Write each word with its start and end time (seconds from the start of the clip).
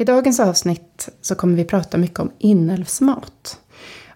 I 0.00 0.04
dagens 0.04 0.40
avsnitt 0.40 1.08
så 1.20 1.34
kommer 1.34 1.56
vi 1.56 1.64
prata 1.64 1.98
mycket 1.98 2.18
om 2.18 2.30
inälvsmat. 2.38 3.58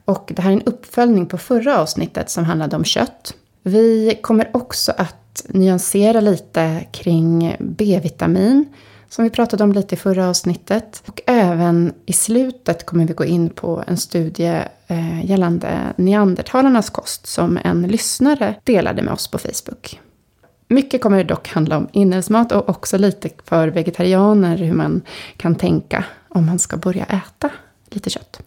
Och 0.04 0.32
det 0.34 0.42
här 0.42 0.50
är 0.50 0.54
en 0.54 0.62
uppföljning 0.62 1.26
på 1.26 1.38
förra 1.38 1.78
avsnittet 1.78 2.30
som 2.30 2.44
handlade 2.44 2.76
om 2.76 2.84
kött. 2.84 3.34
Vi 3.62 4.18
kommer 4.22 4.56
också 4.56 4.92
att 4.96 5.44
nyansera 5.48 6.20
lite 6.20 6.86
kring 6.92 7.56
B-vitamin 7.60 8.64
som 9.08 9.24
vi 9.24 9.30
pratade 9.30 9.64
om 9.64 9.72
lite 9.72 9.94
i 9.94 9.98
förra 9.98 10.28
avsnittet. 10.28 11.02
Och 11.06 11.20
även 11.26 11.92
i 12.06 12.12
slutet 12.12 12.86
kommer 12.86 13.04
vi 13.04 13.14
gå 13.14 13.24
in 13.24 13.50
på 13.50 13.84
en 13.86 13.96
studie 13.96 14.62
eh, 14.86 15.24
gällande 15.24 15.78
neandertalarnas 15.96 16.90
kost 16.90 17.26
som 17.26 17.58
en 17.64 17.82
lyssnare 17.82 18.54
delade 18.64 19.02
med 19.02 19.14
oss 19.14 19.30
på 19.30 19.38
Facebook. 19.38 20.00
Mycket 20.72 21.02
kommer 21.02 21.16
det 21.16 21.24
dock 21.24 21.48
handla 21.48 21.76
om 21.76 21.88
inälvsmat 21.92 22.52
och 22.52 22.68
också 22.68 22.98
lite 22.98 23.30
för 23.44 23.68
vegetarianer 23.68 24.56
hur 24.56 24.72
man 24.72 25.02
kan 25.36 25.54
tänka 25.54 26.04
om 26.28 26.46
man 26.46 26.58
ska 26.58 26.76
börja 26.76 27.04
äta 27.04 27.50
lite 27.90 28.10
kött. 28.10 28.40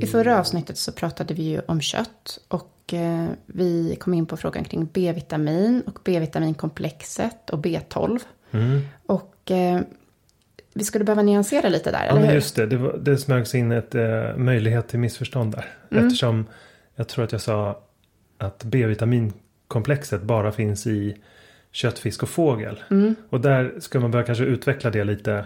I 0.00 0.06
förra 0.06 0.40
avsnittet 0.40 0.78
så 0.78 0.92
pratade 0.92 1.34
vi 1.34 1.42
ju 1.42 1.60
om 1.60 1.80
kött 1.80 2.38
och 2.48 2.94
eh, 2.94 3.28
vi 3.46 3.96
kom 4.00 4.14
in 4.14 4.26
på 4.26 4.36
frågan 4.36 4.64
kring 4.64 4.88
B-vitamin 4.92 5.82
och 5.86 5.98
B-vitaminkomplexet 6.04 7.50
och 7.50 7.64
B12. 7.64 8.20
Mm. 8.52 8.80
Och 9.06 9.50
eh, 9.50 9.80
vi 10.74 10.84
skulle 10.84 11.04
behöva 11.04 11.22
nyansera 11.22 11.68
lite 11.68 11.90
där, 11.90 12.04
Ja, 12.04 12.10
eller 12.10 12.26
hur? 12.26 12.34
just 12.34 12.56
det. 12.56 12.66
Det, 12.66 12.76
var, 12.76 12.96
det 12.96 13.18
smögs 13.18 13.54
in 13.54 13.72
ett 13.72 13.94
eh, 13.94 14.36
möjlighet 14.36 14.88
till 14.88 14.98
missförstånd 14.98 15.52
där. 15.54 15.66
Mm. 15.90 16.06
Eftersom 16.06 16.46
jag 16.94 17.08
tror 17.08 17.24
att 17.24 17.32
jag 17.32 17.40
sa 17.40 17.82
att 18.38 18.64
B-vitaminkomplexet 18.64 20.22
bara 20.22 20.52
finns 20.52 20.86
i 20.86 21.16
kött, 21.72 21.98
fisk 21.98 22.22
och 22.22 22.28
fågel. 22.28 22.82
Mm. 22.90 23.14
Och 23.28 23.40
där 23.40 23.74
ska 23.80 24.00
man 24.00 24.10
börja 24.10 24.24
kanske 24.24 24.44
utveckla 24.44 24.90
det 24.90 25.04
lite. 25.04 25.44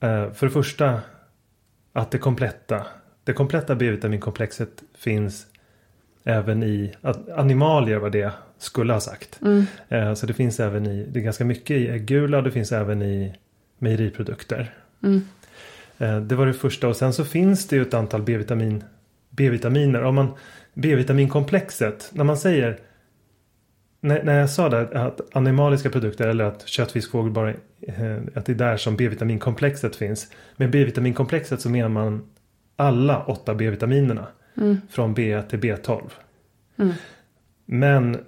Eh, 0.00 0.32
för 0.32 0.46
det 0.46 0.52
första 0.52 1.00
att 1.92 2.10
det 2.10 2.18
kompletta, 2.18 2.86
det 3.24 3.32
kompletta 3.32 3.74
B-vitaminkomplexet 3.74 4.82
finns 4.94 5.46
även 6.24 6.62
i 6.62 6.94
animalier 7.36 7.96
var 7.96 8.10
det 8.10 8.32
skulle 8.58 8.92
ha 8.92 9.00
sagt. 9.00 9.40
Mm. 9.42 9.66
Eh, 9.88 10.14
så 10.14 10.26
det 10.26 10.34
finns 10.34 10.60
även 10.60 10.86
i, 10.86 11.06
det 11.12 11.20
är 11.20 11.24
ganska 11.24 11.44
mycket 11.44 11.76
i 11.76 11.88
äggula 11.88 12.38
och 12.38 12.44
det 12.44 12.50
finns 12.50 12.72
även 12.72 13.02
i 13.02 13.34
mejeriprodukter. 13.78 14.74
Mm. 15.02 15.22
Eh, 15.98 16.20
Det 16.20 16.34
var 16.34 16.46
det 16.46 16.54
första 16.54 16.88
och 16.88 16.96
sen 16.96 17.12
så 17.12 17.24
finns 17.24 17.68
det 17.68 17.76
ju 17.76 17.82
ett 17.82 17.94
antal 17.94 18.22
B-vitamin, 18.22 18.84
B-vitaminer. 19.30 20.02
Om 20.02 20.14
man, 20.14 20.28
B-vitaminkomplexet, 20.74 22.10
när 22.12 22.24
man 22.24 22.38
säger 22.38 22.78
när, 24.00 24.22
när 24.22 24.38
jag 24.40 24.50
sa 24.50 24.68
där 24.68 24.96
att 24.96 25.20
animaliska 25.36 25.90
produkter 25.90 26.28
eller 26.28 26.44
att 26.44 26.68
kött, 26.68 26.92
fisk, 26.92 27.10
fågel 27.10 27.32
bara 27.32 27.50
eh, 27.50 28.18
att 28.34 28.46
det 28.46 28.52
är 28.52 28.56
där 28.56 28.76
som 28.76 28.96
B-vitaminkomplexet 28.96 29.96
finns. 29.96 30.28
Med 30.56 30.70
B-vitaminkomplexet 30.70 31.60
så 31.60 31.70
menar 31.70 31.88
man 31.88 32.28
alla 32.76 33.24
åtta 33.24 33.54
B-vitaminerna. 33.54 34.26
Mm. 34.56 34.80
Från 34.90 35.14
B 35.14 35.42
till 35.48 35.58
B12. 35.58 36.00
Mm. 36.76 36.92
Men 37.64 38.18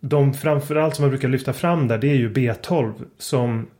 de 0.00 0.34
framförallt 0.34 0.96
som 0.96 1.02
man 1.02 1.10
brukar 1.10 1.28
lyfta 1.28 1.52
fram 1.52 1.88
där 1.88 1.98
det 1.98 2.10
är 2.10 2.14
ju 2.14 2.32
B12 2.32 2.92
som 3.18 3.70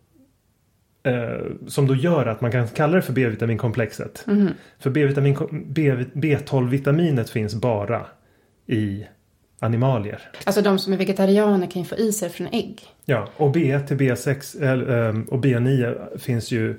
eh, 1.02 1.46
som 1.66 1.86
då 1.86 1.94
gör 1.94 2.26
att 2.26 2.40
man 2.40 2.52
kan 2.52 2.68
kalla 2.68 2.96
det 2.96 3.02
för 3.02 3.12
B-vitaminkomplexet. 3.12 4.24
Mhm. 4.26 4.48
För 4.78 4.90
B-vitamin, 4.90 5.36
B, 5.66 5.92
B12-vitaminet 6.12 7.30
finns 7.30 7.54
bara 7.54 8.06
i 8.66 9.06
animalier. 9.58 10.20
Alltså 10.44 10.62
de 10.62 10.78
som 10.78 10.92
är 10.92 10.96
vegetarianer 10.96 11.66
kan 11.66 11.82
ju 11.82 11.88
få 11.88 11.96
i 11.96 12.12
sig 12.12 12.28
från 12.30 12.46
ägg. 12.46 12.82
Ja, 13.04 13.28
och 13.36 13.50
B 13.50 13.80
till 13.88 13.96
B6 13.96 14.62
eller, 14.62 15.08
ehm, 15.08 15.22
och 15.22 15.44
B9 15.44 16.18
finns 16.18 16.50
ju 16.50 16.78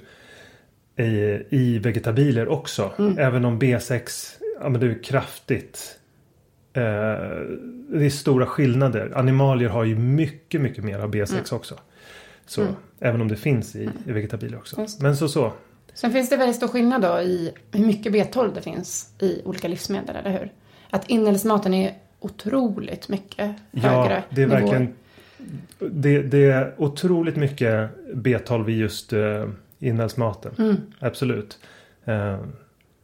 i, 0.96 1.44
i 1.50 1.80
vegetabilier 1.80 2.48
också. 2.48 2.92
Även 3.18 3.46
om 3.46 3.60
B6, 3.60 4.32
ja 4.62 4.70
men 4.70 4.82
det 4.82 4.88
är 4.88 5.04
kraftigt. 5.04 5.98
Eh, 6.74 6.84
det 7.90 8.06
är 8.06 8.10
stora 8.10 8.46
skillnader. 8.46 9.12
Animalier 9.16 9.70
har 9.70 9.84
ju 9.84 9.96
mycket, 9.96 10.62
mycket 10.62 10.84
mer 10.84 11.00
av 11.00 11.14
B6 11.14 11.54
också. 11.54 11.76
Så, 12.46 12.68
Även 13.00 13.22
om 13.22 13.28
det 13.28 13.36
finns 13.36 13.76
i, 13.76 13.90
i 14.06 14.12
vegetabilier 14.12 14.58
också. 14.58 14.82
Just. 14.82 15.02
Men 15.02 15.18
så 15.18 15.28
så. 15.28 15.54
Sen 15.94 16.12
finns 16.12 16.30
det 16.30 16.38
väldigt 16.38 16.56
stor 16.56 16.68
skillnad 16.68 17.02
då 17.02 17.22
i 17.22 17.52
hur 17.72 17.86
mycket 17.86 18.14
B12 18.14 18.54
det 18.56 18.62
finns 18.62 19.14
i 19.20 19.42
olika 19.46 19.68
livsmedel, 19.68 20.16
eller 20.16 20.32
hur? 20.32 20.52
Att 20.90 21.10
inälvsmaten 21.10 21.74
är 21.74 21.94
otroligt 22.20 23.10
mycket 23.10 23.56
högre 23.72 24.14
Ja, 24.14 24.22
det 24.30 24.42
är 24.42 24.48
nivåer. 24.48 24.62
verkligen. 24.62 24.94
Det, 25.80 26.22
det 26.22 26.52
är 26.52 26.74
otroligt 26.78 27.36
mycket 27.36 27.90
B12 28.14 28.70
i 28.70 28.78
just 28.78 29.14
uh, 29.14 29.50
inälvsmaten. 29.80 30.56
Mm. 30.58 30.76
Absolut. 31.00 31.60
Eh, 32.06 32.40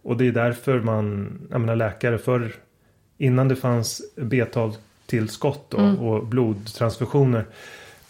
och 0.01 0.17
det 0.17 0.27
är 0.27 0.31
därför 0.31 0.79
man, 0.79 1.37
jag 1.51 1.61
menar 1.61 1.75
läkare 1.75 2.17
förr, 2.17 2.55
innan 3.17 3.47
det 3.47 3.55
fanns 3.55 4.01
B12-tillskott 4.15 5.73
och, 5.73 5.79
Mm. 5.79 5.99
och 5.99 6.25
blodtransfusioner. 6.27 7.45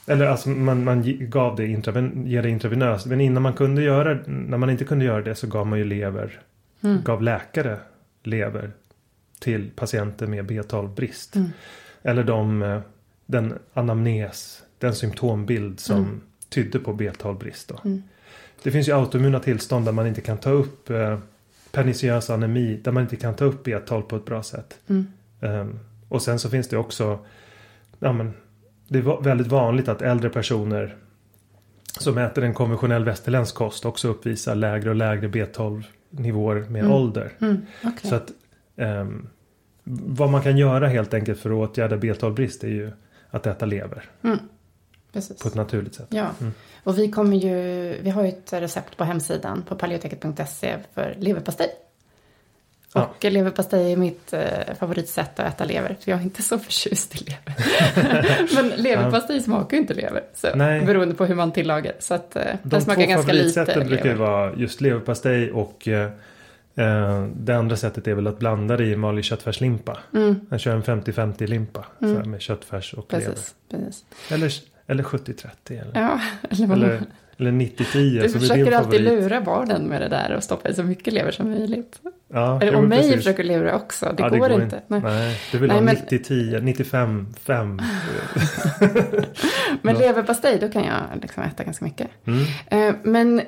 Eller 0.05 0.25
alltså 0.25 0.49
man, 0.49 0.83
man 0.83 1.03
gav 1.29 1.55
det, 1.55 1.67
intraven, 1.67 2.29
det 2.41 2.49
intravenöst. 2.49 3.05
Men 3.05 3.21
innan 3.21 3.43
man 3.43 3.53
kunde 3.53 3.81
göra, 3.81 4.19
när 4.25 4.57
man 4.57 4.69
inte 4.69 4.85
kunde 4.85 5.05
göra 5.05 5.21
det 5.21 5.35
så 5.35 5.47
gav 5.47 5.67
man 5.67 5.79
ju 5.79 5.85
lever. 5.85 6.39
Mm. 6.81 7.01
Gav 7.03 7.21
läkare 7.23 7.77
lever 8.23 8.71
till 9.39 9.69
patienter 9.75 10.27
med 10.27 10.51
B12-brist. 10.51 11.35
Mm. 11.35 11.49
Eller 12.03 12.23
de, 12.23 12.61
eh, 12.63 12.79
den 13.25 13.53
anamnes, 13.73 14.63
den 14.79 14.95
symptombild 14.95 15.79
som 15.79 15.97
Mm. 15.97 16.21
tydde 16.49 16.79
på 16.79 16.93
B12-brist. 16.93 17.67
Då. 17.69 17.79
Mm. 17.85 18.03
Det 18.63 18.71
finns 18.71 18.87
ju 18.87 18.91
autoimmuna 18.95 19.39
tillstånd 19.39 19.85
där 19.85 19.91
man 19.91 20.07
inte 20.07 20.21
kan 20.21 20.37
ta 20.37 20.49
upp 20.49 20.89
eh, 20.89 21.19
perniciös 21.71 22.29
anemi. 22.29 22.79
Där 22.83 22.91
man 22.91 23.03
inte 23.03 23.15
kan 23.15 23.33
ta 23.33 23.45
upp 23.45 23.67
B12 23.67 24.01
på 24.01 24.15
ett 24.15 24.25
bra 24.25 24.43
sätt. 24.43 24.77
Mm. 24.87 25.07
Ehm, 25.41 25.79
och 26.09 26.21
sen 26.21 26.39
så 26.39 26.49
finns 26.49 26.67
det 26.67 26.77
också. 26.77 27.19
Ja, 27.99 28.13
men, 28.13 28.33
det 28.87 28.99
är 28.99 29.21
väldigt 29.23 29.47
vanligt 29.47 29.87
att 29.87 30.01
äldre 30.01 30.29
personer. 30.29 30.95
Som 31.99 32.17
äter 32.17 32.43
en 32.43 32.53
konventionell 32.53 33.03
västerländsk 33.05 33.55
kost 33.55 33.85
också 33.85 34.07
uppvisar 34.07 34.55
lägre 34.55 34.89
och 34.89 34.95
lägre 34.95 35.27
B12 35.27 35.83
nivåer 36.09 36.55
med 36.69 36.81
Mm. 36.81 36.91
ålder. 36.93 37.31
Mm. 37.39 37.57
okej. 37.83 38.09
Så 38.09 38.15
att 38.15 38.31
ehm, 38.75 39.27
vad 40.05 40.29
man 40.29 40.41
kan 40.41 40.57
göra 40.57 40.87
helt 40.87 41.13
enkelt 41.13 41.39
för 41.39 41.49
att 41.49 41.69
åtgärda 41.69 41.95
B12-brist 41.97 42.63
är 42.63 42.67
ju 42.67 42.91
att 43.29 43.47
äta 43.47 43.65
lever 43.65 44.03
Mm. 44.23 44.37
Precis. 45.13 45.41
på 45.41 45.47
ett 45.47 45.55
naturligt 45.55 45.95
sätt. 45.95 46.07
Ja, 46.09 46.27
Mm. 46.41 46.53
och 46.83 46.97
vi 46.97 47.11
kommer 47.11 47.37
ju, 47.37 47.53
vi 48.01 48.09
har 48.09 48.23
ju 48.23 48.29
ett 48.29 48.53
recept 48.53 48.97
på 48.97 49.03
hemsidan 49.03 49.63
på 49.67 49.75
paleoteket.se 49.75 50.75
för 50.93 51.15
leverpastej. 51.19 51.69
Ja. 52.93 53.05
Och 53.17 53.23
leverpastej 53.31 53.91
är 53.93 53.97
mitt 53.97 54.33
eh, 54.33 54.41
favoritsätt 54.79 55.39
att 55.39 55.53
äta 55.53 55.65
lever, 55.65 55.97
för 55.99 56.11
jag 56.11 56.19
är 56.19 56.23
inte 56.23 56.41
så 56.43 56.59
förtjust 56.59 57.15
i 57.15 57.17
lever. 57.25 58.55
Men 58.55 58.69
leverpastej 58.83 59.41
smakar 59.41 59.77
ju 59.77 59.81
inte 59.81 59.93
lever, 59.93 60.23
så, 60.35 60.47
Nej. 60.55 60.85
beroende 60.85 61.15
på 61.15 61.25
hur 61.25 61.35
man 61.35 61.51
tillagar. 61.51 61.93
Så 61.99 62.13
att 62.13 62.35
eh, 62.35 62.41
De 62.63 62.69
den 62.69 62.81
smakar 62.81 63.05
ganska 63.05 63.33
lite 63.33 63.53
favoritsätten 63.53 63.87
brukar 63.87 64.05
ju 64.05 64.11
lever. 64.11 64.25
vara 64.25 64.53
just 64.55 64.81
leverpastej 64.81 65.51
och 65.51 65.87
eh, 65.87 66.11
eh, 66.75 67.27
det 67.35 67.53
andra 67.57 67.75
sättet 67.77 68.07
är 68.07 68.13
väl 68.13 68.27
att 68.27 68.39
blanda 68.39 68.77
det 68.77 68.83
i 68.85 68.93
en 68.93 69.01
vanlig 69.01 69.25
köttfärslimpa. 69.25 69.97
Mm, 70.13 70.39
Man 70.49 70.59
kör 70.59 70.75
en 70.75 70.83
50-50 70.83 71.47
limpa 71.47 71.85
Mm. 72.01 72.31
med 72.31 72.41
köttfärs 72.41 72.93
och 72.93 73.07
precis, 73.07 73.27
precis. 73.71 74.03
lever. 74.29 74.43
Eller, 74.43 74.53
eller 74.87 75.03
70-30 75.03 75.47
eller, 75.67 75.91
Ja, 76.01 76.19
eller 76.49 76.73
eller, 76.73 77.01
eller 77.37 77.51
90-10 77.51 77.93
Du 77.93 78.19
din 78.21 78.29
försöker 78.29 78.71
alltid 78.71 79.01
lura 79.01 79.41
barnen 79.41 79.81
med 79.83 80.01
det 80.01 80.07
där 80.07 80.35
och 80.35 80.43
stoppa 80.43 80.69
i 80.69 80.73
så 80.73 80.83
mycket 80.83 81.13
lever 81.13 81.31
som 81.31 81.49
möjligt. 81.51 81.99
Ja, 82.33 82.61
Eller, 82.61 82.75
och 82.75 82.83
mig 82.83 82.97
precis. 82.99 83.15
försöker 83.15 83.43
lura 83.43 83.75
också, 83.75 84.13
det, 84.17 84.23
Ja, 84.23 84.29
går, 84.29 84.51
inte. 84.51 84.81
Nej. 84.87 85.01
Nej, 85.03 85.39
du 85.51 85.57
vill 85.57 85.67
Nej, 85.67 85.77
ha 85.77 85.83
men- 85.83 85.95
90-10, 85.95 86.61
95-5. 86.61 87.81
Men 89.81 89.95
leverpastej, 89.95 90.57
då 90.61 90.69
kan 90.69 90.83
jag 90.83 91.01
liksom 91.21 91.43
äta 91.43 91.63
ganska 91.63 91.85
mycket. 91.85 92.07
Mm. 92.25 92.43
Eh, 92.89 92.95
Men 93.03 93.41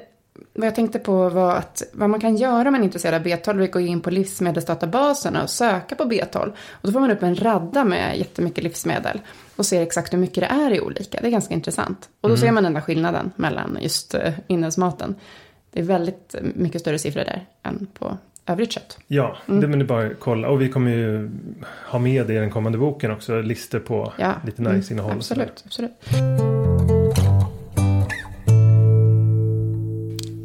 vad 0.54 0.68
jag 0.68 0.76
tänkte 0.76 1.00
på 1.00 1.30
var 1.30 1.56
att 1.56 1.84
vad 1.94 2.10
man 2.10 2.20
kan 2.20 2.36
göra 2.38 2.68
om 2.68 2.72
man 2.72 2.82
är 2.82 2.86
intresserad 2.86 3.16
av 3.16 3.22
B12 3.28 3.60
är 3.60 3.64
att 3.64 3.72
gå 3.72 3.80
in 3.80 4.02
på 4.02 4.10
livsmedelsdatabaserna 4.10 5.44
och 5.44 5.50
söka 5.50 5.96
på 5.96 6.04
B12. 6.04 6.46
Och 6.72 6.88
då 6.88 6.92
får 6.92 7.00
man 7.00 7.12
upp 7.12 7.24
en 7.24 7.36
radda 7.36 7.84
med 7.84 8.18
jättemycket 8.18 8.64
livsmedel 8.64 9.20
och 9.56 9.66
ser 9.66 9.82
exakt 9.82 10.14
hur 10.14 10.18
mycket 10.18 10.36
det 10.42 10.46
är 10.48 10.72
i 10.74 10.82
olika. 10.82 11.18
Det 11.22 11.28
är 11.28 11.32
ganska 11.32 11.54
intressant. 11.54 12.10
Och 12.22 12.30
då 12.30 12.38
ser 12.38 12.52
man 12.52 12.64
den 12.64 12.74
där 12.74 12.82
skillnaden 12.82 13.32
mellan 13.36 13.78
just 13.82 14.14
eh, 14.14 14.34
inälvsmaten. 14.48 15.16
Det 15.72 15.80
är 15.80 15.84
väldigt 15.84 16.36
mycket 16.56 16.82
större 16.82 17.00
siffror 17.00 17.24
där 17.26 17.46
än 17.64 17.88
på 18.00 18.18
övrigt 18.48 18.72
kött. 18.72 18.98
Ja, 19.08 19.38
Mm. 19.48 19.62
det 19.62 19.68
men 19.68 19.80
det 19.80 19.86
är 19.86 19.88
bara 19.88 20.08
att 20.08 20.20
kolla. 20.20 20.50
Och 20.50 20.62
vi 20.62 20.70
kommer 20.70 20.92
ju 20.92 21.30
ha 21.86 22.00
med 22.00 22.28
det 22.28 22.34
i 22.34 22.38
den 22.38 22.52
kommande 22.52 22.78
boken 22.78 23.12
också. 23.12 23.42
Listor 23.42 23.80
på 23.80 24.14
Ja, 24.18 24.34
lite 24.46 24.62
mm, 24.62 24.76
nice 24.78 24.94
innehåll. 24.94 25.18
och 25.18 25.24
sådär. 25.26 25.50
Absolut, 25.66 25.92
absolut. 26.02 27.29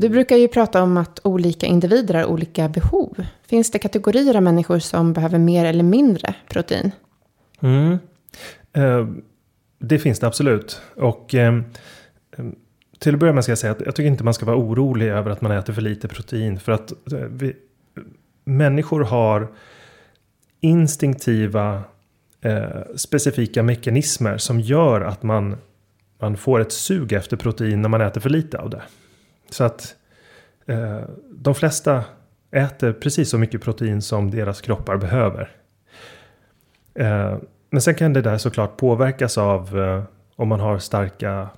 Du 0.04 0.08
brukar 0.11 0.37
ju 0.37 0.49
prata 0.49 0.82
om 0.82 0.96
att 0.96 1.20
olika 1.23 1.66
individer 1.66 2.14
har 2.14 2.25
olika 2.25 2.68
behov. 2.68 3.26
Finns 3.46 3.70
det 3.70 3.78
kategorier 3.78 4.37
av 4.37 4.42
människor 4.42 4.78
som 4.78 5.12
behöver 5.12 5.38
mer 5.38 5.64
eller 5.64 5.84
mindre 5.84 6.34
protein? 6.49 6.90
Mm. 7.61 7.99
Eh, 8.73 9.08
det 9.78 9.99
finns 9.99 10.20
det 10.20 10.26
absolut. 10.26 10.80
Och 10.96 11.34
eh, 11.34 11.61
till 12.99 13.14
att 13.14 13.20
börja 13.20 13.32
med 13.32 13.44
ska 13.44 13.50
jag 13.50 13.58
säga 13.58 13.73
att 13.73 13.80
jag 13.80 13.94
tycker 13.94 14.11
inte 14.11 14.25
man 14.25 14.34
ska 14.34 14.46
vara 14.46 14.56
orolig 14.56 15.08
över 15.08 15.30
att 15.30 15.40
man 15.40 15.52
äter 15.52 15.73
för 15.73 15.82
lite 15.82 16.08
protein. 16.08 16.61
För 16.61 16.73
att 16.73 17.12
eh, 17.12 17.18
vi, 17.18 17.56
människor 18.44 19.04
har 19.04 19.49
instinktiva 20.61 21.82
eh, 22.40 22.64
specifika 22.96 23.62
mekanismer 23.62 24.38
som 24.38 24.61
gör 24.61 25.00
att 25.00 25.23
man, 25.23 25.56
man 26.18 26.37
får 26.37 26.61
ett 26.61 26.73
sug 26.73 27.12
efter 27.12 27.37
protein 27.37 27.82
när 27.82 27.88
man 27.88 28.00
äter 28.00 28.20
för 28.20 28.30
lite 28.30 28.58
av 28.58 28.70
det. 28.70 28.82
Så 29.54 29.64
att 29.64 29.94
eh, 30.66 31.00
de 31.30 31.54
flesta 31.54 32.04
äter 32.50 32.92
precis 32.92 33.30
så 33.30 33.38
mycket 33.38 33.62
protein 33.62 34.02
som 34.02 34.30
deras 34.30 34.61
kroppar 34.61 34.96
behöver. 34.96 35.50
Eh, 36.94 37.37
men 37.70 37.80
sen 37.82 37.94
kan 37.94 38.12
det 38.12 38.23
där 38.23 38.38
såklart 38.38 38.76
påverkas 38.76 39.38
av 39.38 39.78
eh, 39.80 40.02
om 40.37 40.49
man 40.49 40.61
har 40.61 40.78
starka 40.78 41.49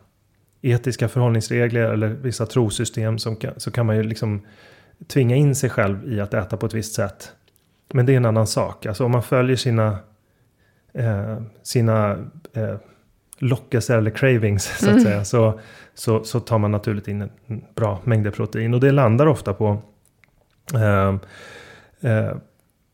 etiska 0.62 1.09
förhållningsregler 1.09 1.81
eller 1.93 2.09
vissa 2.09 2.47
trosystem 2.47 3.19
som 3.19 3.37
kan, 3.37 3.53
så 3.57 3.71
kan 3.71 3.87
man 3.87 3.97
ju 3.97 4.03
liksom 4.03 4.47
tvinga 5.09 5.37
in 5.37 5.55
sig 5.55 5.71
själv 5.71 6.12
i 6.12 6.21
att 6.21 6.35
äta 6.35 6.57
på 6.57 6.67
ett 6.67 6.75
visst 6.75 6.95
sätt. 6.95 7.33
Men 7.93 8.07
det 8.07 8.12
är 8.12 8.17
en 8.17 8.25
annan 8.26 8.47
sak. 8.47 8.87
Alltså 8.87 9.05
om 9.05 9.11
man 9.11 9.23
följer 9.23 9.57
sina, 9.57 9.99
eh, 10.95 11.37
sina 11.62 12.11
eh, 12.53 12.76
lockelse 13.38 13.95
eller 13.97 14.11
cravings 14.11 14.65
så 14.79 14.87
att 14.87 14.91
Mm. 14.93 15.05
säga. 15.05 15.25
Så, 15.25 15.61
så, 15.99 16.25
så 16.25 16.41
tar 16.41 16.59
man 16.59 16.71
naturligt 16.71 17.09
in 17.09 17.31
en 17.47 17.65
bra 17.75 18.00
mängder 18.05 18.31
protein. 18.31 18.75
Och 18.75 18.81
det 18.81 18.93
landar 18.93 19.26
ofta 19.26 19.55
på 19.55 19.83
eh, 20.75 21.15
eh, 22.00 22.37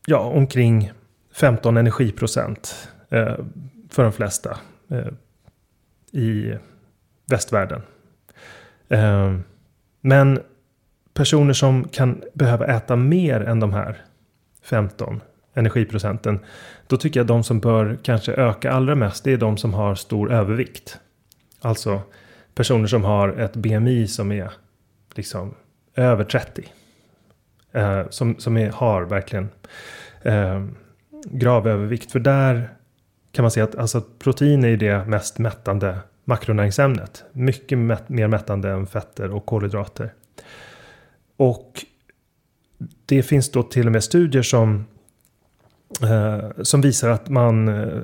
ja, 0.05 0.19
omkring 0.19 0.91
15 1.33 1.77
energiprocent 1.77 2.89
eh, 3.09 3.35
för 3.89 4.03
de 4.03 4.11
flesta 4.11 4.57
eh, 4.89 5.07
i 6.11 6.57
västvärlden. 7.25 7.81
Eh, 8.89 9.37
men 10.01 10.39
personer 11.13 11.53
som 11.53 11.87
kan 11.87 12.21
behöva 12.33 12.65
äta 12.65 12.95
mer 12.95 13.41
än 13.41 13.59
de 13.59 13.73
här 13.73 14.01
15 14.63 15.21
energiprocenten. 15.53 16.39
Då 16.87 16.97
tycker 16.97 17.19
jag 17.19 17.27
de 17.27 17.43
som 17.43 17.59
bör 17.59 17.97
kanske 18.03 18.33
öka 18.33 18.71
allra 18.71 18.95
mest. 18.95 19.23
Det 19.23 19.33
är 19.33 19.37
de 19.37 19.57
som 19.57 19.73
har 19.73 19.95
stor 19.95 20.31
övervikt. 20.31 20.99
Alltså 21.61 22.01
personer 22.55 22.87
som 22.87 23.03
har 23.03 23.29
ett 23.29 23.55
BMI 23.55 24.07
som 24.07 24.31
är 24.31 24.51
liksom 25.15 25.55
över 25.95 26.23
30. 26.23 26.71
Eh, 27.71 28.09
som 28.09 28.39
som 28.39 28.57
är, 28.57 28.69
har 28.69 29.01
verkligen 29.01 29.49
eh, 30.21 30.65
grav 31.25 31.67
övervikt. 31.67 32.11
För 32.11 32.19
där 32.19 32.69
kan 33.31 33.43
man 33.43 33.51
se 33.51 33.61
att 33.61 33.75
alltså, 33.75 34.01
protein 34.19 34.63
är 34.63 34.77
det 34.77 35.05
mest 35.05 35.39
mättande 35.39 35.97
makronäringsämnet. 36.23 37.23
Mycket 37.31 37.77
mätt, 37.77 38.09
mer 38.09 38.27
mättande 38.27 38.69
än 38.69 38.87
fetter 38.87 39.31
och 39.31 39.45
kolhydrater. 39.45 40.13
Och 41.37 41.85
det 43.05 43.23
finns 43.23 43.51
då 43.51 43.63
till 43.63 43.85
och 43.85 43.91
med 43.91 44.03
studier 44.03 44.41
som, 44.41 44.85
eh, 46.01 46.49
som 46.61 46.81
visar 46.81 47.09
att 47.09 47.29
man 47.29 47.67
eh, 47.67 48.01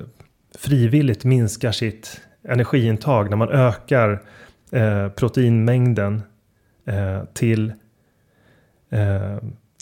frivilligt 0.58 1.24
minskar 1.24 1.72
sitt 1.72 2.20
energiintag 2.42 3.30
när 3.30 3.36
man 3.36 3.48
ökar 3.48 4.22
eh, 4.72 5.08
proteinmängden 5.08 6.22
eh, 6.84 7.24
till 7.32 7.72
eh, 8.90 9.38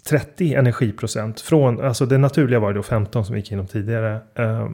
30 0.09 0.53
energiprocent. 0.53 1.41
Från, 1.41 1.81
alltså 1.81 2.05
det 2.05 2.17
naturliga 2.17 2.59
var 2.59 2.69
ju 2.69 2.75
då 2.75 2.83
15 2.83 3.25
som 3.25 3.33
vi 3.33 3.39
gick 3.39 3.51
igenom 3.51 3.67
tidigare. 3.67 4.19
Eh, 4.35 4.69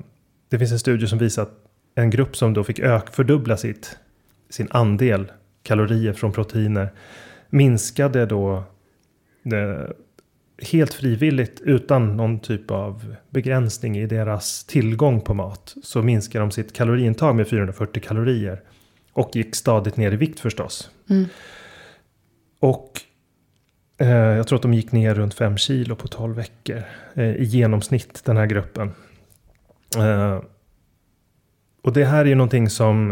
det 0.49 0.59
finns 0.59 0.71
en 0.71 0.79
studie 0.79 1.07
som 1.07 1.19
visar 1.19 1.43
att 1.43 1.53
en 1.95 2.09
grupp 2.09 2.37
som 2.37 2.53
då 2.53 2.63
fick 2.63 2.79
ök, 2.79 3.09
fördubbla 3.09 3.57
sitt, 3.57 3.97
sin 4.49 4.67
andel 4.71 5.31
kalorier 5.63 6.13
från 6.13 6.31
proteiner 6.31 6.89
minskade 7.49 8.25
då 8.25 8.63
det, 9.43 9.93
helt 10.61 10.93
frivilligt 10.93 11.61
utan 11.61 12.17
någon 12.17 12.39
typ 12.39 12.71
av 12.71 13.15
begränsning 13.29 13.97
i 13.97 14.05
deras 14.05 14.63
tillgång 14.63 15.21
på 15.21 15.33
mat 15.33 15.75
så 15.83 16.01
minskar 16.01 16.39
de 16.39 16.51
sitt 16.51 16.73
kaloriintag 16.73 17.35
med 17.35 17.47
440 17.47 18.03
kalorier 18.05 18.61
och 19.15 19.35
gick 19.35 19.55
stadigt 19.55 19.97
ner 19.97 20.11
i 20.11 20.15
vikt 20.15 20.39
förstås. 20.39 20.89
Mm. 21.09 21.25
Och 22.59 23.01
eh, 23.97 24.09
jag 24.09 24.47
tror 24.47 24.55
att 24.55 24.61
de 24.61 24.73
gick 24.73 24.91
ner 24.91 25.13
runt 25.13 25.33
5 25.33 25.57
kilo 25.57 25.95
på 25.95 26.07
12 26.07 26.35
veckor 26.35 26.83
eh, 27.13 27.35
i 27.35 27.43
genomsnitt 27.43 28.21
den 28.25 28.37
här 28.37 28.45
gruppen. 28.45 28.91
Eh, 29.97 30.39
och 31.83 31.93
det 31.93 32.05
här 32.05 32.21
är 32.21 32.25
ju 32.25 32.35
någonting 32.35 32.69
som 32.69 33.11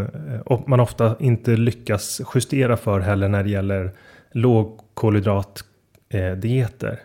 eh, 0.50 0.62
man 0.68 0.80
ofta 0.80 1.16
inte 1.20 1.52
lyckas 1.52 2.22
justera 2.36 2.78
för 2.78 3.00
heller 3.00 3.30
när 3.30 3.44
det 3.44 3.50
gäller 3.50 3.92
lågkolhydratdieter. 4.32 7.00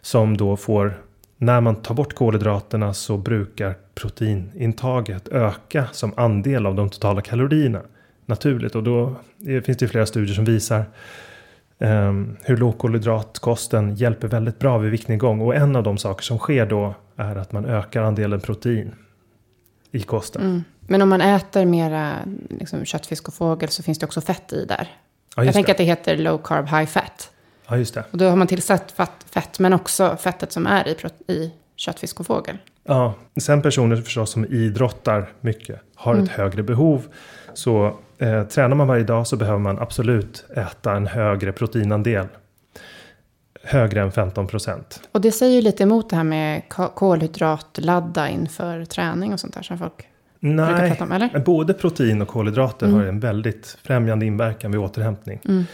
Som 0.00 0.36
då 0.36 0.56
får, 0.56 1.02
när 1.36 1.60
man 1.60 1.76
tar 1.76 1.94
bort 1.94 2.14
kolhydraterna 2.14 2.94
så 2.94 3.16
brukar 3.16 3.74
proteinintaget 3.94 5.28
öka 5.28 5.86
som 5.92 6.12
andel 6.16 6.66
av 6.66 6.74
de 6.74 6.90
totala 6.90 7.20
kalorierna. 7.20 7.82
Naturligt 8.26 8.74
och 8.74 8.82
då 8.82 9.16
finns 9.64 9.78
det 9.78 9.88
flera 9.88 10.06
studier 10.06 10.34
som 10.34 10.44
visar 10.44 10.84
um, 11.78 12.36
hur 12.42 12.56
lågkolhydratkosten 12.56 13.94
hjälper 13.94 14.28
väldigt 14.28 14.58
bra 14.58 14.78
vid 14.78 14.90
viktnedgång. 14.90 15.40
Och 15.40 15.54
en 15.54 15.76
av 15.76 15.82
de 15.82 15.98
saker 15.98 16.22
som 16.22 16.38
sker 16.38 16.66
då 16.66 16.94
är 17.16 17.36
att 17.36 17.52
man 17.52 17.64
ökar 17.64 18.02
andelen 18.02 18.40
protein 18.40 18.94
i 19.92 20.02
kosten. 20.02 20.42
Mm. 20.42 20.64
Men 20.80 21.02
om 21.02 21.08
man 21.08 21.20
äter 21.20 21.64
mera 21.64 22.12
liksom, 22.48 22.84
köttfisk 22.84 23.28
och 23.28 23.34
fågel 23.34 23.68
så 23.68 23.82
finns 23.82 23.98
det 23.98 24.06
också 24.06 24.20
fett 24.20 24.52
i 24.52 24.64
där. 24.64 24.88
Ja, 25.36 25.44
Jag 25.44 25.54
tänker 25.54 25.66
det. 25.66 25.72
att 25.72 25.78
det 25.78 25.84
heter 25.84 26.16
low 26.16 26.38
carb 26.44 26.66
high 26.68 26.86
fat. 26.86 27.30
Ja, 27.68 27.76
just 27.76 27.94
det. 27.94 28.04
Och 28.10 28.18
då 28.18 28.28
har 28.28 28.36
man 28.36 28.46
tillsatt 28.46 28.92
fett, 28.92 29.26
fett 29.30 29.58
men 29.58 29.72
också 29.72 30.16
fettet 30.20 30.52
som 30.52 30.66
är 30.66 30.88
i, 30.88 31.32
i 31.32 31.52
köttfisk 31.76 32.20
och 32.20 32.26
fågel. 32.26 32.58
Ja, 32.84 33.14
sen 33.40 33.62
personer 33.62 33.96
förstås 33.96 34.30
som 34.30 34.44
idrottar 34.44 35.32
mycket 35.40 35.80
har 35.94 36.14
ett 36.14 36.28
högre 36.28 36.62
behov. 36.62 37.06
Så 37.54 37.98
eh, 38.20 38.42
tränar 38.44 38.76
man 38.76 38.86
varje 38.88 39.04
dag 39.04 39.26
så 39.26 39.36
behöver 39.36 39.58
man 39.58 39.78
absolut 39.78 40.44
äta 40.56 40.92
en 40.96 41.06
högre 41.06 41.52
proteinandel. 41.52 42.26
Högre 43.62 44.00
än 44.02 44.12
15 44.12 44.46
procent. 44.46 45.00
Och 45.12 45.20
det 45.20 45.32
säger 45.32 45.54
ju 45.54 45.62
lite 45.62 45.82
emot 45.82 46.10
det 46.10 46.16
här 46.16 46.24
med 46.24 46.62
kolhydratladda 46.94 48.28
inför 48.28 48.84
träning 48.84 49.32
och 49.32 49.40
sånt 49.40 49.54
där 49.54 49.62
som 49.62 49.78
folk 49.78 50.06
Nej, 50.40 50.98
om, 51.00 51.12
eller? 51.12 51.38
både 51.38 51.74
protein 51.74 52.22
och 52.22 52.28
kolhydrater 52.28 52.86
Mm. 52.86 52.98
har 52.98 53.06
en 53.06 53.20
väldigt 53.20 53.78
främjande 53.82 54.26
inverkan 54.26 54.70
vid 54.70 54.80
återhämtning. 54.80 55.40
Mm. 55.44 55.64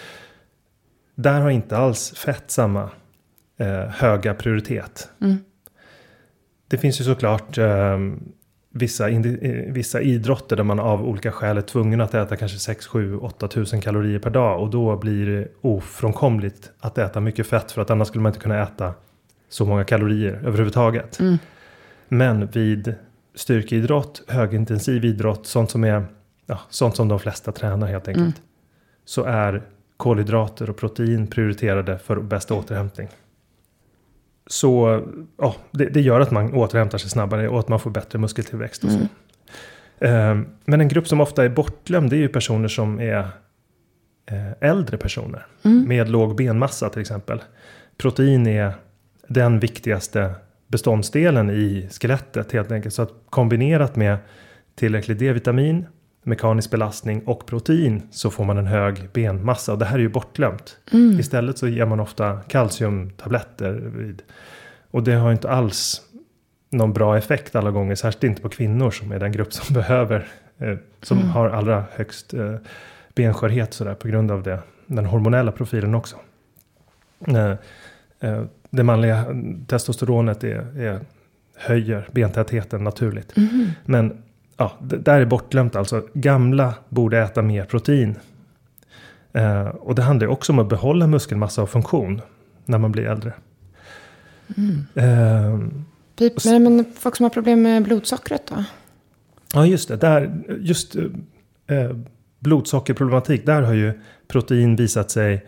Där 1.15 1.41
har 1.41 1.51
inte 1.51 1.77
alls 1.77 2.11
fett 2.17 2.51
samma 2.51 2.91
eh, 3.59 3.67
höga 3.89 4.35
prioritet. 4.35 5.09
Mm. 5.21 5.37
Det 6.69 6.79
finns 6.79 7.01
ju 7.01 7.05
såklart 7.05 7.59
eh, 7.59 7.99
vissa, 8.77 9.09
eh, 9.11 9.23
vissa 9.73 10.01
idrotter 10.01 10.57
där 10.57 10.65
man 10.65 10.81
av 10.81 11.09
olika 11.09 11.33
skäl 11.33 11.57
är 11.57 11.63
tvungen 11.63 12.01
att 12.01 12.15
äta 12.15 12.37
kanske 12.37 12.59
6, 12.59 12.87
7, 12.87 13.17
8 13.17 13.49
tusen 13.49 13.81
kalorier 13.81 14.19
per 14.19 14.31
dag. 14.31 14.63
Och 14.63 14.71
då 14.71 14.97
blir 14.97 15.27
det 15.27 15.49
ofrånkomligt 15.61 16.71
att 16.81 16.99
äta 16.99 17.21
mycket 17.21 17.47
fett 17.47 17.73
för 17.73 17.83
att 17.83 17.91
annars 17.91 18.09
skulle 18.09 18.23
man 18.23 18.31
inte 18.31 18.41
kunna 18.41 18.63
äta 18.63 18.95
så 19.49 19.65
många 19.65 19.85
kalorier 19.85 20.41
överhuvudtaget. 20.45 21.21
Mm. 21.21 21.39
Men 22.09 22.47
vid 22.47 22.95
styrkeidrott, 23.35 24.23
högintensiv 24.29 25.05
idrott, 25.05 25.47
sånt 25.47 25.71
som 25.71 25.85
är 25.85 26.05
ja, 26.47 26.61
sånt 26.69 26.97
som 26.97 27.09
de 27.09 27.19
flesta 27.19 27.53
tränar 27.53 27.87
helt 27.87 28.09
enkelt. 28.09 28.25
Mm. 28.25 28.41
Så 29.05 29.25
är 29.25 29.63
kolhydrater 29.97 30.71
och 30.71 30.77
protein 30.77 31.27
prioriterade 31.27 31.99
för 31.99 32.17
bästa 32.17 32.55
återhämtning. 32.55 33.09
Så 34.47 35.03
ja, 35.39 35.55
det, 35.71 35.85
det 35.85 36.01
gör 36.01 36.21
att 36.21 36.31
man 36.31 36.55
återhämtar 36.55 36.99
sig 36.99 37.11
snabbare 37.11 37.49
och 37.49 37.59
att 37.59 37.69
man 37.69 37.81
får 37.81 37.91
bättre 37.91 38.19
muskeltillväxt 38.19 38.85
och 38.85 38.91
så. 38.91 38.97
Mm. 38.97 39.09
Ehm, 40.01 40.47
Men 40.65 40.81
en 40.81 40.89
grupp 40.89 41.09
som 41.09 41.21
ofta 41.21 41.45
är 41.45 41.49
bortglömd 41.49 42.13
är 42.13 42.17
ju 42.17 42.29
personer 42.29 42.69
som 42.69 43.01
är 43.01 43.29
eh, 44.27 44.53
äldre 44.61 44.97
personer. 44.97 45.47
Mm. 45.65 45.89
Med 45.89 46.09
låg 46.09 46.37
benmassa 46.37 46.89
till 46.89 47.01
exempel. 47.01 47.43
Protein 47.97 48.47
är 48.47 48.73
den 49.29 49.61
viktigaste 49.61 50.35
beståndsdelen 50.69 51.51
i 51.51 51.89
skelettet 51.91 52.53
helt 52.53 52.73
enkelt. 52.73 52.95
Så 52.95 53.03
att 53.03 53.13
kombinerat 53.31 53.97
med 53.97 54.17
tillräcklig 54.75 55.19
D-vitamin, 55.19 55.87
mekanisk 56.27 56.71
belastning 56.71 57.23
och 57.27 57.47
protein 57.47 58.03
så 58.11 58.31
får 58.31 58.45
man 58.45 58.59
en 58.59 58.67
hög 58.67 59.09
benmassa. 59.13 59.73
Och 59.73 59.79
det 59.79 59.85
här 59.85 59.95
är 59.95 60.03
ju 60.03 60.09
bortglömt. 60.09 60.77
Mm. 60.93 61.21
Istället 61.21 61.59
så 61.59 61.69
ger 61.69 61.87
man 61.87 62.01
ofta 62.01 62.41
kalciumtabletter. 62.49 63.73
Vid, 63.73 64.23
och 64.91 65.03
det 65.03 65.13
har 65.15 65.33
inte 65.33 65.51
alls 65.51 66.03
någon 66.71 66.93
bra 66.93 67.19
effekt 67.19 67.57
alla 67.57 67.71
gånger. 67.71 67.95
Särskilt 67.95 68.25
inte 68.25 68.43
på 68.43 68.49
kvinnor 68.49 68.91
som 68.91 69.13
är 69.13 69.19
den 69.19 69.33
grupp 69.33 69.53
som 69.53 69.75
behöver. 69.75 70.27
Eh, 70.59 70.77
som 71.03 71.19
Mm. 71.19 71.31
har 71.31 71.49
allra 71.51 71.85
högst 71.95 72.35
eh, 72.35 72.55
benskörhet 73.15 73.75
sådär 73.75 73.95
på 73.95 74.09
grund 74.09 74.31
av 74.31 74.43
det. 74.43 74.59
Den 74.87 75.05
hormonella 75.07 75.53
profilen 75.53 75.95
också. 75.95 76.17
Eh, 77.27 77.51
eh, 78.21 78.43
det 78.71 78.83
manliga 78.83 79.25
testosteronet 79.67 80.45
är, 80.45 80.81
är, 80.81 81.01
höjer 81.57 82.09
bentätheten 82.13 82.85
naturligt. 82.85 83.37
Mhm. 83.37 83.71
Men 83.85 84.23
ja, 84.57 84.73
det 84.81 84.97
där 84.97 85.21
är 85.21 85.25
bortglömt 85.25 85.77
alltså. 85.77 86.03
Gamla 86.15 86.75
borde 86.89 87.19
äta 87.19 87.43
mer 87.43 87.65
protein. 87.65 88.19
Eh, 89.33 89.67
och 89.67 89.95
det 89.95 90.03
handlar 90.03 90.27
också 90.27 90.53
om 90.53 90.59
att 90.59 90.69
behålla 90.69 91.07
muskelmassa 91.07 91.63
och 91.63 91.71
funktion 91.71 92.21
när 92.65 92.79
man 92.79 92.93
blir 92.93 93.05
äldre. 93.05 93.33
Mm. 94.57 94.87
Eh, 94.95 95.69
Typ, 96.17 96.45
men, 96.45 96.63
men 96.63 96.85
folk 96.99 97.17
som 97.17 97.25
har 97.25 97.31
problem 97.31 97.63
med 97.63 97.83
blodsockret 97.83 98.47
då? 98.47 98.65
ja, 99.55 99.67
just 99.67 99.89
det. 99.89 99.97
Där, 99.97 100.45
just 100.61 100.97
eh, 101.67 101.97
blodsockerproblematik. 102.39 103.47
Där 103.47 103.63
har 103.63 103.75
ju 103.75 103.93
protein 104.29 104.77
visat 104.77 105.11
sig 105.11 105.47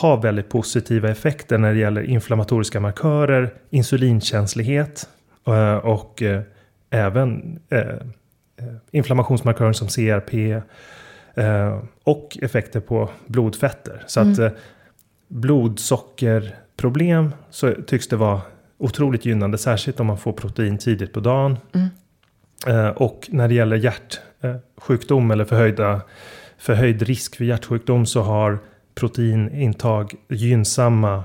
ha 0.00 0.16
väldigt 0.16 0.48
positiva 0.48 1.10
effekter 1.10 1.58
när 1.58 1.72
det 1.72 1.78
gäller 1.78 2.02
inflammatoriska 2.02 2.80
markörer, 2.80 3.54
insulinkänslighet 3.70 5.08
eh, 5.46 5.74
och 5.74 6.22
eh, 6.22 6.42
även 6.90 7.58
eh, 8.60 8.74
inflammationsmarkörer 8.90 9.72
som 9.72 9.88
CRP 9.88 10.34
eh, 11.34 11.78
och 12.04 12.38
effekter 12.42 12.80
på 12.80 13.10
blodfetter. 13.26 14.04
Så 14.06 14.20
att 14.20 14.38
eh, 14.38 14.50
blodsockerproblem 15.28 17.34
så 17.50 17.74
tycks 17.86 18.08
det 18.08 18.16
vara 18.16 18.40
otroligt 18.78 19.24
gynnande, 19.24 19.58
särskilt 19.58 20.00
om 20.00 20.06
man 20.06 20.18
får 20.18 20.32
protein 20.32 20.78
tidigt 20.78 21.12
på 21.12 21.20
dagen. 21.20 21.58
Mm. 21.72 21.88
Och 22.96 23.28
när 23.30 23.48
det 23.48 23.54
gäller 23.54 23.92
eh, 24.40 24.56
sjukdom 24.76 25.30
eller 25.30 25.44
förhöjda, 25.44 26.00
förhöjd 26.58 27.02
risk 27.02 27.36
för 27.36 27.44
hjärtsjukdom 27.44 28.06
så 28.06 28.22
har 28.22 28.58
proteinintag 28.94 30.14
gynnsamma 30.28 31.24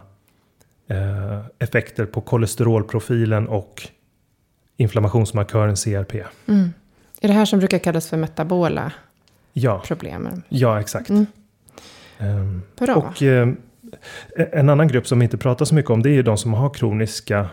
effekter 1.60 2.06
på 2.06 2.22
kolesterolprofilen 2.22 3.48
och 3.48 3.88
inflammationsmarkören 4.77 5.75
CRP. 5.75 6.24
Mm. 6.48 6.70
Är 7.22 7.27
det 7.27 7.34
här 7.34 7.45
som 7.45 7.60
brukar 7.60 7.79
kallas 7.79 8.10
för 8.10 8.17
metabola 8.17 8.91
Ja, 9.53 9.84
problem? 9.86 10.41
ja 10.50 10.79
exakt. 10.79 11.10
Mm. 11.10 11.25
Ehm, 12.19 12.62
Bra. 12.79 12.95
och 12.95 13.24
eh, 13.24 13.50
en 14.51 14.69
annan 14.69 14.88
grupp 14.88 15.07
som 15.07 15.19
vi 15.19 15.24
inte 15.24 15.38
pratar 15.38 15.65
så 15.65 15.75
mycket 15.75 15.91
om 15.91 16.01
det 16.03 16.10
är 16.10 16.13
ju 16.13 16.24
de 16.24 16.38
som 16.38 16.53
har 16.53 16.69
kroniska 16.69 17.50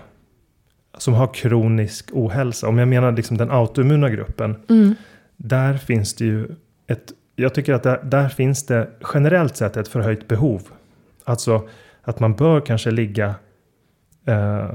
som 0.98 1.14
har 1.14 1.34
kronisk 1.34 2.10
ohälsa. 2.12 2.68
Om 2.68 2.78
jag 2.78 2.88
menar 2.88 3.12
liksom 3.12 3.36
den 3.36 3.50
autoimmuna 3.50 4.10
gruppen. 4.10 4.56
Mm. 4.68 4.94
Där 5.36 5.76
finns 5.76 6.14
det 6.14 6.24
ju 6.24 6.48
ett, 6.86 7.12
jag 7.36 7.54
tycker 7.54 7.74
att 7.74 7.82
där, 7.82 8.00
där 8.04 8.28
finns 8.28 8.66
det 8.66 8.90
generellt 9.14 9.56
sett 9.56 9.76
ett 9.76 9.88
förhöjt 9.88 10.28
behov. 10.28 10.62
Alltså 11.24 11.68
att 12.02 12.20
man 12.20 12.34
bör 12.34 12.60
kanske 12.60 12.90
ligga 12.90 13.34
eh, 14.26 14.70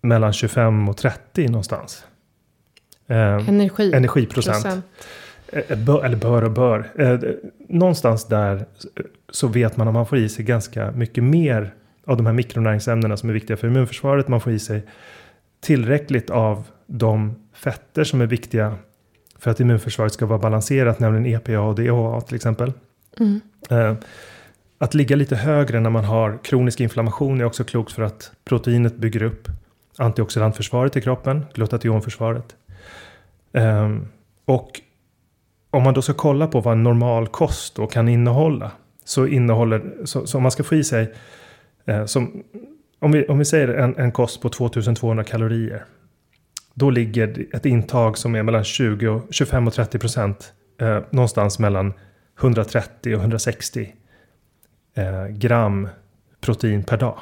mellan 0.00 0.32
25 0.32 0.88
och 0.88 0.96
30 0.96 1.48
någonstans. 1.48 2.04
Eh, 3.08 3.48
Energi. 3.48 3.92
energiprocent. 3.92 4.62
procent. 4.62 4.84
Eh, 5.52 5.78
bör, 5.78 6.04
eller 6.04 6.16
bör 6.16 6.44
och 6.44 6.50
bör. 6.50 6.90
Eh, 6.94 7.18
någonstans 7.68 8.24
där 8.24 8.56
eh, 8.56 8.62
så 9.30 9.48
vet 9.48 9.76
man 9.76 9.88
att 9.88 9.94
man 9.94 10.06
får 10.06 10.18
i 10.18 10.28
sig 10.28 10.44
ganska 10.44 10.90
mycket 10.90 11.24
mer 11.24 11.74
av 12.06 12.16
de 12.16 12.26
här 12.26 12.32
mikronäringsämnena 12.32 13.16
som 13.16 13.28
är 13.28 13.32
viktiga 13.32 13.56
för 13.56 13.66
immunförsvaret. 13.66 14.28
Man 14.28 14.40
får 14.40 14.52
i 14.52 14.58
sig 14.58 14.82
tillräckligt 15.60 16.30
av 16.30 16.64
de 16.86 17.34
fetter 17.54 18.04
som 18.04 18.20
är 18.20 18.26
viktiga 18.26 18.74
för 19.38 19.50
att 19.50 19.60
immunförsvaret 19.60 20.12
ska 20.12 20.26
vara 20.26 20.38
balanserat, 20.38 21.00
nämligen 21.00 21.26
EPA 21.26 21.60
och 21.60 21.74
DHA 21.74 22.20
till 22.20 22.36
exempel. 22.36 22.72
Mm. 23.20 23.40
Eh, 23.70 23.94
att 24.78 24.94
ligga 24.94 25.16
lite 25.16 25.36
högre 25.36 25.80
när 25.80 25.90
man 25.90 26.04
har 26.04 26.38
kronisk 26.44 26.80
inflammation 26.80 27.40
är 27.40 27.44
också 27.44 27.64
klokt 27.64 27.92
för 27.92 28.02
att 28.02 28.32
proteinet 28.44 28.96
bygger 28.96 29.22
upp 29.22 29.48
antioxidantförsvaret 29.96 30.96
i 30.96 31.00
kroppen, 31.00 31.46
glutationförsvaret. 31.54 32.56
Ehm, 33.52 34.08
och 34.44 34.80
om 35.70 35.82
man 35.82 35.94
då 35.94 36.02
ska 36.02 36.14
kolla 36.14 36.46
på 36.46 36.60
vad 36.60 36.72
en 36.72 36.82
normal 36.82 37.28
kost 37.28 37.74
då 37.74 37.86
kan 37.86 38.08
innehålla. 38.08 38.70
Så 39.04 39.26
innehåller, 39.26 40.04
så, 40.04 40.26
så 40.26 40.36
om 40.36 40.42
man 40.42 40.52
ska 40.52 40.64
få 40.64 40.74
i 40.74 40.84
sig, 40.84 41.14
eh, 41.84 42.04
som, 42.04 42.42
om, 42.98 43.12
vi, 43.12 43.26
om 43.26 43.38
vi 43.38 43.44
säger 43.44 43.68
en, 43.68 43.96
en 43.96 44.12
kost 44.12 44.42
på 44.42 44.48
2200 44.48 45.24
kalorier. 45.24 45.84
Då 46.74 46.90
ligger 46.90 47.46
ett 47.56 47.66
intag 47.66 48.18
som 48.18 48.34
är 48.34 48.42
mellan 48.42 48.64
20 48.64 49.08
och, 49.08 49.22
25 49.30 49.66
och 49.66 49.74
30 49.74 49.98
procent. 49.98 50.52
Eh, 50.80 50.98
någonstans 51.10 51.58
mellan 51.58 51.92
130 52.40 53.14
och 53.14 53.20
160 53.20 53.92
eh, 54.94 55.26
gram 55.26 55.88
protein 56.40 56.82
per 56.82 56.96
dag. 56.96 57.18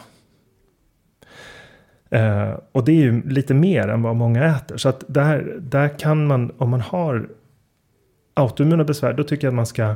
Eh, 2.10 2.54
och 2.72 2.84
det 2.84 2.92
är 2.92 3.02
ju 3.02 3.28
lite 3.28 3.54
mer 3.54 3.88
än 3.88 4.02
vad 4.02 4.16
många 4.16 4.44
äter. 4.44 4.76
Så 4.76 4.88
att 4.88 5.04
där, 5.06 5.56
där 5.60 5.98
kan 5.98 6.26
man, 6.26 6.52
om 6.58 6.70
man 6.70 6.80
har 6.80 7.28
autoimmuna 8.34 8.84
besvär, 8.84 9.12
då 9.12 9.25
tycker 9.25 9.46
jag 9.46 9.52
att 9.52 9.56
man 9.56 9.66
ska 9.66 9.94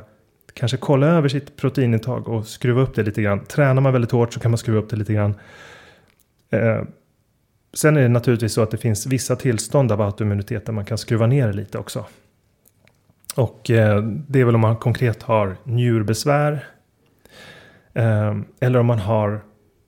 kanske 0.55 0.77
kolla 0.77 1.07
över 1.07 1.29
sitt 1.29 1.57
proteinintag 1.57 2.29
och 2.29 2.47
skruva 2.47 2.81
upp 2.81 2.95
det 2.95 3.03
lite 3.03 3.23
grann. 3.23 3.45
Tränar 3.45 3.83
man 3.83 3.93
väldigt 3.93 4.11
hårt 4.11 4.33
så 4.33 4.41
kan 4.41 4.51
man 4.51 4.59
skruva 4.59 4.79
upp 4.79 4.91
det 4.91 4.97
lite 4.97 5.13
grann. 5.13 5.35
Eh, 6.51 6.83
sen 7.75 7.97
är 7.97 8.03
det 8.03 8.09
naturligtvis 8.09 8.53
så 8.53 8.63
att 8.63 8.71
det 8.71 8.79
finns 8.79 9.07
vissa 9.07 9.37
tillstånd 9.37 9.93
av 9.93 10.01
autoimmunitet 10.01 10.67
där 10.67 10.73
man 10.73 10.85
kan 10.85 10.99
skruva 10.99 11.27
ner 11.27 11.47
det 11.47 11.53
lite 11.53 11.79
också. 11.79 12.05
Och 13.37 13.71
eh, 13.71 14.03
det 14.03 14.41
är 14.41 14.45
väl 14.45 14.55
om 14.55 14.61
man 14.61 14.77
konkret 14.77 15.23
har 15.23 15.57
njurbesvär. 15.65 16.65
Eh, 17.95 18.37
eller 18.61 18.79
om 18.79 18.87
man 18.87 18.99
har 18.99 19.41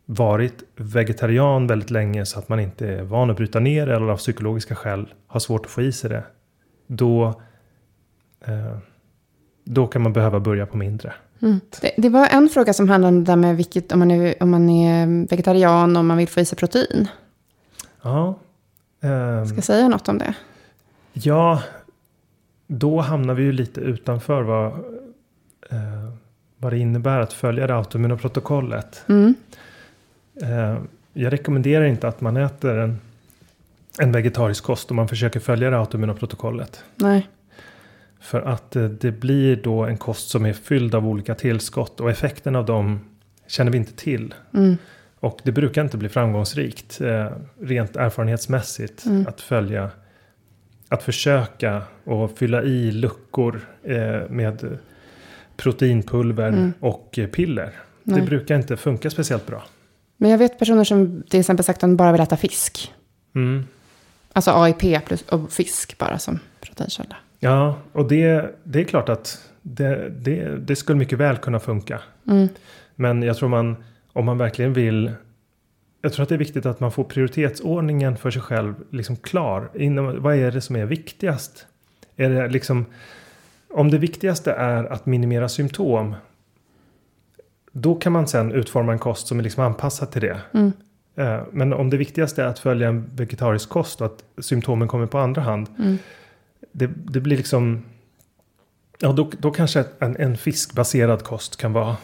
varit 0.07 0.63
vegetarian 0.77 1.67
väldigt 1.67 1.91
länge 1.91 2.27
så 2.27 2.39
att 2.39 2.49
man 2.49 2.61
inte 2.61 2.89
är 2.89 3.03
van 3.03 3.31
att 3.31 3.37
bryta 3.37 3.61
ner 3.61 3.89
eller 3.89 4.07
av 4.07 4.17
psykologiska 4.17 4.75
skäl 4.75 5.15
har 5.27 5.41
svårt 5.41 5.67
att 5.67 5.73
få 5.73 5.83
i 5.83 5.93
sig 5.93 6.11
det. 6.11 6.25
Då, 6.87 7.41
eh, 8.45 8.79
då 9.65 9.87
kan 9.87 10.03
man 10.03 10.13
behöva 10.13 10.41
börja 10.41 10.67
på 10.67 10.77
mindre. 10.77 11.13
Mm. 11.43 11.61
Det, 11.81 11.93
det 11.97 12.09
var 12.09 12.29
en 12.29 12.49
fråga 12.49 12.73
som 12.73 12.89
handlade 12.89 13.17
om 13.17 13.25
det 13.25 13.33
där 13.33 13.37
med 13.37 13.57
vilket, 13.57 13.93
om 13.93 13.99
man 13.99 14.11
är, 14.11 14.43
om 14.43 14.51
man 14.51 14.69
är 14.71 15.29
vegetarian 15.29 15.97
och 15.97 16.05
man 16.05 16.17
vill 16.17 16.29
få 16.29 16.41
i 16.41 16.45
sig 16.45 16.59
protein. 16.59 17.09
Ja, 18.03 18.39
ehm, 19.01 19.47
Ska 19.47 19.57
jag 19.57 19.65
säga 19.65 19.89
något 19.89 20.09
om 20.09 20.19
det? 20.19 20.35
ja, 21.13 21.63
då 22.67 23.01
hamnar 23.01 23.35
vi 23.35 23.43
ju 23.43 23.53
lite 23.53 23.81
utanför 23.81 24.43
vad, 24.43 24.67
eh, 25.71 26.13
vad 26.57 26.73
det 26.73 26.79
innebär 26.79 27.21
att 27.21 27.33
följa 27.33 27.67
det 27.67 27.75
autoimmuna 27.75 28.17
protokollet. 28.17 29.05
Mm. 29.09 29.35
Eh, 30.43 30.79
jag 31.13 31.33
rekommenderar 31.33 31.85
inte 31.85 32.09
att 32.09 32.21
man 32.21 32.37
äter 32.37 32.79
en, 32.79 33.01
en 33.99 34.13
vegetarisk 34.13 34.65
kost 34.65 34.91
om 34.91 34.97
man 34.97 35.09
försöker 35.09 35.41
följa 35.41 35.71
det 35.71 35.79
autoimmuna 35.79 36.15
protokollet. 36.15 36.85
Nej. 36.97 37.29
För 38.21 38.43
att 38.43 38.77
eh, 38.77 38.85
det 38.85 39.11
blir 39.13 39.57
då 39.57 39.85
en 39.85 39.97
kost 39.99 40.29
som 40.29 40.47
är 40.47 40.53
fylld 40.53 40.95
av 40.95 41.07
olika 41.09 41.35
tillskott 41.35 42.01
och 42.01 42.11
effekten 42.11 42.57
av 42.57 42.65
dem 42.67 43.01
känner 43.47 43.71
vi 43.73 43.79
inte 43.79 43.93
till. 43.93 44.35
Mm. 44.55 44.77
Och 45.21 45.41
det 45.43 45.53
brukar 45.53 45.83
inte 45.83 45.97
bli 45.97 46.09
framgångsrikt 46.09 47.01
eh, 47.01 47.27
rent 47.61 47.97
erfarenhetsmässigt 47.97 49.07
Mm. 49.07 49.27
att 49.29 49.41
följa, 49.41 49.91
att 50.89 51.03
försöka 51.03 51.83
och 52.05 52.39
fylla 52.39 52.63
i 52.63 52.91
luckor 52.93 53.61
eh, 53.85 54.21
med 54.29 54.79
proteinpulver 55.57 56.49
Mm. 56.49 56.73
och 56.81 57.19
piller. 57.33 57.71
Nej. 58.03 58.21
Det 58.21 58.27
brukar 58.27 58.57
inte 58.57 58.77
funka 58.77 59.11
speciellt 59.11 59.47
bra. 59.47 59.63
Men 60.23 60.31
jag 60.31 60.39
vet 60.39 60.59
personer 60.59 60.85
som 60.85 61.23
till 61.29 61.41
exempel 61.41 61.65
sagt 61.65 61.77
att 61.77 61.81
de 61.81 61.97
bara 61.97 62.13
vill 62.13 62.21
äta 62.21 62.37
fisk. 62.37 62.93
Mm. 63.35 63.67
Alltså 64.33 64.51
AIP 64.51 65.05
plus, 65.05 65.23
och 65.23 65.53
fisk 65.53 65.99
bara 65.99 66.19
som 66.19 66.39
proteinkälla. 66.61 67.17
Ja, 67.39 67.79
och 67.93 68.09
det, 68.09 68.55
det 68.65 68.81
är 68.81 68.85
klart 68.85 69.09
att 69.09 69.51
det, 69.63 70.09
det, 70.09 70.57
det 70.59 70.77
skulle 70.77 70.99
mycket 70.99 71.19
väl 71.19 71.37
kunna 71.37 71.61
funka. 71.61 72.01
Mm. 72.29 72.49
Men 72.95 73.23
jag 73.23 73.37
tror 73.37 73.49
man, 73.49 73.85
om 74.13 74.25
man 74.25 74.39
verkligen 74.39 74.73
vill 74.73 75.13
jag 76.03 76.13
tror 76.13 76.23
att 76.23 76.29
det 76.29 76.35
är 76.35 76.39
viktigt 76.39 76.67
att 76.67 76.81
man 76.81 76.93
får 76.93 77.05
prioritetsordningen 77.05 78.17
för 78.17 78.31
sig 78.31 78.43
själv 78.43 78.75
liksom 78.91 79.17
klar. 79.17 79.71
Inom, 79.75 80.23
vad 80.23 80.37
är 80.37 80.51
det 80.51 80.61
som 80.61 80.77
är 80.77 80.87
viktigast? 80.87 81.67
Är 82.17 82.31
det 82.31 82.49
liksom, 82.49 82.87
om 83.71 83.91
det 83.91 83.99
viktigaste 83.99 84.53
är 84.53 84.85
att 84.85 85.07
minimera 85.07 85.49
symptom. 85.49 86.15
Då 87.73 87.95
kan 87.95 88.13
man 88.13 88.29
sen 88.29 88.53
utforma 88.53 88.93
en 88.93 88.99
kost 88.99 89.27
som 89.27 89.39
är 89.39 89.43
liksom 89.43 89.65
anpassad 89.65 90.11
till 90.11 90.21
det. 90.23 90.41
Mm. 90.55 90.73
Eh, 91.17 91.41
Men 91.53 91.73
om 91.73 91.91
det 91.91 91.97
viktigaste 91.97 92.43
är 92.43 92.47
att 92.47 92.59
följa 92.59 92.89
en 92.89 93.11
vegetarisk 93.17 93.69
kost 93.69 94.01
och 94.01 94.07
att 94.07 94.45
symptomen 94.45 94.89
kommer 94.89 95.07
på 95.07 95.19
andra 95.19 95.43
hand. 95.43 95.67
Mm. 95.79 95.99
Det, 96.73 96.87
det 96.87 97.21
blir 97.21 97.37
liksom... 97.37 97.83
Ja, 98.99 99.13
då, 99.13 99.31
då 99.39 99.51
kanske 99.51 99.85
en, 99.99 100.17
en 100.17 100.37
fiskbaserad 100.37 101.23
kost 101.25 101.57
kan 101.57 101.73
vara 101.73 101.97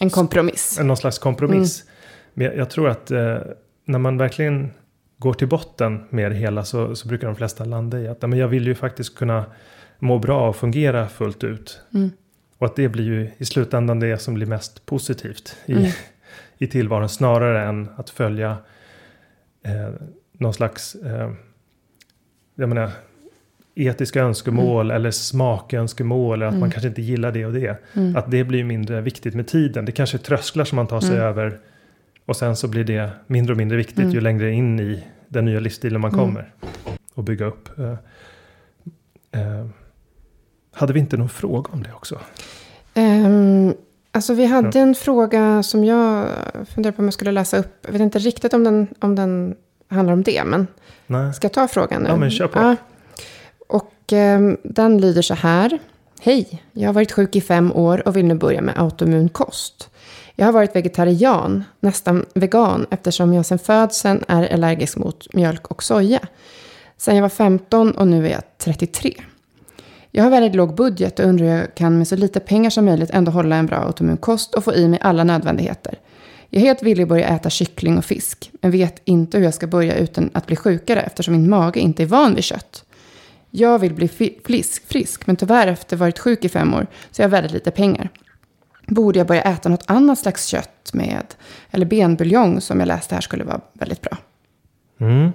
En 0.00 0.10
kompromiss. 0.10 0.78
någon 0.82 0.96
slags 0.96 1.18
kompromiss. 1.18 1.84
Men 2.34 2.46
jag, 2.46 2.56
jag 2.56 2.70
tror 2.70 2.88
att 2.88 3.10
eh, 3.10 3.38
när 3.84 3.98
man 3.98 4.18
verkligen 4.18 4.70
går 5.16 5.32
till 5.34 5.48
botten 5.48 6.04
med 6.10 6.30
det 6.30 6.36
hela 6.36 6.64
så, 6.64 6.96
så 6.96 7.08
brukar 7.08 7.26
de 7.26 7.36
flesta 7.36 7.64
landa 7.64 8.00
i 8.00 8.08
att 8.08 8.22
"Nej, 8.22 8.28
men 8.28 8.38
jag 8.38 8.48
vill 8.48 8.66
ju 8.66 8.74
faktiskt 8.74 9.14
kunna 9.18 9.44
må 9.98 10.18
bra 10.18 10.48
och 10.48 10.56
fungera 10.56 11.08
fullt 11.08 11.44
ut. 11.44 11.80
Mm. 11.94 12.10
Och 12.58 12.66
att 12.66 12.76
det 12.76 12.88
blir 12.88 13.04
ju 13.04 13.30
i 13.38 13.44
slutändan 13.44 14.00
det 14.00 14.18
som 14.18 14.34
blir 14.34 14.46
mest 14.46 14.86
positivt 14.86 15.56
i, 15.66 15.72
Mm. 15.72 15.90
i 16.58 16.66
tillvaron 16.66 17.08
snarare 17.08 17.64
än 17.68 17.88
att 17.96 18.10
följa 18.10 18.56
eh, 19.62 19.90
någon 20.32 20.54
slags 20.54 20.94
eh, 20.94 21.32
jag 22.54 22.68
menar, 22.68 22.90
etiska 23.74 24.20
önskemål 24.22 24.90
eller 24.90 25.10
smakönskemål 25.10 26.34
eller 26.38 26.46
att 26.46 26.52
man 26.52 26.58
Mm. 26.62 26.70
kanske 26.70 26.88
inte 26.88 27.02
gillar 27.02 27.32
det 27.32 27.46
och 27.46 27.52
det. 27.52 27.82
Mm. 27.96 28.16
Att 28.16 28.30
det 28.30 28.44
blir 28.44 28.64
mindre 28.64 29.00
viktigt 29.00 29.34
med 29.34 29.48
tiden. 29.48 29.84
Det 29.84 29.92
kanske 29.92 30.16
är 30.16 30.18
trösklar 30.18 30.64
som 30.64 30.76
man 30.76 30.86
tar 30.86 31.00
sig 31.00 31.10
Mm. 31.16 31.22
över 31.24 31.58
och 32.26 32.36
sen 32.36 32.56
så 32.56 32.68
blir 32.68 32.84
det 32.84 33.10
mindre 33.26 33.52
och 33.52 33.56
mindre 33.56 33.76
viktigt 33.76 33.98
Mm. 33.98 34.10
ju 34.10 34.20
längre 34.20 34.52
in 34.52 34.80
i 34.80 35.04
den 35.28 35.44
nya 35.44 35.60
livsstilen 35.60 36.00
man 36.00 36.10
Mm. 36.12 36.24
kommer. 36.26 36.52
Och 37.14 37.24
bygga 37.24 37.46
upp. 37.46 37.78
Eh, 37.78 37.92
eh, 39.42 39.66
hade 40.72 40.92
vi 40.92 41.00
inte 41.00 41.16
någon 41.16 41.28
fråga 41.28 41.70
om 41.72 41.82
det 41.82 41.92
också? 41.92 42.20
Ehm, 42.94 43.74
alltså 44.12 44.34
vi 44.34 44.46
hade 44.46 44.80
en 44.80 44.94
fråga 44.94 45.62
som 45.62 45.84
jag 45.84 46.28
funderar 46.74 46.92
på 46.92 46.98
om 46.98 47.04
jag 47.04 47.14
skulle 47.14 47.32
läsa 47.32 47.56
upp. 47.56 47.78
Jag 47.82 47.92
vet 47.92 48.00
inte 48.00 48.18
riktigt 48.18 48.54
om 48.54 48.64
den, 48.64 48.88
om 49.00 49.14
den 49.14 49.54
handlar 49.88 50.12
om 50.12 50.22
det, 50.22 50.44
men 50.44 50.66
Nej. 51.06 51.34
ska 51.34 51.44
jag 51.44 51.52
ta 51.52 51.68
frågan 51.68 52.02
nu? 52.02 52.08
Ja, 52.08 52.16
men 52.16 52.30
kör 52.30 52.48
på. 52.48 52.76
Och 53.68 54.12
ehm, 54.12 54.56
den 54.62 55.00
lyder 55.00 55.22
så 55.22 55.34
här. 55.34 55.78
Hej, 56.20 56.62
jag 56.72 56.88
har 56.88 56.94
varit 56.94 57.12
sjuk 57.12 57.36
i 57.36 57.40
fem 57.40 57.72
år 57.72 58.08
och 58.08 58.16
vill 58.16 58.24
nu 58.24 58.34
börja 58.34 58.60
med 58.60 58.78
autoimmun 58.78 59.28
kost. 59.28 59.90
Jag 60.34 60.46
har 60.46 60.52
varit 60.52 60.76
vegetarian, 60.76 61.64
nästan 61.80 62.24
vegan, 62.34 62.86
eftersom 62.90 63.34
jag 63.34 63.46
sedan 63.46 63.58
födseln 63.58 64.24
är 64.28 64.52
allergisk 64.52 64.96
mot 64.96 65.34
mjölk 65.34 65.66
och 65.66 65.82
soja. 65.82 66.20
Sen 66.96 67.16
jag 67.16 67.22
var 67.22 67.28
15 67.28 67.92
och 67.92 68.08
nu 68.08 68.26
är 68.26 68.30
jag 68.30 68.42
33. 68.58 69.14
Jag 70.18 70.24
har 70.24 70.30
väldigt 70.30 70.54
låg 70.54 70.74
budget 70.74 71.18
och 71.18 71.26
undrar 71.26 71.46
hur 71.46 71.56
jag 71.56 71.74
kan 71.74 71.98
med 71.98 72.08
så 72.08 72.16
lite 72.16 72.40
pengar 72.40 72.70
som 72.70 72.84
möjligt 72.84 73.10
ändå 73.10 73.30
hålla 73.30 73.56
en 73.56 73.66
bra 73.66 73.76
autoimmun 73.76 74.16
kost 74.16 74.54
och 74.54 74.64
få 74.64 74.74
i 74.74 74.88
mig 74.88 74.98
alla 75.02 75.24
nödvändigheter. 75.24 75.98
Jag 76.50 76.62
är 76.62 76.66
helt 76.66 76.82
villig 76.82 77.02
att 77.02 77.08
börja 77.08 77.28
äta 77.28 77.50
kyckling 77.50 77.98
och 77.98 78.04
fisk, 78.04 78.50
men 78.60 78.70
vet 78.70 79.02
inte 79.04 79.38
hur 79.38 79.44
jag 79.44 79.54
ska 79.54 79.66
börja 79.66 79.96
utan 79.96 80.30
att 80.34 80.46
bli 80.46 80.56
sjukare 80.56 81.00
eftersom 81.00 81.34
min 81.34 81.50
mage 81.50 81.80
inte 81.80 82.02
är 82.02 82.06
van 82.06 82.34
vid 82.34 82.44
kött. 82.44 82.84
Jag 83.50 83.78
vill 83.78 83.94
bli 83.94 84.08
frisk, 84.44 84.88
frisk, 84.88 85.26
men 85.26 85.36
tyvärr 85.36 85.66
efter 85.66 85.96
varit 85.96 86.18
sjuk 86.18 86.44
i 86.44 86.48
fem 86.48 86.74
år 86.74 86.86
så 87.10 87.22
jag 87.22 87.28
har 87.28 87.30
jag 87.30 87.42
väldigt 87.42 87.52
lite 87.52 87.70
pengar. 87.70 88.08
Borde 88.86 89.18
jag 89.18 89.26
börja 89.26 89.42
äta 89.42 89.68
något 89.68 89.84
annat 89.86 90.18
slags 90.18 90.46
kött 90.46 90.90
med, 90.92 91.34
eller 91.70 91.86
benbuljong 91.86 92.60
som 92.60 92.80
jag 92.80 92.86
läste 92.86 93.14
här 93.14 93.22
skulle 93.22 93.44
vara 93.44 93.60
väldigt 93.72 94.02
bra. 94.02 94.18
Mm. 95.00 95.32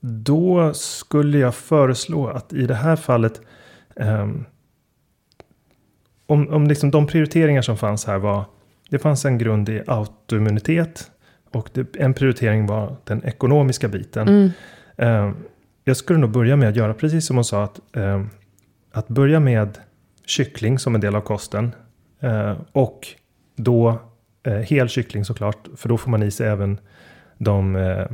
Då 0.00 0.74
skulle 0.74 1.38
jag 1.38 1.54
föreslå 1.54 2.28
att 2.28 2.52
i 2.52 2.66
det 2.66 2.74
här 2.74 2.96
fallet 2.96 3.40
um, 3.94 4.44
om, 6.26 6.48
om 6.48 6.66
liksom 6.66 6.90
de 6.90 7.06
prioriteringar 7.06 7.62
som 7.62 7.76
fanns 7.76 8.06
här 8.06 8.18
var 8.18 8.44
det 8.90 8.98
fanns 8.98 9.24
en 9.24 9.38
grund 9.38 9.68
i 9.68 9.82
autoimmunitet 9.86 11.10
och 11.52 11.70
det, 11.72 11.96
en 11.96 12.14
prioritering 12.14 12.66
var 12.66 12.96
den 13.04 13.24
ekonomiska 13.24 13.88
biten. 13.88 14.28
Mm. 14.28 14.50
Um, 15.26 15.36
jag 15.84 15.96
skulle 15.96 16.18
nog 16.18 16.30
börja 16.30 16.56
med 16.56 16.68
att 16.68 16.76
göra 16.76 16.94
precis 16.94 17.26
som 17.26 17.36
hon 17.36 17.44
sa 17.44 17.64
att, 17.64 17.80
um, 17.92 18.30
att 18.92 19.08
börja 19.08 19.40
med 19.40 19.78
kyckling 20.26 20.78
som 20.78 20.94
en 20.94 21.00
del 21.00 21.14
av 21.14 21.20
kosten 21.20 21.74
uh, 22.24 22.52
och 22.72 23.06
då 23.56 24.00
uh, 24.48 24.54
hel 24.54 24.88
kyckling 24.88 25.24
såklart 25.24 25.68
för 25.76 25.88
då 25.88 25.98
får 25.98 26.10
man 26.10 26.22
i 26.22 26.30
sig 26.30 26.48
även 26.48 26.80
de 27.38 27.76
uh, 27.76 28.06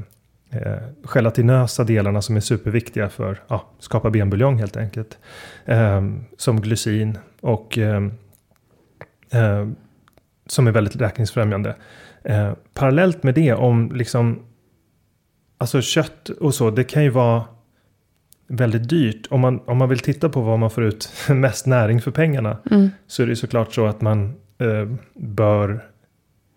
eh, 0.55 0.79
gelatinösa 1.03 1.85
delarna 1.85 2.23
som 2.23 2.37
är 2.37 2.41
superviktiga 2.41 3.09
för 3.09 3.33
att 3.33 3.39
ja, 3.49 3.71
skapa 3.79 4.11
benbuljong 4.11 4.59
helt 4.59 4.77
enkelt. 4.77 5.19
Eh, 5.65 6.03
som 6.37 6.61
glycin 6.61 7.19
och 7.41 7.79
eh, 7.79 8.09
som 10.47 10.67
är 10.67 10.73
väldigt 10.73 10.95
läkningsfrämjande. 10.95 11.77
Eh, 12.25 12.53
parallellt 12.75 13.23
med 13.23 13.35
det 13.35 13.55
om 13.55 13.93
liksom 13.95 14.43
Alltså 15.59 15.81
kött 15.81 16.29
och 16.29 16.55
så, 16.55 16.71
det 16.71 16.85
kan 16.85 17.03
ju 17.03 17.11
vara 17.11 17.45
väldigt 18.47 18.89
dyrt. 18.89 19.27
Om 19.31 19.41
man, 19.41 19.61
om 19.65 19.79
man 19.79 19.89
vill 19.89 19.99
titta 19.99 20.29
på 20.29 20.41
vad 20.41 20.59
man 20.59 20.71
får 20.71 20.85
ut 20.85 21.09
mest 21.29 21.67
näring 21.67 22.01
för 22.01 22.11
pengarna. 22.11 22.57
Mm. 22.71 22.91
Så 23.07 23.23
är 23.23 23.27
det 23.27 23.37
såklart 23.37 23.75
så 23.75 23.87
att 23.87 24.01
man 24.01 24.35
eh, 24.59 24.89
bör 25.15 25.85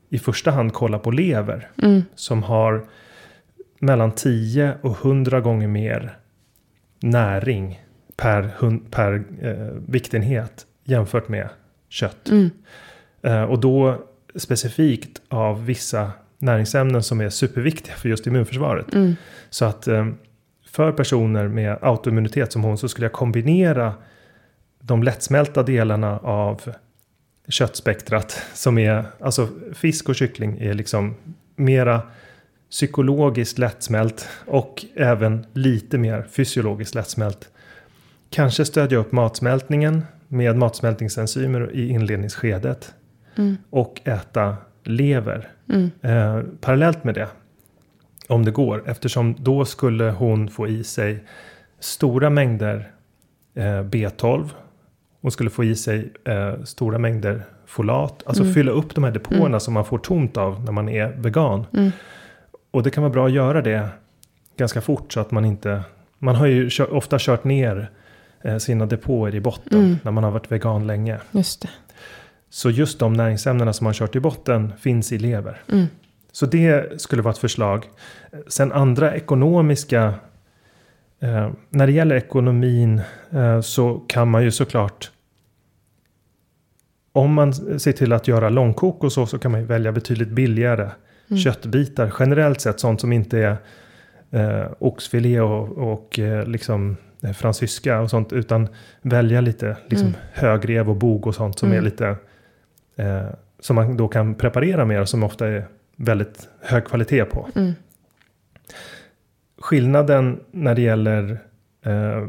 i 0.10 0.20
första 0.20 0.52
hand 0.52 0.74
kolla 0.74 1.00
på 1.00 1.12
lever. 1.12 1.70
Mm. 1.84 2.04
Som 2.16 2.44
har 2.44 2.86
mellan 3.80 4.12
10 4.12 4.78
och 4.82 5.06
100 5.06 5.42
gånger 5.42 5.68
mer 5.68 6.18
näring 7.00 7.82
per, 8.18 8.52
per 8.90 9.24
eh, 9.42 9.74
viktenhet 9.88 10.66
jämfört 10.84 11.30
med 11.30 11.50
kött. 11.90 12.30
Mm. 12.30 12.50
Eh, 13.22 13.44
och 13.44 13.60
då 13.60 14.04
specifikt 14.36 15.22
av 15.30 15.66
vissa 15.66 16.12
näringsämnen 16.38 17.04
som 17.04 17.22
är 17.22 17.30
superviktiga 17.30 17.96
för 17.96 18.10
just 18.10 18.28
immunförsvaret. 18.28 18.94
Mm. 18.94 19.16
Så 19.50 19.66
att 19.66 19.88
eh, 19.88 20.08
för 20.68 20.92
personer 20.92 21.48
med 21.48 21.78
autoimmunitet 21.82 22.52
som 22.52 22.64
hon 22.64 22.78
så 22.78 22.90
skulle 22.90 23.06
jag 23.06 23.14
kombinera 23.14 23.94
de 24.80 25.04
lättsmälta 25.04 25.64
delarna 25.64 26.20
av 26.20 26.62
köttspektrat 27.48 28.42
som 28.54 28.78
är, 28.78 29.06
alltså 29.20 29.48
fisk 29.74 30.10
och 30.10 30.16
kyckling 30.16 30.58
är 30.58 30.74
liksom 30.74 31.16
mera 31.56 32.02
psykologiskt 32.70 33.58
lättsmält 33.58 34.28
och 34.46 34.86
även 34.96 35.46
lite 35.54 35.98
mer 35.98 36.26
fysiologiskt 36.32 36.96
lättsmält. 36.96 37.50
Kanske 38.30 38.66
stödja 38.66 38.98
upp 38.98 39.12
matsmältningen 39.12 40.06
med 40.28 40.58
matsmältningsenzymer 40.58 41.72
i 41.74 41.90
inledningsskedet. 41.90 42.94
Mm. 43.36 43.58
Och 43.70 44.02
äta 44.04 44.56
lever 44.84 45.50
mm. 45.70 45.92
eh, 46.02 46.44
parallellt 46.62 47.04
med 47.04 47.16
det. 47.16 47.28
Om 48.28 48.46
det 48.46 48.52
går, 48.52 48.84
eftersom 48.86 49.36
då 49.40 49.66
skulle 49.66 50.04
hon 50.04 50.50
få 50.50 50.68
i 50.68 50.84
sig 50.84 51.24
stora 51.80 52.30
mängder 52.30 52.92
eh, 53.56 53.64
B12. 53.64 54.50
Hon 55.22 55.32
skulle 55.32 55.50
få 55.50 55.64
i 55.64 55.76
sig 55.76 56.14
eh, 56.26 56.64
stora 56.64 56.98
mängder 56.98 57.44
folat, 57.66 58.24
alltså 58.26 58.44
mm. 58.44 58.54
fylla 58.54 58.72
upp 58.72 58.96
de 58.96 59.04
här 59.04 59.12
depåerna 59.12 59.46
mm. 59.46 59.60
som 59.60 59.74
man 59.74 59.86
får 59.86 59.98
tomt 59.98 60.38
av 60.38 60.64
när 60.64 60.72
man 60.72 60.90
är 60.90 61.14
vegan. 61.18 61.66
Och 62.78 62.84
det 62.84 62.92
kan 62.92 63.04
vara 63.04 63.14
bra 63.14 63.26
att 63.26 63.32
göra 63.32 63.62
det 63.62 63.90
ganska 64.58 64.82
fort 64.82 65.14
så 65.14 65.20
att 65.20 65.32
man 65.32 65.46
inte... 65.46 65.84
Man 66.20 66.36
har 66.36 66.48
ju 66.48 66.70
ofta 66.92 67.18
kört 67.20 67.44
ner 67.44 67.90
eh, 68.42 68.58
sina 68.58 68.86
depåer 68.86 69.36
i 69.36 69.40
botten 69.40 69.80
mm. 69.80 69.98
när 70.04 70.12
man 70.12 70.24
har 70.24 70.32
varit 70.32 70.52
vegan 70.52 70.88
länge. 70.88 71.20
Just 71.32 71.62
det. 71.62 71.70
Så 72.50 72.70
just 72.70 73.00
de 73.00 73.14
näringsämnena 73.14 73.74
som 73.74 73.84
man 73.84 73.94
kört 73.94 74.16
i 74.16 74.20
botten 74.20 74.74
finns 74.80 75.12
i 75.12 75.18
lever. 75.18 75.62
Mm. 75.72 75.86
Så 76.32 76.46
det 76.46 77.02
skulle 77.02 77.22
vara 77.22 77.32
ett 77.32 77.38
förslag. 77.38 77.86
Sen 78.48 78.72
andra 78.72 79.16
ekonomiska... 79.16 80.14
Eh, 81.20 81.50
när 81.70 81.88
det 81.88 81.94
gäller 81.94 82.16
ekonomin 82.16 83.02
eh, 83.30 83.62
så 83.62 84.02
kan 84.08 84.28
man 84.28 84.44
ju 84.44 84.52
såklart... 84.52 85.12
Om 87.12 87.34
man 87.34 87.54
ser 87.80 87.92
till 87.92 88.14
att 88.14 88.28
göra 88.28 88.50
långkok 88.50 89.04
och 89.04 89.12
så, 89.12 89.26
så 89.26 89.40
kan 89.40 89.52
man 89.52 89.62
ju 89.62 89.68
välja 89.68 89.92
betydligt 89.92 90.30
billigare 90.30 90.90
mm. 91.30 91.40
köttbitar. 91.40 92.14
Generellt 92.20 92.62
sett 92.62 92.80
sånt 92.80 93.02
som 93.02 93.14
inte 93.14 93.40
är 93.40 93.58
eh, 94.32 94.72
oxfilé 94.80 95.40
och, 95.40 95.94
och 95.94 96.20
eh, 96.20 96.48
liksom 96.48 96.98
eh, 97.24 97.32
fransyska 97.32 98.00
och 98.00 98.10
sånt. 98.10 98.34
Utan 98.34 98.68
välja 99.02 99.42
lite 99.42 99.78
liksom 99.88 100.08
mm. 100.08 100.20
högrev 100.34 100.90
och 100.90 100.96
bog 100.96 101.28
och 101.28 101.36
sånt 101.36 101.60
som 101.60 101.70
är 101.70 101.74
mm. 101.74 101.86
lite 101.86 102.16
eh, 102.96 103.28
som 103.60 103.76
man 103.76 103.98
då 103.98 104.08
kan 104.08 104.36
preparera 104.36 104.86
mer 104.86 105.02
och 105.02 105.10
som 105.10 105.24
ofta 105.24 105.48
är 105.48 105.68
väldigt 105.96 106.50
hög 106.62 106.86
kvalitet 106.86 107.26
på. 107.26 107.50
Mm. 107.56 107.74
Skillnaden 109.58 110.40
när 110.52 110.76
det 110.76 110.82
gäller 110.82 111.40
eh, 111.86 112.28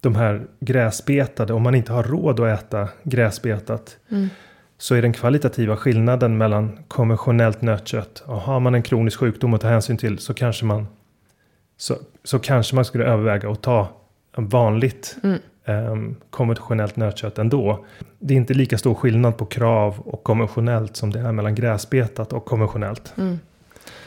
de 0.00 0.14
här 0.14 0.46
gräsbetade, 0.60 1.52
om 1.52 1.62
man 1.62 1.74
inte 1.74 1.92
har 1.92 2.02
råd 2.02 2.40
att 2.40 2.60
äta 2.60 2.88
gräsbetat, 3.02 3.98
mm 4.10 4.28
så 4.80 4.94
är 4.94 5.02
den 5.02 5.12
kvalitativa 5.12 5.76
skillnaden 5.76 6.38
mellan 6.38 6.78
konventionellt 6.88 7.62
nötkött 7.62 8.22
och 8.26 8.40
har 8.40 8.60
man 8.60 8.74
en 8.74 8.82
kronisk 8.82 9.18
sjukdom 9.18 9.54
att 9.54 9.60
ta 9.60 9.68
hänsyn 9.68 9.96
till 9.96 10.18
så 10.18 10.34
kanske 10.34 10.64
man 10.64 10.86
så, 11.76 11.96
så 12.24 12.38
kanske 12.38 12.74
man 12.74 12.84
skulle 12.84 13.04
överväga 13.04 13.50
att 13.50 13.62
ta 13.62 13.88
en 14.36 14.48
vanligt 14.48 15.16
mm. 15.22 15.38
um, 15.92 16.16
konventionellt 16.30 16.96
nötkött 16.96 17.38
ändå. 17.38 17.84
Det 18.18 18.34
är 18.34 18.36
inte 18.36 18.54
lika 18.54 18.78
stor 18.78 18.94
skillnad 18.94 19.36
på 19.36 19.46
krav 19.46 19.98
och 19.98 20.24
konventionellt 20.24 20.96
som 20.96 21.12
det 21.12 21.20
är 21.20 21.32
mellan 21.32 21.54
gräsbetat 21.54 22.32
och 22.32 22.44
konventionellt. 22.44 23.12
Mm. 23.16 23.38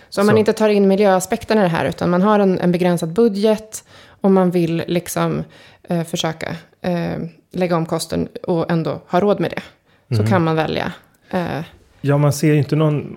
Så 0.09 0.21
om 0.21 0.27
man 0.27 0.37
inte 0.37 0.53
tar 0.53 0.69
in 0.69 0.87
miljöaspekten 0.87 1.57
i 1.57 1.61
det 1.61 1.67
här 1.67 1.85
utan 1.85 2.09
man 2.09 2.21
har 2.21 2.39
en, 2.39 2.59
en 2.59 2.71
begränsad 2.71 3.13
budget 3.13 3.83
och 4.21 4.31
man 4.31 4.51
vill 4.51 4.83
liksom 4.87 5.43
eh, 5.83 6.03
försöka 6.03 6.55
eh, 6.81 7.17
lägga 7.51 7.75
om 7.75 7.85
kosten 7.85 8.27
och 8.43 8.71
ändå 8.71 9.01
ha 9.07 9.19
råd 9.19 9.39
med 9.39 9.51
det 9.51 9.61
så 10.09 10.15
mm. 10.15 10.27
kan 10.27 10.43
man 10.43 10.55
välja. 10.55 10.93
Eh. 11.29 11.61
Ja, 12.01 12.17
man 12.17 12.33
ser 12.33 12.53
inte 12.53 12.75
någon, 12.75 13.15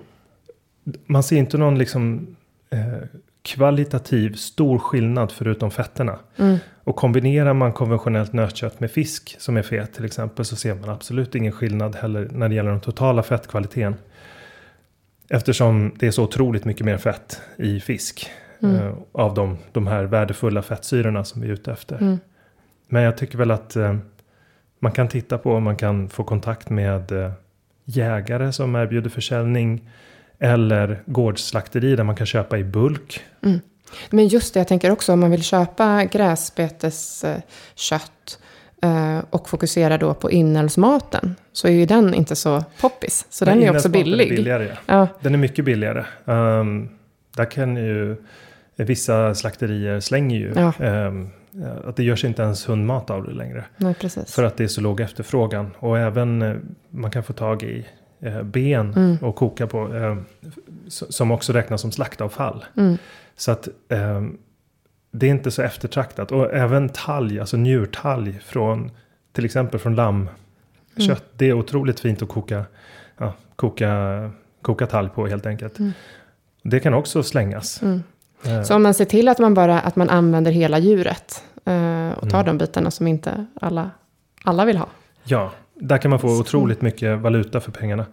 man 1.05 1.23
ser 1.23 1.37
inte 1.37 1.57
någon 1.57 1.77
liksom 1.77 2.35
eh, 2.69 3.07
kvalitativ 3.41 4.33
stor 4.33 4.79
skillnad 4.79 5.31
förutom 5.31 5.71
fetterna. 5.71 6.19
Mm. 6.37 6.57
Och 6.83 6.95
kombinerar 6.95 7.53
man 7.53 7.73
konventionellt 7.73 8.33
nötkött 8.33 8.79
med 8.79 8.91
fisk 8.91 9.35
som 9.39 9.57
är 9.57 9.61
fet 9.61 9.93
till 9.93 10.05
exempel 10.05 10.45
så 10.45 10.55
ser 10.55 10.75
man 10.75 10.89
absolut 10.89 11.35
ingen 11.35 11.51
skillnad 11.51 11.95
heller 11.95 12.29
när 12.31 12.49
det 12.49 12.55
gäller 12.55 12.71
den 12.71 12.79
totala 12.79 13.23
fettkvaliteten. 13.23 13.95
Eftersom 15.29 15.91
det 15.99 16.07
är 16.07 16.11
så 16.11 16.23
otroligt 16.23 16.65
mycket 16.65 16.85
mer 16.85 16.97
fett 16.97 17.41
i 17.57 17.79
fisk. 17.79 18.29
Mm. 18.59 18.75
Eh, 18.75 18.93
av 19.11 19.33
de, 19.33 19.57
de 19.71 19.87
här 19.87 20.03
värdefulla 20.03 20.61
fettsyrorna 20.61 21.23
som 21.23 21.41
vi 21.41 21.47
är 21.47 21.53
ute 21.53 21.71
efter. 21.71 21.97
Mm. 21.97 22.19
Men 22.87 23.03
jag 23.03 23.17
tycker 23.17 23.37
väl 23.37 23.51
att 23.51 23.75
eh, 23.75 23.95
man 24.79 24.91
kan 24.91 25.07
titta 25.07 25.37
på 25.37 25.59
man 25.59 25.75
kan 25.75 26.09
få 26.09 26.23
kontakt 26.23 26.69
med 26.69 27.11
eh, 27.11 27.31
jägare 27.85 28.51
som 28.51 28.75
erbjuder 28.75 29.09
försäljning. 29.09 29.89
Eller 30.39 31.03
gårdsslakteri 31.05 31.95
där 31.95 32.03
man 32.03 32.15
kan 32.15 32.25
köpa 32.25 32.57
i 32.57 32.63
bulk. 32.63 33.23
Mm. 33.43 33.59
Men 34.09 34.27
just 34.27 34.53
det, 34.53 34.59
jag 34.59 34.67
tänker 34.67 34.91
också 34.91 35.13
om 35.13 35.19
man 35.19 35.31
vill 35.31 35.43
köpa 35.43 36.05
gräsbeteskött 36.05 38.39
eh, 38.81 39.19
och 39.29 39.49
fokusera 39.49 39.97
då 39.97 40.13
på 40.13 40.31
inälvsmaten 40.31 41.35
så 41.53 41.67
är 41.67 41.71
ju 41.71 41.85
den 41.85 42.13
inte 42.13 42.35
så 42.35 42.63
poppis. 42.81 43.25
Så 43.29 43.45
Men 43.45 43.59
den 43.59 43.67
är 43.67 43.75
också 43.75 43.89
billig. 43.89 44.25
Är 44.25 44.29
billigare. 44.29 44.77
Ja. 44.85 45.07
Den 45.21 45.33
är 45.33 45.37
mycket 45.37 45.65
billigare. 45.65 46.05
Um, 46.25 46.89
där 47.35 47.51
kan 47.51 47.77
ju 47.77 48.15
vissa 48.75 49.35
slakterier 49.35 49.99
slänger 49.99 50.39
ju 50.39 50.53
ja. 50.55 50.73
um, 51.07 51.29
att 51.83 51.95
det 51.95 52.03
görs 52.03 52.25
inte 52.25 52.41
ens 52.41 52.69
hundmat 52.69 53.09
av 53.09 53.23
det 53.23 53.33
längre. 53.33 53.65
Nej, 53.77 53.93
precis. 53.93 54.35
För 54.35 54.43
att 54.43 54.57
det 54.57 54.63
är 54.63 54.67
så 54.67 54.81
låg 54.81 55.01
efterfrågan. 55.01 55.71
Och 55.79 55.99
även 55.99 56.41
eh, 56.41 56.55
man 56.89 57.11
kan 57.11 57.23
få 57.23 57.33
tag 57.33 57.63
i 57.63 57.85
eh, 58.19 58.43
ben 58.43 58.93
mm. 58.93 59.17
och 59.17 59.35
koka 59.35 59.67
på. 59.67 59.95
Eh, 59.95 60.17
som 60.87 61.31
också 61.31 61.53
räknas 61.53 61.81
som 61.81 61.91
slaktavfall. 61.91 62.65
Mm. 62.77 62.97
Så 63.35 63.51
att 63.51 63.67
det 65.11 65.27
är 65.27 65.31
inte 65.31 65.51
så 65.51 65.61
eftertraktat. 65.61 66.31
Och 66.31 66.53
även 66.53 66.89
talg, 66.89 67.39
alltså 67.39 67.57
njurtalg 67.57 68.41
från 68.41 68.91
till 69.31 69.45
exempel 69.45 69.79
från 69.79 69.95
lammkött. 69.95 70.35
Mm. 70.99 71.17
Det 71.35 71.45
är 71.45 71.53
otroligt 71.53 71.99
fint 71.99 72.21
att 72.21 72.29
koka, 72.29 72.65
ja, 73.17 73.33
koka, 73.55 74.31
koka 74.61 74.87
talg 74.87 75.09
på 75.09 75.27
helt 75.27 75.45
enkelt. 75.45 75.79
Mm. 75.79 75.91
Det 76.63 76.79
kan 76.79 76.93
också 76.93 77.23
slängas. 77.23 77.81
Så 78.65 78.75
om 78.75 78.83
man 78.83 78.93
ser 78.93 79.05
till 79.05 79.27
att 79.27 79.39
man 79.39 79.53
bara 79.53 79.79
att 79.79 79.95
man 79.95 80.09
använder 80.09 80.51
hela 80.51 80.79
djuret 80.79 81.43
eh, 81.65 82.11
och 82.11 82.29
tar 82.29 82.39
Mm. 82.43 82.45
de 82.45 82.57
bitarna 82.57 82.91
som 82.91 83.07
inte 83.07 83.45
alla, 83.61 83.91
alla 84.43 84.65
vill 84.65 84.77
ha. 84.77 84.87
Ja, 85.23 85.51
där 85.75 85.97
kan 85.97 86.09
man 86.09 86.19
få 86.19 86.27
Så. 86.29 86.39
otroligt 86.41 86.81
mycket 86.81 87.19
valuta 87.19 87.59
för 87.59 87.71
pengarna. 87.71 88.05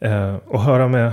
Eh, 0.00 0.34
och 0.46 0.62
höra 0.62 0.88
med, 0.88 1.12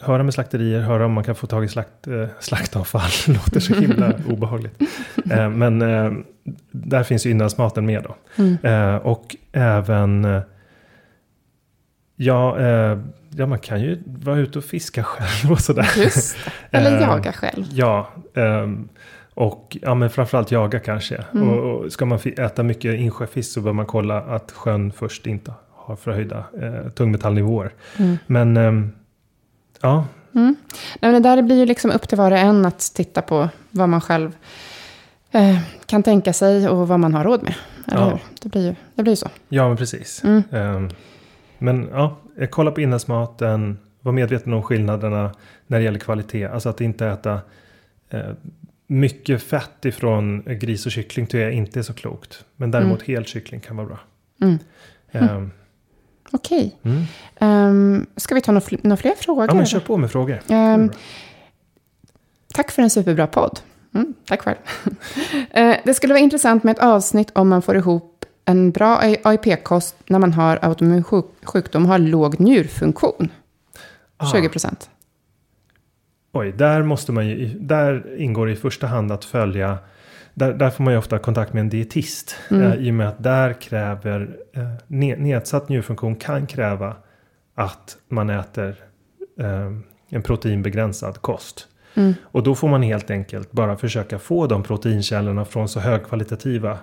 höra 0.00 0.22
med 0.22 0.34
slakterier, 0.34 0.80
höra 0.80 1.04
om 1.06 1.12
man 1.12 1.24
kan 1.24 1.34
få 1.34 1.46
tag 1.46 1.64
i 1.64 1.68
slakt, 1.68 2.06
eh, 2.06 2.26
slaktavfall. 2.40 3.10
låter 3.34 3.60
så 3.60 3.74
himla 3.74 4.12
obehagligt. 4.28 4.80
Eh, 5.30 5.50
men 5.50 5.82
eh, 5.82 6.12
där 6.70 7.02
finns 7.02 7.26
ju 7.26 7.30
inlandsmaten 7.30 7.86
med 7.86 8.02
då. 8.02 8.16
Mm. 8.42 8.56
Eh, 8.62 8.96
och 8.96 9.36
även, 9.52 10.24
eh, 10.24 10.40
ja, 12.16 12.56
ja, 13.36 13.46
man 13.46 13.58
kan 13.58 13.80
ju 13.80 14.02
vara 14.06 14.38
ute 14.38 14.58
och 14.58 14.64
fiska 14.64 15.04
själv 15.04 15.52
och 15.52 15.60
sådär. 15.60 15.88
Just. 15.96 16.36
Eller 16.70 16.96
Eh, 16.96 17.02
jaga 17.02 17.32
själv. 17.32 17.64
Ja, 17.72 18.10
ehm, 18.34 18.88
och 19.34 19.76
ja, 19.82 19.94
men 19.94 20.10
framförallt 20.10 20.50
jaga 20.50 20.78
kanske. 20.78 21.24
Mm. 21.34 21.48
Och, 21.48 21.80
och 21.84 21.92
ska 21.92 22.04
man 22.06 22.18
äta 22.36 22.62
mycket 22.62 22.94
insjöfisk 23.00 23.52
så 23.52 23.60
bör 23.60 23.72
man 23.72 23.86
kolla 23.86 24.20
att 24.20 24.52
sjön 24.52 24.92
först 24.92 25.26
inte 25.26 25.52
har 25.74 25.96
förhöjda 25.96 26.44
eh, 26.62 26.90
tungmetallnivåer. 26.90 27.72
Mm. 27.98 28.18
Men 28.26 28.56
ehm, 28.56 28.92
ja, 29.80 30.04
Mm. 30.34 30.56
Nej, 31.00 31.12
men 31.12 31.22
det 31.22 31.28
där 31.28 31.42
blir 31.42 31.56
ju 31.56 31.66
liksom 31.66 31.90
upp 31.90 32.08
till 32.08 32.18
var 32.18 32.30
och 32.30 32.38
en 32.38 32.66
att 32.66 32.78
titta 32.94 33.22
på 33.22 33.48
vad 33.70 33.88
man 33.88 34.00
själv 34.00 34.32
eh, 35.30 35.58
kan 35.86 36.02
tänka 36.02 36.32
sig 36.32 36.68
och 36.68 36.88
vad 36.88 37.00
man 37.00 37.14
har 37.14 37.24
råd 37.24 37.42
med. 37.42 37.54
Eller 37.86 37.98
Ja. 38.00 38.08
hur? 38.10 38.18
Det 38.42 38.48
blir 38.48 38.66
ju 38.66 38.74
det 38.94 39.02
blir 39.02 39.14
så. 39.16 39.28
ja 39.48 39.68
men 39.68 39.76
precis. 39.76 40.24
Mm. 40.24 40.42
Ehm, 40.52 40.88
men 41.60 41.88
ja, 41.92 42.16
eh, 42.38 42.48
kolla 42.48 42.70
på 42.70 42.80
inlandsmaten. 42.80 43.78
Var 44.00 44.12
medveten 44.12 44.52
om 44.52 44.62
skillnaderna 44.62 45.34
när 45.66 45.78
det 45.78 45.84
gäller 45.84 45.98
kvalitet. 45.98 46.44
Alltså 46.44 46.68
att 46.68 46.80
inte 46.80 47.06
äta 47.06 47.40
eh, 48.10 48.30
mycket 48.86 49.42
fett 49.42 49.84
ifrån 49.84 50.42
gris 50.46 50.86
och 50.86 50.92
kyckling 50.92 51.26
tycker 51.26 51.40
jag 51.40 51.52
inte 51.52 51.78
är 51.78 51.82
så 51.82 51.94
klokt. 51.94 52.44
Men 52.56 52.70
däremot 52.70 53.02
hel 53.02 53.24
kyckling 53.24 53.60
kan 53.60 53.76
vara 53.76 53.86
bra. 53.86 53.98
Mm. 54.42 54.58
Ehm, 55.12 55.50
Okej. 56.30 56.78
mm. 56.82 57.02
Ehm, 57.38 58.06
ska 58.16 58.34
vi 58.34 58.40
ta 58.40 58.52
några, 58.52 58.66
några 58.82 58.96
fler 58.96 59.14
frågor? 59.14 59.46
Ja 59.48 59.54
men 59.54 59.66
kör 59.66 59.80
på 59.80 59.96
med 59.96 60.10
frågor. 60.10 60.40
Bra. 60.46 60.88
Tack 62.54 62.70
för 62.70 62.82
en 62.82 62.90
superbra 62.90 63.26
podd. 63.26 63.60
Mm, 63.94 64.14
tack 64.26 64.42
själv. 64.42 64.56
Det 65.84 65.94
skulle 65.94 66.14
vara 66.14 66.22
intressant 66.22 66.64
med 66.64 66.72
ett 66.72 66.82
avsnitt 66.82 67.30
om 67.34 67.48
man 67.48 67.62
får 67.62 67.76
ihop 67.76 68.09
en 68.50 68.70
bra 68.70 68.98
AIP-kost 69.24 69.96
när 70.06 70.18
man 70.18 70.32
har 70.32 70.58
autoimmun 70.62 71.04
sjuk- 71.04 71.44
sjukdom 71.44 71.86
har 71.86 71.98
låg 71.98 72.40
njurfunktion. 72.40 73.28
Ah. 74.16 74.26
20 74.32 74.48
procent. 74.48 74.90
Oj, 76.32 76.52
där 76.52 76.82
måste 76.82 77.12
man 77.12 77.26
ju, 77.26 77.58
där 77.58 78.16
ingår 78.20 78.50
i 78.50 78.56
första 78.56 78.86
hand 78.86 79.12
att 79.12 79.24
följa, 79.24 79.78
där, 80.34 80.52
där 80.54 80.70
får 80.70 80.84
man 80.84 80.92
ju 80.92 80.98
ofta 80.98 81.18
kontakt 81.18 81.52
med 81.52 81.60
en 81.60 81.68
dietist. 81.68 82.36
Mm. 82.50 82.62
Eh, 82.72 82.74
I 82.74 82.90
och 82.90 82.94
med 82.94 83.08
att 83.08 83.22
där 83.22 83.52
kräver, 83.52 84.36
eh, 84.54 84.60
ne- 84.88 85.16
nedsatt 85.16 85.68
njurfunktion 85.68 86.16
kan 86.16 86.46
kräva 86.46 86.96
att 87.54 87.96
man 88.08 88.30
äter 88.30 88.74
eh, 89.40 89.70
en 90.08 90.22
proteinbegränsad 90.22 91.20
kost. 91.22 91.66
Mm. 91.94 92.14
Och 92.22 92.42
då 92.42 92.54
får 92.54 92.68
man 92.68 92.82
helt 92.82 93.10
enkelt 93.10 93.52
bara 93.52 93.76
försöka 93.76 94.18
få 94.18 94.46
de 94.46 94.62
proteinkällorna 94.62 95.44
från 95.44 95.68
så 95.68 95.80
högkvalitativa 95.80 96.78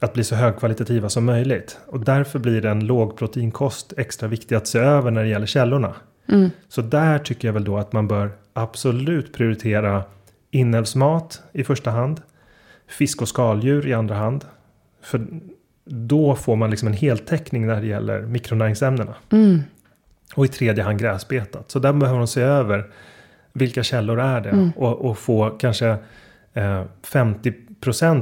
att 0.00 0.12
bli 0.12 0.24
så 0.24 0.34
högkvalitativa 0.34 1.08
som 1.08 1.24
möjligt. 1.24 1.78
Och 1.86 2.00
därför 2.00 2.38
blir 2.38 2.66
en 2.66 2.86
lågproteinkost 2.86 3.92
extra 3.96 4.28
viktig 4.28 4.54
att 4.54 4.66
se 4.66 4.78
över 4.78 5.10
när 5.10 5.22
det 5.22 5.28
gäller 5.28 5.46
källorna. 5.46 5.94
Mm. 6.28 6.50
Så 6.68 6.82
där 6.82 7.18
tycker 7.18 7.48
jag 7.48 7.52
väl 7.52 7.64
då 7.64 7.78
att 7.78 7.92
man 7.92 8.08
bör 8.08 8.30
absolut 8.52 9.32
prioritera 9.32 10.04
inälvsmat 10.50 11.42
i 11.52 11.64
första 11.64 11.90
hand. 11.90 12.22
Fisk 12.88 13.22
och 13.22 13.28
skaldjur 13.28 13.86
i 13.86 13.94
andra 13.94 14.14
hand. 14.14 14.44
För 15.02 15.26
då 15.84 16.34
får 16.34 16.56
man 16.56 16.70
liksom 16.70 16.88
en 16.88 16.94
heltäckning 16.94 17.66
när 17.66 17.80
det 17.80 17.86
gäller 17.86 18.22
mikronäringsämnena. 18.22 19.14
Mm. 19.32 19.62
Och 20.34 20.44
i 20.44 20.48
tredje 20.48 20.84
hand 20.84 20.98
gräsbetat. 20.98 21.70
Så 21.70 21.78
där 21.78 21.92
behöver 21.92 22.18
man 22.18 22.28
se 22.28 22.40
över 22.40 22.90
vilka 23.52 23.82
källor 23.82 24.20
är 24.20 24.40
det. 24.40 24.50
Mm. 24.50 24.70
Och, 24.76 25.10
och 25.10 25.18
få 25.18 25.50
kanske 25.50 25.88
eh, 26.52 26.84
50% 27.02 27.65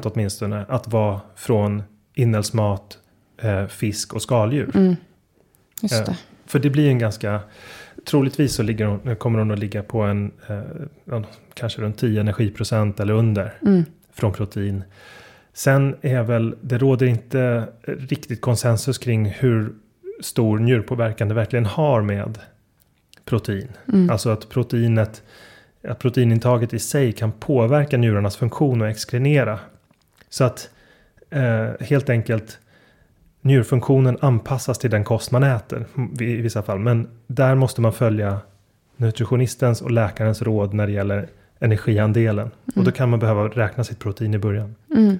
åtminstone 0.06 0.64
att 0.68 0.88
vara 0.88 1.20
från 1.36 1.82
inälvsmat, 2.14 2.98
eh, 3.42 3.66
fisk 3.66 4.14
och 4.14 4.22
skaldjur. 4.22 4.70
Mm. 4.74 4.96
Just 5.82 5.94
Eh, 5.94 6.04
det. 6.04 6.16
För 6.46 6.58
det 6.58 6.70
blir 6.70 6.88
en 6.88 6.98
ganska, 6.98 7.40
troligtvis 8.06 8.54
så 8.54 8.62
ligger 8.62 8.86
hon, 8.86 9.16
kommer 9.16 9.38
hon 9.38 9.50
att 9.50 9.58
ligga 9.58 9.82
på 9.82 10.02
en, 10.02 10.32
eh, 10.48 11.22
kanske 11.54 11.82
runt 11.82 11.98
10 11.98 12.20
energiprocent 12.20 13.00
eller 13.00 13.14
under 13.14 13.54
Mm. 13.62 13.84
från 14.12 14.32
protein. 14.32 14.84
Sen 15.52 15.96
är 16.00 16.22
väl, 16.22 16.54
det 16.60 16.78
råder 16.78 17.06
inte 17.06 17.68
riktigt 17.82 18.40
konsensus 18.40 18.98
kring 18.98 19.26
hur 19.26 19.72
stor 20.20 20.58
njurpåverkan 20.58 21.28
det 21.28 21.34
verkligen 21.34 21.66
har 21.66 22.02
med 22.02 22.38
protein. 23.24 23.68
Mm. 23.92 24.10
Alltså 24.10 24.30
att 24.30 24.48
proteinet, 24.48 25.22
att 25.88 25.98
proteinintaget 25.98 26.74
i 26.74 26.78
sig 26.78 27.12
kan 27.12 27.32
påverka 27.32 27.96
njurarnas 27.96 28.36
funktion 28.36 28.82
och 28.82 28.88
exkrinera. 28.88 29.58
Så 30.28 30.44
att 30.44 30.70
eh, 31.30 31.70
helt 31.80 32.10
enkelt 32.10 32.58
njurfunktionen 33.40 34.18
anpassas 34.20 34.78
till 34.78 34.90
den 34.90 35.04
kost 35.04 35.30
man 35.30 35.42
äter 35.42 35.86
i 36.20 36.36
vissa 36.36 36.62
fall. 36.62 36.78
Men 36.78 37.08
där 37.26 37.54
måste 37.54 37.80
man 37.80 37.92
följa 37.92 38.38
nutritionistens 38.96 39.82
och 39.82 39.90
läkarens 39.90 40.42
råd 40.42 40.74
när 40.74 40.86
det 40.86 40.92
gäller 40.92 41.28
energiandelen. 41.58 42.50
Och 42.76 42.84
då 42.84 42.92
kan 42.92 43.10
man 43.10 43.18
behöva 43.18 43.48
räkna 43.48 43.84
sitt 43.84 43.98
protein 43.98 44.34
i 44.34 44.38
början. 44.38 44.74
Mm. 44.94 45.18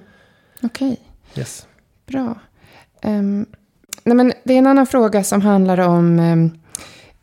Okej. 0.63 0.99
Yes. 1.35 1.67
Bra. 2.05 2.39
Ehm, 3.01 3.45
nej 4.03 4.15
men 4.15 4.33
det 4.43 4.53
är 4.53 4.57
en 4.57 4.67
annan 4.67 4.87
fråga 4.87 5.23
som 5.23 5.41
handlar 5.41 5.79
om 5.79 6.19
ehm, 6.19 6.51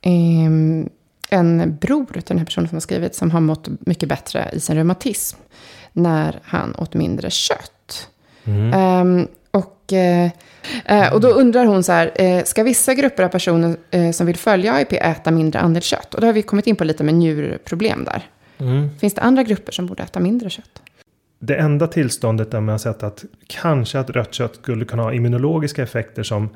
ehm, 0.00 0.88
en 1.32 1.76
bror 1.80 2.06
till 2.12 2.22
den 2.26 2.38
här 2.38 2.44
personen 2.44 2.68
som 2.68 2.76
har 2.76 2.80
skrivit 2.80 3.14
som 3.14 3.30
har 3.30 3.40
mått 3.40 3.68
mycket 3.80 4.08
bättre 4.08 4.50
i 4.52 4.60
sin 4.60 4.76
reumatism 4.76 5.38
när 5.92 6.40
han 6.42 6.74
åt 6.78 6.94
mindre 6.94 7.30
kött. 7.30 8.08
Mm. 8.44 8.72
Ehm, 8.72 9.28
och, 9.50 9.92
eh, 9.92 10.30
eh, 10.84 11.12
och 11.12 11.20
då 11.20 11.28
undrar 11.28 11.64
hon 11.64 11.82
så 11.82 11.92
här, 11.92 12.12
eh, 12.14 12.44
ska 12.44 12.62
vissa 12.62 12.94
grupper 12.94 13.22
av 13.22 13.28
personer 13.28 13.76
eh, 13.90 14.10
som 14.10 14.26
vill 14.26 14.36
följa 14.36 14.72
AIP 14.72 14.92
äta 14.92 15.30
mindre 15.30 15.60
andel 15.60 15.82
kött? 15.82 16.14
Och 16.14 16.20
då 16.20 16.26
har 16.26 16.32
vi 16.34 16.42
kommit 16.42 16.66
in 16.66 16.76
på 16.76 16.84
lite 16.84 17.04
med 17.04 17.14
njurproblem 17.14 18.04
där. 18.04 18.22
Mm. 18.58 18.98
Finns 18.98 19.14
det 19.14 19.20
andra 19.20 19.42
grupper 19.42 19.72
som 19.72 19.86
borde 19.86 20.02
äta 20.02 20.20
mindre 20.20 20.50
kött? 20.50 20.82
Det 21.38 21.56
enda 21.56 21.86
tillståndet 21.86 22.50
där 22.50 22.60
man 22.60 22.68
har 22.68 22.78
sett 22.78 23.02
att 23.02 23.24
kanske 23.46 23.98
att 23.98 24.10
rött 24.10 24.34
kött 24.34 24.56
skulle 24.56 24.84
kunna 24.84 25.02
ha 25.02 25.12
immunologiska 25.12 25.82
effekter 25.82 26.22
som 26.22 26.48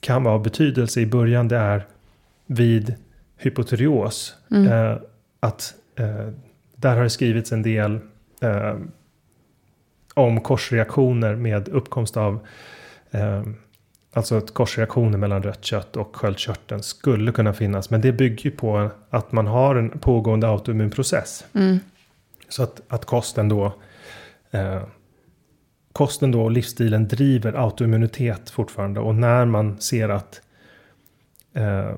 kan 0.00 0.24
vara 0.24 0.34
av 0.34 0.42
betydelse 0.42 1.00
i 1.00 1.06
början 1.06 1.48
det 1.48 1.56
är 1.56 1.86
vid 2.46 2.94
hypotyreos. 3.44 4.36
Mm. 4.50 4.72
Eh, 4.72 4.96
att 5.40 5.74
eh, 5.96 6.28
där 6.76 6.96
har 6.96 7.02
det 7.02 7.10
skrivits 7.10 7.52
en 7.52 7.62
del 7.62 7.98
eh, 8.40 8.76
om 10.14 10.40
korsreaktioner 10.40 11.34
med 11.34 11.68
uppkomst 11.68 12.16
av 12.16 12.46
eh, 13.10 13.42
Alltså 14.16 14.36
att 14.36 14.54
korsreaktioner 14.54 15.18
mellan 15.18 15.42
rött 15.42 15.64
kött 15.64 15.96
och 15.96 16.16
sköldkörteln 16.16 16.82
skulle 16.82 17.32
kunna 17.32 17.52
finnas. 17.52 17.90
Men 17.90 18.00
det 18.00 18.12
bygger 18.12 18.44
ju 18.44 18.50
på 18.50 18.90
att 19.10 19.32
man 19.32 19.46
har 19.46 19.76
en 19.76 19.90
pågående 19.98 20.48
autoimmunprocess. 20.48 21.44
Mm. 21.52 21.78
Så 22.48 22.62
att, 22.62 22.80
att 22.88 23.04
kosten 23.04 23.48
då 23.48 23.72
eh, 24.50 24.82
Kosten 25.94 26.30
då 26.30 26.42
och 26.42 26.50
livsstilen 26.50 27.08
driver 27.08 27.52
autoimmunitet 27.52 28.50
fortfarande. 28.50 29.00
Och 29.00 29.14
när 29.14 29.44
man 29.44 29.80
ser 29.80 30.08
att 30.08 30.40
eh, 31.52 31.90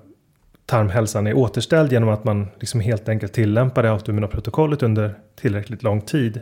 tarmhälsan 0.67 1.27
är 1.27 1.37
återställd 1.37 1.93
genom 1.93 2.09
att 2.09 2.25
man 2.25 2.47
liksom 2.61 2.81
helt 2.81 3.09
enkelt 3.09 3.33
tillämpar 3.33 3.83
det 3.83 3.91
autoimmuna 3.91 4.27
protokollet 4.27 4.83
under 4.83 5.15
tillräckligt 5.41 5.83
lång 5.83 6.01
tid. 6.01 6.41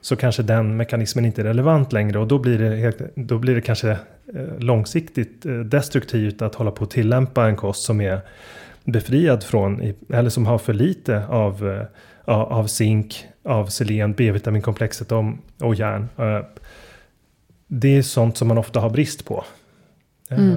Så 0.00 0.16
kanske 0.16 0.42
den 0.42 0.76
mekanismen 0.76 1.24
inte 1.24 1.42
är 1.42 1.44
relevant 1.44 1.92
längre 1.92 2.18
och 2.18 2.28
då 2.28 2.38
blir 2.38 2.58
det, 2.58 2.76
helt, 2.76 2.98
då 3.14 3.38
blir 3.38 3.54
det 3.54 3.60
kanske 3.60 3.90
eh, 3.90 4.58
långsiktigt 4.58 5.46
eh, 5.46 5.52
destruktivt 5.52 6.42
att 6.42 6.54
hålla 6.54 6.70
på 6.70 6.84
att 6.84 6.90
tillämpa 6.90 7.48
en 7.48 7.56
kost 7.56 7.82
som 7.82 8.00
är 8.00 8.20
befriad 8.84 9.42
från, 9.42 9.94
eller 10.08 10.30
som 10.30 10.46
har 10.46 10.58
för 10.58 10.72
lite 10.72 11.26
av, 11.26 11.68
eh, 11.68 11.86
av 12.24 12.66
zink, 12.66 13.24
av 13.44 13.66
selen, 13.66 14.12
B-vitaminkomplexet 14.12 15.12
om- 15.12 15.38
och 15.60 15.74
järn. 15.74 16.08
Det 17.66 17.96
är 17.96 18.02
sånt 18.02 18.36
som 18.36 18.48
man 18.48 18.58
ofta 18.58 18.80
har 18.80 18.90
brist 18.90 19.24
på. 19.24 19.44
Mm. 20.30 20.56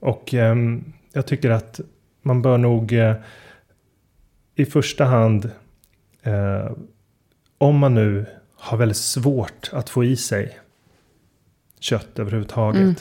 Och 0.00 0.34
ehm, 0.34 0.84
jag 1.12 1.26
tycker 1.26 1.50
att 1.50 1.80
man 2.22 2.42
bör 2.42 2.58
nog 2.58 2.92
eh, 2.92 3.14
i 4.54 4.64
första 4.64 5.04
hand, 5.04 5.50
eh, 6.22 6.72
om 7.58 7.78
man 7.78 7.94
nu 7.94 8.26
har 8.56 8.76
väldigt 8.78 8.96
svårt 8.96 9.70
att 9.72 9.90
få 9.90 10.04
i 10.04 10.16
sig 10.16 10.58
kött 11.80 12.18
överhuvudtaget. 12.18 12.82
Mm. 12.82 12.94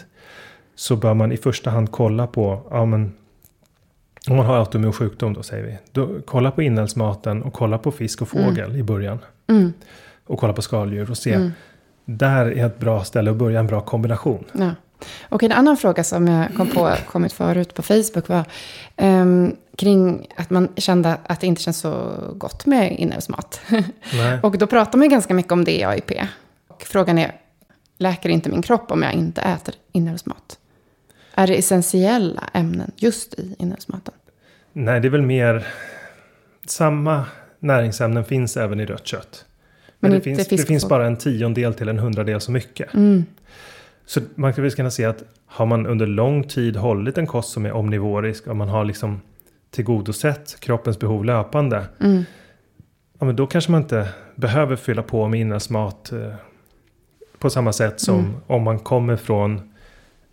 Så 0.76 0.96
bör 0.96 1.14
man 1.14 1.32
i 1.32 1.38
första 1.38 1.70
hand 1.70 1.92
kolla 1.92 2.28
på, 2.28 2.68
ja 2.72 2.86
men 2.86 3.14
om 4.30 4.36
man 4.36 4.46
har 4.46 4.56
autoimmun 4.56 4.94
sjukdom 4.94 5.34
då 5.34 5.44
säger 5.44 5.64
vi. 5.64 5.78
Då, 5.92 6.20
kolla 6.26 6.52
på 6.52 6.62
inälvsmaten 6.62 7.44
och 7.44 7.54
kolla 7.54 7.78
på 7.78 7.92
fisk 7.92 8.22
och 8.22 8.30
fågel 8.30 8.76
i 8.76 8.84
början. 8.84 9.20
Mm. 9.48 9.74
Och 10.26 10.40
kolla 10.40 10.54
på 10.54 10.62
skaldjur 10.62 11.12
och 11.12 11.18
se. 11.18 11.34
Mm. 11.34 11.52
Där 12.06 12.46
är 12.46 12.66
ett 12.66 12.80
bra 12.80 13.04
ställe 13.04 13.32
att 13.32 13.38
börja, 13.38 13.60
en 13.60 13.68
bra 13.68 13.82
kombination. 13.82 14.46
Ja. 14.52 14.72
Och 15.22 15.44
en 15.44 15.52
annan 15.52 15.78
fråga 15.78 16.04
som 16.04 16.28
jag 16.28 16.56
kom 16.56 16.68
på, 16.68 16.96
kommit 17.08 17.34
förut 17.34 17.74
på 17.74 17.82
Facebook 17.82 18.28
var 18.28 18.44
ehm, 18.98 19.56
kring 19.78 20.28
att 20.36 20.50
man 20.50 20.68
kände 20.76 21.18
att 21.24 21.40
det 21.40 21.48
inte 21.48 21.62
känns 21.62 21.80
så 21.80 22.14
gott 22.36 22.66
med 22.66 23.00
inälvsmat. 23.00 23.62
Och 24.44 24.58
då 24.58 24.68
pratar 24.68 24.98
man 24.98 25.06
ju 25.06 25.12
ganska 25.12 25.34
mycket 25.34 25.52
om 25.52 25.64
det 25.64 25.80
i 25.80 25.84
AIP. 25.84 26.12
Och 26.68 26.82
frågan 26.84 27.18
är, 27.18 27.36
läker 27.98 28.30
inte 28.30 28.50
min 28.50 28.62
kropp 28.62 28.92
om 28.92 29.04
jag 29.04 29.14
inte 29.14 29.42
äter 29.42 29.76
inälvsmat? 29.92 30.58
Är 31.36 31.48
det 31.48 31.56
essentiella 31.56 32.50
ämnen 32.54 32.92
just 32.96 33.34
i 33.34 33.56
inälvsmaten? 33.60 34.14
Nej, 34.74 35.00
det 35.00 35.08
är 35.08 35.10
väl 35.10 35.22
mer 35.22 35.68
samma 36.66 37.26
näringsämnen 37.60 38.26
finns 38.26 38.58
även 38.58 38.80
i 38.80 38.86
rött 38.86 39.08
kött. 39.08 39.46
Men, 40.00 40.12
Men 40.12 40.20
det, 40.20 40.24
finns, 40.24 40.48
det 40.48 40.58
finns 40.58 40.88
bara 40.88 41.08
en 41.08 41.18
tiondel 41.18 41.74
till 41.74 41.90
en 41.90 42.00
hundradel 42.00 42.42
så 42.42 42.52
mycket. 42.52 42.94
Mm. 42.94 43.26
Så 44.06 44.22
man 44.36 44.54
kan 44.54 44.64
väl 44.64 44.72
kunna 44.74 44.92
säga 44.92 45.10
att 45.10 45.24
har 45.46 45.66
man 45.66 45.86
under 45.86 46.08
lång 46.08 46.44
tid 46.44 46.76
hållit 46.76 47.18
en 47.18 47.28
kost 47.28 47.52
som 47.52 47.66
är 47.66 47.72
omnivorisk 47.72 48.48
och 48.48 48.56
man 48.56 48.70
har 48.70 48.86
liksom 48.86 49.22
tillgodosett 49.70 50.60
kroppens 50.60 51.00
behov 51.00 51.26
löpande. 51.26 51.86
Mm. 52.00 52.24
Ja, 53.20 53.26
men 53.26 53.36
då 53.36 53.48
kanske 53.48 53.72
man 53.72 53.82
inte 53.82 54.10
behöver 54.36 54.76
fylla 54.76 55.04
på 55.04 55.28
med 55.28 55.40
inälvsmat 55.40 56.12
eh, 56.12 56.34
på 57.40 57.50
samma 57.50 57.74
sätt 57.74 58.00
som 58.02 58.20
Mm. 58.20 58.34
om 58.48 58.64
man 58.64 58.80
kommer 58.80 59.16
från 59.16 59.72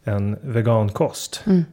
en 0.04 0.36
vegankost. 0.42 1.42
Mm. 1.46 1.64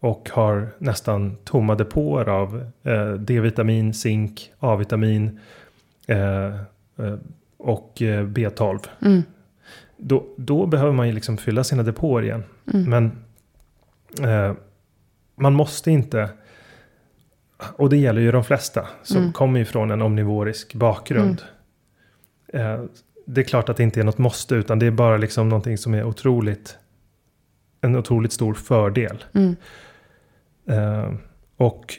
Och 0.00 0.30
har 0.32 0.68
nästan 0.78 1.36
tomma 1.44 1.74
depåer 1.74 2.28
av 2.28 2.70
eh, 2.82 3.12
D-vitamin, 3.12 3.94
zink, 3.94 4.52
A-vitamin 4.58 5.40
eh, 6.06 6.44
eh, 6.46 6.54
och 7.56 8.02
eh, 8.02 8.24
B12. 8.26 8.78
Mm. 9.02 9.22
Då, 10.04 10.26
då 10.36 10.66
behöver 10.66 10.92
man 10.92 11.06
ju 11.06 11.12
liksom 11.12 11.36
fylla 11.36 11.64
sina 11.64 11.82
depåer 11.82 12.22
igen. 12.22 12.44
Mm. 12.72 12.90
Men 12.90 13.04
eh, 14.30 14.54
man 15.34 15.54
måste 15.54 15.90
inte, 15.90 16.28
och 17.76 17.88
det 17.88 17.96
gäller 17.96 18.20
ju 18.20 18.32
de 18.32 18.44
flesta 18.44 18.86
som 19.02 19.16
Mm. 19.16 19.32
kommer 19.32 19.58
ju 19.58 19.64
från 19.64 19.90
en 19.90 20.02
omnivorisk 20.02 20.74
bakgrund. 20.74 21.42
Eh, 22.52 22.80
det 23.26 23.40
är 23.40 23.44
klart 23.44 23.68
att 23.68 23.76
det 23.76 23.82
inte 23.82 24.00
är 24.00 24.04
något 24.04 24.18
måste, 24.18 24.54
utan 24.54 24.78
det 24.78 24.86
är 24.86 24.90
bara 24.90 25.16
liksom 25.16 25.48
någonting 25.48 25.78
som 25.78 25.94
är 25.94 26.04
otroligt, 26.04 26.78
en 27.80 27.96
otroligt 27.96 28.32
stor 28.32 28.54
fördel. 28.54 29.24
Mm. 29.34 29.56
Eh, 30.66 31.14
och 31.56 31.94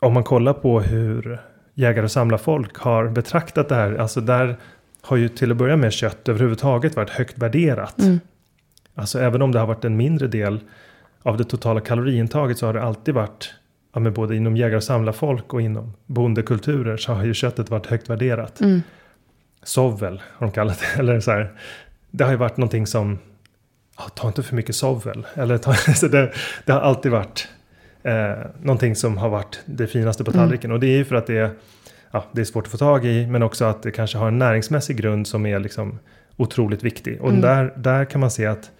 om 0.00 0.12
man 0.12 0.24
kollar 0.24 0.52
på 0.52 0.80
hur 0.80 1.40
jägare 1.74 2.04
och 2.04 2.10
samlarfolk 2.10 2.76
har 2.76 3.08
betraktat 3.08 3.68
det 3.68 3.74
här, 3.74 3.94
alltså 3.94 4.20
där 4.20 4.58
har 5.02 5.16
ju 5.16 5.28
till 5.28 5.50
att 5.50 5.56
börja 5.56 5.76
med 5.76 5.92
kött 5.92 6.28
överhuvudtaget 6.28 6.96
varit 6.96 7.10
högt 7.10 7.38
värderat. 7.38 7.98
Mm. 7.98 8.20
Alltså 8.94 9.20
även 9.20 9.42
om 9.42 9.52
det 9.52 9.58
har 9.58 9.66
varit 9.66 9.84
en 9.84 9.96
mindre 9.96 10.26
del 10.26 10.60
av 11.22 11.36
det 11.36 11.44
totala 11.44 11.80
kaloriintaget 11.80 12.58
så 12.58 12.66
har 12.66 12.72
det 12.74 12.82
alltid 12.82 13.14
varit, 13.14 13.54
ja, 13.94 14.00
men 14.00 14.12
både 14.12 14.36
inom 14.36 14.56
jägare 14.56 14.76
och 14.76 14.82
samlarfolk 14.84 15.54
och 15.54 15.60
inom 15.62 15.92
bondekulturer 16.06 16.96
så 16.96 17.12
har 17.12 17.24
ju 17.24 17.34
köttet 17.34 17.70
varit 17.70 17.86
högt 17.86 18.10
värderat. 18.10 18.60
Mm. 18.60 18.82
Sovel 19.62 20.22
har 20.26 20.46
de 20.46 20.52
kallat 20.52 20.80
det. 20.80 20.86
Eller 21.00 21.20
så 21.20 21.30
här, 21.30 21.52
det 22.10 22.24
har 22.24 22.30
ju 22.30 22.36
varit 22.36 22.56
någonting 22.56 22.86
som, 22.86 23.18
ja, 23.98 24.04
ta 24.14 24.28
inte 24.28 24.42
för 24.42 24.56
mycket 24.56 24.74
sovel. 24.74 25.26
Eller 25.34 25.58
ta, 25.58 25.74
så 25.94 26.08
det, 26.08 26.32
det 26.64 26.72
har 26.72 26.80
alltid 26.80 27.12
varit 27.12 27.48
eh, 28.02 28.32
någonting 28.60 28.96
som 28.96 29.18
har 29.18 29.28
varit 29.28 29.60
det 29.64 29.86
finaste 29.86 30.24
på 30.24 30.30
Mm. 30.30 30.42
tallriken. 30.42 30.72
Och 30.72 30.80
det 30.80 30.86
är 30.86 30.96
ju 30.96 31.04
för 31.04 31.16
att 31.16 31.26
det 31.26 31.36
är, 31.36 31.50
ja, 32.10 32.24
det 32.32 32.40
är 32.40 32.44
svårt 32.44 32.64
att 32.66 32.70
få 32.70 32.78
tag 32.78 33.04
i, 33.06 33.26
men 33.26 33.42
också 33.42 33.64
att 33.64 33.82
det 33.82 33.90
kanske 33.90 34.18
har 34.18 34.28
en 34.28 34.38
näringsmässig 34.38 34.96
grund 34.96 35.26
som 35.26 35.46
är 35.46 35.58
liksom 35.58 35.98
otroligt 36.36 36.82
viktig. 36.84 37.20
Och 37.20 37.28
Mm. 37.28 37.40
där, 37.40 37.72
där 37.76 38.04
kan 38.04 38.20
man 38.20 38.30
se 38.30 38.46
att 38.46 38.70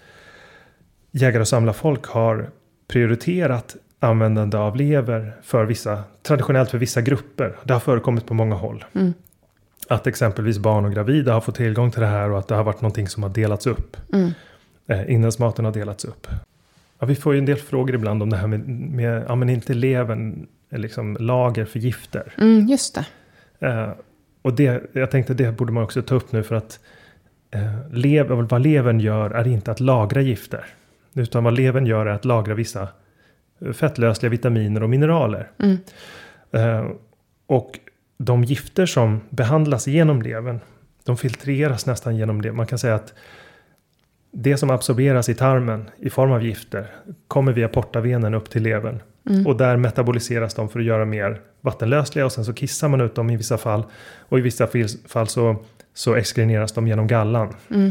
jägare 1.11 1.41
och 1.41 1.49
samlarfolk 1.49 2.07
har 2.07 2.51
prioriterat 2.89 3.77
användande 4.01 4.57
av 4.57 4.77
lever 4.77 5.33
för 5.43 5.65
vissa, 5.65 6.05
traditionellt 6.23 6.71
för 6.71 6.79
vissa 6.79 7.01
grupper. 7.03 7.57
Det 7.65 7.73
har 7.73 7.81
förekommit 7.81 8.27
på 8.27 8.35
många 8.35 8.55
håll. 8.55 8.85
Mm. 8.95 9.15
Att 9.89 10.07
exempelvis 10.07 10.59
barn 10.59 10.85
och 10.85 10.93
gravida 10.93 11.33
har 11.33 11.41
fått 11.41 11.55
tillgång 11.55 11.91
till 11.91 12.01
det 12.01 12.07
här 12.07 12.31
och 12.31 12.39
att 12.39 12.49
det 12.49 12.55
har 12.55 12.65
varit 12.65 12.81
någonting 12.81 13.09
som 13.09 13.23
har 13.23 13.31
delats 13.31 13.67
upp. 13.67 13.97
Mm. 14.13 14.31
Eh, 14.87 15.13
inälvsmaten 15.15 15.65
har 15.65 15.73
delats 15.73 16.05
upp. 16.05 16.27
Ja, 16.99 17.07
vi 17.07 17.15
får 17.15 17.33
ju 17.35 17.39
en 17.39 17.45
del 17.47 17.57
frågor 17.57 17.95
ibland 17.95 18.23
om 18.23 18.31
det 18.31 18.37
här 18.37 18.47
med, 18.47 18.69
med 18.69 19.25
ja 19.29 19.35
men 19.35 19.49
inte 19.49 19.75
levern, 19.75 20.47
eh, 20.71 20.79
liksom 20.79 21.17
lager 21.21 21.65
för 21.65 21.79
gifter. 21.79 22.33
Mm, 22.39 22.67
just 22.67 22.95
det. 22.95 23.07
Eh, 23.59 23.91
och 24.43 24.53
det, 24.55 24.83
jag 24.93 25.11
tänkte 25.11 25.35
det 25.35 25.53
borde 25.53 25.73
man 25.73 25.83
också 25.83 26.03
ta 26.03 26.15
upp 26.15 26.33
nu 26.33 26.43
för 26.43 26.55
att 26.55 26.81
eh, 27.51 27.93
lever, 27.93 28.35
vad 28.35 28.61
levern 28.63 29.01
gör 29.01 29.31
är 29.31 29.47
inte 29.47 29.71
att 29.71 29.81
lagra 29.81 30.21
gifter. 30.21 30.65
Utan 31.15 31.45
vad 31.45 31.55
levern 31.55 31.87
gör 31.87 32.07
är 32.07 32.11
att 32.11 32.25
lagra 32.25 32.55
vissa 32.55 32.89
eh, 33.61 33.73
fettlösliga 33.73 34.31
vitaminer 34.31 34.83
och 34.83 34.91
mineraler. 34.91 35.51
Mm. 35.59 35.79
Eh, 36.53 36.91
och 37.47 37.79
de 38.19 38.45
gifter 38.45 38.87
som 38.87 39.21
behandlas 39.31 39.87
genom 39.87 40.23
levern, 40.23 40.61
de 41.05 41.17
filtreras 41.17 41.87
nästan 41.87 42.17
genom 42.17 42.43
det. 42.43 42.53
Man 42.53 42.67
kan 42.67 42.79
säga 42.79 42.95
att 42.95 43.15
det 44.31 44.57
som 44.57 44.71
absorberas 44.71 45.29
i 45.29 45.35
tarmen 45.35 45.91
i 45.97 46.11
form 46.11 46.33
av 46.33 46.45
gifter 46.45 46.91
kommer 47.29 47.53
via 47.53 47.69
portavenen 47.69 48.35
upp 48.35 48.51
till 48.51 48.63
levern. 48.63 49.01
Mm. 49.29 49.47
Och 49.47 49.57
där 49.57 49.77
metaboliseras 49.77 50.55
de 50.55 50.69
för 50.69 50.79
att 50.79 50.85
göra 50.85 51.05
mer 51.05 51.41
vattenlösliga 51.61 52.25
och 52.25 52.33
sen 52.33 52.45
så 52.45 52.53
kissar 52.53 52.89
man 52.89 53.01
ut 53.01 53.15
dem 53.15 53.31
i 53.31 53.37
vissa 53.37 53.59
fall. 53.59 53.85
Och 54.19 54.39
i 54.39 54.41
vissa 54.41 54.69
fall 55.07 55.29
så, 55.29 55.57
så 55.95 56.15
exkrineras 56.15 56.73
de 56.73 56.89
genom 56.89 57.07
gallan. 57.07 57.55
Mm. 57.71 57.91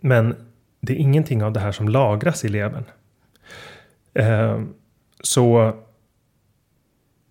Men 0.00 0.34
det 0.80 0.92
är 0.92 0.96
ingenting 0.96 1.42
av 1.42 1.52
det 1.52 1.60
här 1.60 1.72
som 1.72 1.88
lagras 1.88 2.44
i 2.44 2.48
levern. 2.48 2.84
Eh, 4.14 4.62
så 5.20 5.72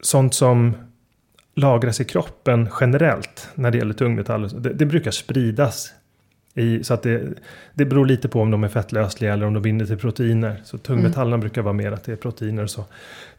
sånt 0.02 0.34
som 0.34 0.74
lagras 1.56 2.02
i 2.02 2.06
kroppen 2.06 2.70
generellt 2.80 3.50
när 3.56 3.72
det 3.72 3.78
gäller 3.78 3.94
tungmetaller, 3.94 4.60
det, 4.60 4.74
det 4.74 4.86
brukar 4.86 5.12
spridas. 5.12 5.94
I, 6.56 6.84
så 6.84 6.94
att 6.94 7.04
det, 7.04 7.22
det 7.74 7.86
beror 7.86 8.06
lite 8.06 8.28
på 8.30 8.42
om 8.42 8.52
de 8.52 8.64
är 8.64 8.68
fettlösliga 8.68 9.34
eller 9.34 9.46
om 9.46 9.54
de 9.54 9.64
binder 9.64 9.86
till 9.86 9.98
proteiner. 9.98 10.62
Så 10.64 10.78
tungmetallerna 10.78 11.38
brukar 11.38 11.62
vara 11.62 11.74
mer 11.74 11.92
att 11.92 12.04
det 12.04 12.12
är 12.12 12.16
proteiner 12.16 12.64
och 12.64 12.70
så. 12.70 12.86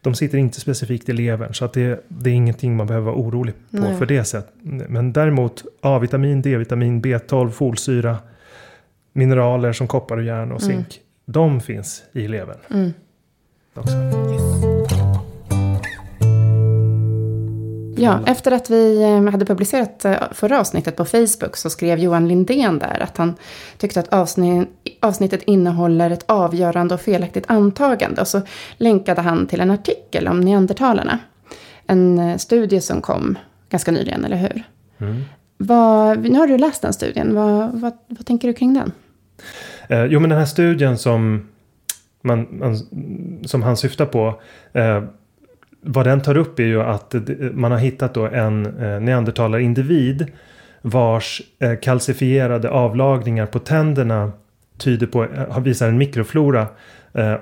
De 0.01 0.15
sitter 0.15 0.37
inte 0.37 0.59
specifikt 0.59 1.09
i 1.09 1.13
levern 1.13 1.53
så 1.53 1.65
att 1.65 1.73
det, 1.73 2.03
det 2.07 2.29
är 2.29 2.33
ingenting 2.33 2.75
man 2.75 2.87
behöver 2.87 3.05
vara 3.05 3.15
orolig 3.15 3.53
på 3.71 3.77
Nej. 3.77 3.97
för 3.97 4.05
det 4.05 4.23
sättet. 4.23 4.53
Men 4.89 5.13
däremot 5.13 5.63
A-vitamin, 5.81 6.41
D-vitamin, 6.41 7.01
B12, 7.01 7.49
folsyra, 7.49 8.17
mineraler 9.13 9.73
som 9.73 9.87
koppar 9.87 10.17
och 10.17 10.23
järn 10.23 10.51
och 10.51 10.61
zink. 10.61 10.99
De 11.25 11.61
finns 11.61 12.03
i 12.11 12.27
levern 12.27 12.57
Mm. 12.69 12.93
också. 13.73 13.93
Ja, 17.97 18.19
efter 18.25 18.51
att 18.51 18.69
vi 18.69 19.03
eh, 19.03 19.31
hade 19.31 19.45
publicerat 19.45 20.05
eh, 20.05 20.15
förra 20.31 20.59
avsnittet 20.59 20.95
på 20.95 21.05
Facebook 21.05 21.57
så 21.57 21.69
skrev 21.69 21.99
Johan 21.99 22.27
Lindén 22.27 22.79
där 22.79 23.03
att 23.03 23.17
han 23.17 23.35
tyckte 23.77 23.99
att 23.99 24.13
avsnitt, 24.13 24.69
avsnittet 24.99 25.43
innehåller 25.43 26.09
ett 26.09 26.25
avgörande 26.27 26.93
och 26.93 27.01
felaktigt 27.01 27.45
antagande. 27.47 28.21
Och 28.21 28.27
så 28.27 28.41
länkade 28.77 29.21
han 29.21 29.47
till 29.47 29.61
en 29.61 29.71
artikel 29.71 30.27
om 30.27 30.41
neandertalarna. 30.41 31.19
En 31.87 32.19
eh, 32.19 32.37
studie 32.37 32.81
som 32.81 33.01
kom 33.01 33.37
ganska 33.69 33.91
nyligen, 33.91 34.25
eller 34.25 34.37
hur? 34.37 34.63
Mm. 34.97 35.23
Vad, 35.57 36.19
nu 36.19 36.39
har 36.39 36.47
du 36.47 36.57
läst 36.57 36.81
den 36.81 36.93
studien. 36.93 37.35
Vad, 37.35 37.71
vad, 37.79 37.93
vad 38.07 38.25
tänker 38.25 38.47
du 38.47 38.53
kring 38.53 38.73
den? 38.73 38.91
Eh, 39.87 40.05
jo, 40.05 40.19
men 40.19 40.29
den 40.29 40.39
här 40.39 40.45
studien 40.45 40.97
som, 40.97 41.47
man, 42.21 42.47
man, 42.51 42.77
som 43.45 43.63
han 43.63 43.77
syftar 43.77 44.05
på. 44.05 44.41
Eh, 44.73 45.03
vad 45.83 46.05
den 46.05 46.21
tar 46.21 46.37
upp 46.37 46.59
är 46.59 46.63
ju 46.63 46.81
att 46.81 47.15
man 47.53 47.71
har 47.71 47.79
hittat 47.79 48.13
då 48.13 48.25
en 48.25 48.65
eh, 48.65 48.99
neandertalarindivid. 49.01 50.27
Vars 50.81 51.41
eh, 51.59 51.75
kalcifierade 51.81 52.69
avlagringar 52.69 53.45
på 53.45 53.59
tänderna 53.59 54.31
tyder 54.77 55.07
på, 55.07 55.23
eh, 55.23 55.59
visar 55.59 55.87
en 55.87 55.97
mikroflora. 55.97 56.67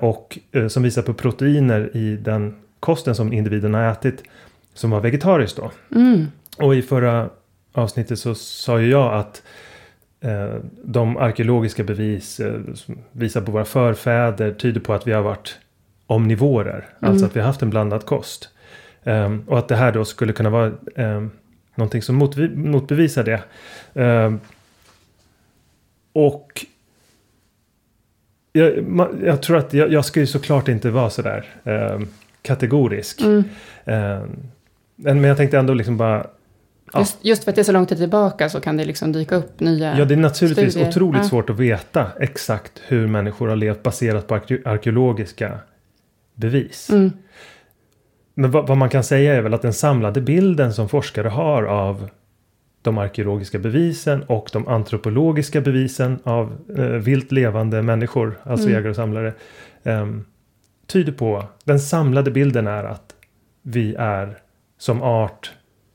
Och 0.00 0.38
som 0.68 0.82
visar 0.82 1.02
på 1.02 1.14
proteiner 1.14 1.96
i 1.96 2.16
den 2.16 2.54
kosten 2.80 3.14
som 3.14 3.32
individen 3.32 3.74
har 3.74 3.82
ätit. 3.82 4.22
Som 4.74 4.90
var 4.90 5.00
vegetarisk 5.00 5.56
då. 5.56 5.70
Mm, 5.94 6.26
Och 6.58 6.74
i 6.74 6.82
förra 6.82 7.28
avsnittet 7.72 8.18
så 8.18 8.34
sa 8.34 8.80
ju 8.80 8.90
jag 8.90 9.14
att 9.14 9.42
de 10.84 11.16
arkeologiska 11.16 11.84
bevis 11.84 12.40
som 12.74 12.98
visar 13.12 13.40
på 13.40 13.52
våra 13.52 13.64
förfäder 13.64 14.52
tyder 14.52 14.80
på 14.80 14.92
att 14.92 15.06
vi 15.06 15.12
har 15.12 15.22
varit 15.22 15.58
omnivorer. 16.12 16.88
Alltså 17.00 17.26
att 17.26 17.36
vi 17.36 17.40
har 17.40 17.46
haft 17.46 17.62
en 17.62 17.70
blandad 17.70 18.06
kost. 18.06 18.48
Ehm, 19.04 19.44
och 19.46 19.58
att 19.58 19.68
det 19.68 19.76
här 19.76 19.92
då 19.92 20.04
skulle 20.04 20.32
kunna 20.32 20.50
vara 20.50 20.72
ehm, 20.96 21.30
någonting 21.74 22.02
som 22.02 22.22
motvi- 22.22 22.56
motbevisar 22.56 23.24
det. 23.24 23.42
Eh, 24.02 24.34
och 26.12 26.66
jag, 28.52 28.72
ma- 28.72 29.24
jag 29.26 29.42
tror 29.42 29.56
att 29.56 29.72
jag, 29.74 29.92
jag 29.92 30.04
ska 30.04 30.20
ju 30.20 30.26
såklart 30.26 30.68
inte 30.68 30.90
vara 30.90 31.10
sådär 31.10 31.44
eh, 31.64 32.00
kategorisk. 32.42 33.20
Mm. 33.20 33.44
Men 34.96 35.24
jag 35.24 35.36
tänkte 35.36 35.58
ändå 35.58 35.74
liksom 35.74 35.96
bara 35.96 36.26
Ja. 36.94 36.98
Just, 37.00 37.18
just 37.24 37.44
för 37.44 37.50
att 37.50 37.54
det 37.54 37.62
är 37.62 37.64
så 37.64 37.72
lång 37.72 37.86
tid 37.86 37.98
tillbaka 37.98 38.48
så 38.48 38.60
kan 38.60 38.76
det 38.76 38.84
liksom 38.84 39.12
dyka 39.12 39.34
upp 39.36 39.60
nya 39.60 39.98
Ja, 39.98 40.04
det 40.04 40.14
är 40.14 40.18
naturligtvis 40.18 40.72
studier. 40.72 40.88
otroligt 40.88 41.22
Ja. 41.22 41.28
svårt 41.28 41.50
att 41.50 41.56
veta 41.58 42.06
exakt 42.20 42.72
hur 42.86 43.06
människor 43.06 43.48
har 43.48 43.56
levt 43.56 43.82
baserat 43.82 44.26
på 44.26 44.34
arke- 44.36 44.68
arkeologiska 44.68 45.58
bevis. 46.34 46.90
Mm. 46.90 47.10
Men 48.34 48.50
vad, 48.50 48.68
vad 48.68 48.76
man 48.76 48.88
kan 48.88 49.04
säga 49.04 49.34
är 49.34 49.42
väl 49.42 49.54
att 49.54 49.62
den 49.62 49.72
samlade 49.72 50.20
bilden 50.20 50.72
som 50.72 50.88
forskare 50.88 51.28
har 51.28 51.62
av 51.62 52.08
de 52.82 52.98
arkeologiska 52.98 53.58
bevisen 53.58 54.22
och 54.22 54.50
de 54.52 54.68
antropologiska 54.68 55.60
bevisen 55.60 56.18
av 56.24 56.52
eh, 56.76 56.84
vilt 56.84 57.32
levande 57.32 57.82
människor, 57.82 58.38
alltså 58.44 58.66
Mm. 58.66 58.74
jägare 58.76 58.90
och 58.90 58.96
samlare, 58.96 59.32
ehm, 59.84 60.24
tyder 60.86 61.12
på, 61.12 61.44
den 61.64 61.80
samlade 61.80 62.30
bilden 62.30 62.66
är 62.66 62.84
att 62.84 63.14
vi 63.62 63.94
är 63.98 64.38
som 64.78 65.02
art 65.02 65.52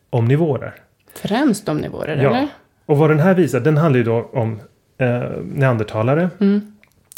omnivorer. 0.09 0.75
Främst 1.15 1.65
de 1.65 1.77
nivåer, 1.77 2.07
Ja. 2.07 2.13
eller? 2.29 2.47
Och 2.85 2.97
vad 2.97 3.09
den 3.09 3.19
här 3.19 3.33
visar, 3.33 3.59
den 3.59 3.77
handlar 3.77 3.97
ju 3.97 4.03
då 4.03 4.29
om 4.33 4.59
eh, 4.97 5.23
neandertalare. 5.43 6.29
Mm. 6.39 6.71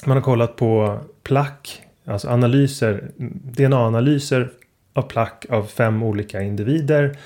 Man 0.05 0.17
har 0.17 0.21
kollat 0.23 0.55
på 0.55 0.99
plack, 1.23 1.81
alltså 2.09 2.29
analyser, 2.29 3.11
DNA-analyser 3.43 4.49
av 4.93 5.01
plack 5.01 5.45
av 5.49 5.63
fem 5.63 6.03
olika 6.03 6.41
individer. 6.41 7.17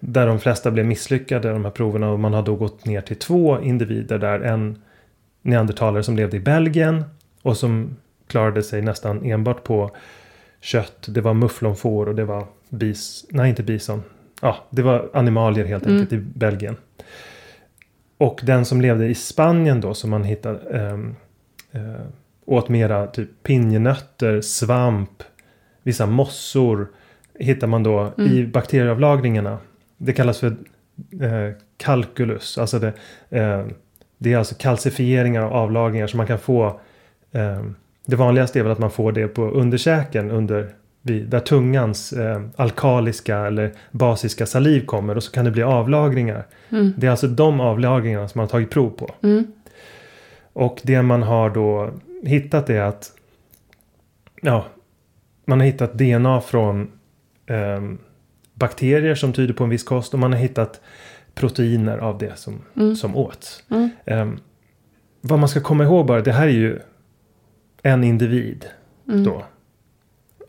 Där 0.00 0.26
de 0.26 0.38
flesta 0.40 0.70
blev 0.70 0.86
misslyckade, 0.86 1.52
de 1.52 1.64
här 1.64 1.72
proverna. 1.72 2.10
Och 2.10 2.20
man 2.20 2.34
har 2.34 2.42
då 2.42 2.56
gått 2.56 2.84
ner 2.86 3.00
till 3.00 3.16
två 3.16 3.60
individer 3.60 4.18
där 4.18 4.40
en 4.40 4.82
neandertalare 5.42 6.02
som 6.02 6.16
levde 6.16 6.36
i 6.36 6.40
Belgien 6.40 7.04
och 7.42 7.56
som 7.56 7.96
klarade 8.26 8.62
sig 8.62 8.82
nästan 8.82 9.24
enbart 9.24 9.64
på 9.64 9.90
kött. 10.60 11.06
Det 11.08 11.20
var 11.20 11.34
mufflonfår 11.34 12.08
och 12.08 12.14
det 12.14 12.24
var 12.24 12.46
bis, 12.68 13.26
nej 13.30 13.50
inte 13.50 13.62
bison. 13.62 14.02
Ja, 14.42 14.56
det 14.70 14.82
var 14.82 15.10
animalier 15.12 15.64
helt 15.64 15.86
Mm. 15.86 15.96
enkelt 15.96 16.12
i 16.12 16.24
Belgien. 16.38 16.76
Och 18.18 18.40
den 18.42 18.64
som 18.64 18.80
levde 18.80 19.06
i 19.06 19.14
Spanien 19.14 19.80
då 19.80 19.94
som 19.94 20.10
man 20.10 20.24
hittade 20.24 20.78
ehm, 20.78 21.16
eh, 21.72 21.82
åt 22.46 22.68
mera 22.68 23.06
typ 23.06 23.28
pinjenötter, 23.42 24.40
svamp, 24.40 25.22
vissa 25.82 26.06
mossor 26.06 26.88
hittar 27.38 27.66
man 27.66 27.82
då 27.82 28.12
Mm. 28.18 28.32
i 28.32 28.46
bakterieavlagringarna. 28.46 29.58
Det 29.96 30.12
kallas 30.12 30.38
för 30.40 30.46
eh, 31.20 31.54
calculus. 31.76 32.58
Alltså 32.58 32.78
det, 32.78 32.92
eh, 33.30 33.66
det 34.18 34.32
är 34.32 34.38
alltså 34.38 34.54
kalcifieringar 34.58 35.42
av 35.42 35.52
avlagringar 35.52 36.06
som 36.06 36.18
man 36.18 36.26
kan 36.26 36.38
få. 36.38 36.80
Eh, 37.32 37.62
det 38.06 38.16
vanligaste 38.16 38.58
är 38.58 38.62
väl 38.62 38.72
att 38.72 38.78
man 38.78 38.90
får 38.90 39.12
det 39.12 39.28
på 39.28 39.42
underkäken 39.42 40.30
under 40.30 40.68
vid, 41.02 41.28
där 41.28 41.40
tungans 41.40 42.12
eh, 42.12 42.42
alkaliska 42.56 43.38
eller 43.38 43.72
basiska 43.90 44.46
saliv 44.46 44.84
kommer 44.86 45.16
och 45.16 45.22
så 45.22 45.32
kan 45.32 45.44
det 45.44 45.50
bli 45.50 45.62
avlagringar. 45.62 46.46
Mm. 46.70 46.92
Det 46.96 47.06
är 47.06 47.10
alltså 47.10 47.26
de 47.26 47.60
avlagringarna 47.60 48.28
som 48.28 48.38
man 48.38 48.44
har 48.44 48.50
tagit 48.50 48.70
prov 48.70 48.90
på. 48.90 49.08
Mm. 49.22 49.44
Och 50.52 50.80
det 50.82 51.02
man 51.02 51.22
har 51.22 51.50
då 51.50 51.90
hittat 52.22 52.70
är 52.70 52.80
att 52.80 53.12
ja, 54.42 54.64
man 55.44 55.60
har 55.60 55.66
hittat 55.66 55.94
DNA 55.98 56.40
från 56.40 56.90
ehm, 57.46 57.98
bakterier 58.54 59.14
som 59.14 59.32
tyder 59.32 59.54
på 59.54 59.64
en 59.64 59.70
viss 59.70 59.82
kost 59.84 60.12
och 60.14 60.20
man 60.20 60.32
har 60.32 60.38
hittat 60.40 60.80
proteiner 61.34 61.98
av 61.98 62.18
det 62.18 62.36
som, 62.38 62.62
Mm. 62.76 62.96
som 62.96 63.16
åts. 63.16 63.64
Mm. 63.70 63.90
Ehm, 64.04 64.38
vad 65.20 65.38
man 65.38 65.48
ska 65.48 65.60
komma 65.60 65.84
ihåg 65.84 66.06
bara, 66.06 66.20
det 66.20 66.32
här 66.32 66.46
är 66.46 66.50
ju 66.52 66.78
en 67.82 68.04
individ 68.04 68.66
Mm. 69.08 69.24
då. 69.24 69.44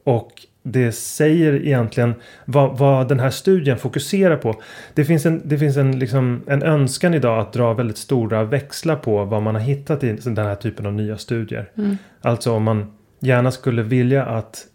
Och 0.03 0.31
det 0.63 0.91
säger 0.91 1.53
egentligen 1.53 2.13
vad, 2.45 2.77
vad 2.77 3.07
den 3.07 3.19
här 3.19 3.29
studien 3.29 3.77
fokuserar 3.77 4.37
på. 4.37 4.61
Det 4.93 5.05
finns, 5.05 5.25
en, 5.25 5.41
det 5.45 5.57
finns 5.57 5.77
en, 5.77 5.99
liksom, 5.99 6.41
en 6.47 6.63
önskan 6.63 7.13
idag 7.13 7.39
att 7.39 7.53
dra 7.53 7.73
väldigt 7.73 7.97
stora 7.97 8.43
växlar 8.43 8.95
på 8.95 9.25
vad 9.25 9.41
man 9.41 9.55
har 9.55 9.61
hittat 9.61 10.03
i 10.03 10.11
den 10.11 10.37
här 10.37 10.55
typen 10.55 10.85
av 10.85 10.93
nya 10.93 11.17
studier. 11.17 11.69
Mm. 11.77 11.97
Alltså 12.21 12.51
om 12.51 12.63
man 12.63 12.93
gärna 13.19 13.51
skulle 13.51 13.83
vilja 13.83 14.25
att 14.25 14.67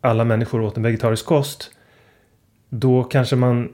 alla 0.00 0.24
människor 0.24 0.60
åt 0.60 0.76
en 0.76 0.82
vegetarisk 0.82 1.26
kost. 1.26 1.70
Då 2.68 3.04
kanske 3.04 3.36
man 3.36 3.64
eh, 3.64 3.70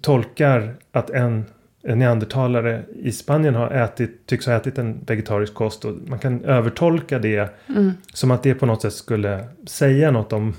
tolkar 0.00 0.74
att 0.92 1.10
en, 1.10 1.44
en 1.82 1.98
neandertalare 1.98 2.82
i 3.02 3.12
Spanien 3.12 3.54
har 3.54 3.70
ätit, 3.70 4.26
tycks 4.26 4.46
ha 4.46 4.52
ätit 4.52 4.78
en 4.78 5.04
vegetarisk 5.06 5.54
kost. 5.54 5.84
Och 5.84 5.94
man 6.06 6.18
kan 6.18 6.44
övertolka 6.44 7.18
det 7.18 7.54
Mm. 7.68 7.92
som 8.12 8.30
att 8.30 8.42
det 8.42 8.54
på 8.54 8.66
något 8.66 8.82
sätt 8.82 8.92
skulle 8.92 9.44
säga 9.66 10.10
något 10.10 10.32
om 10.32 10.54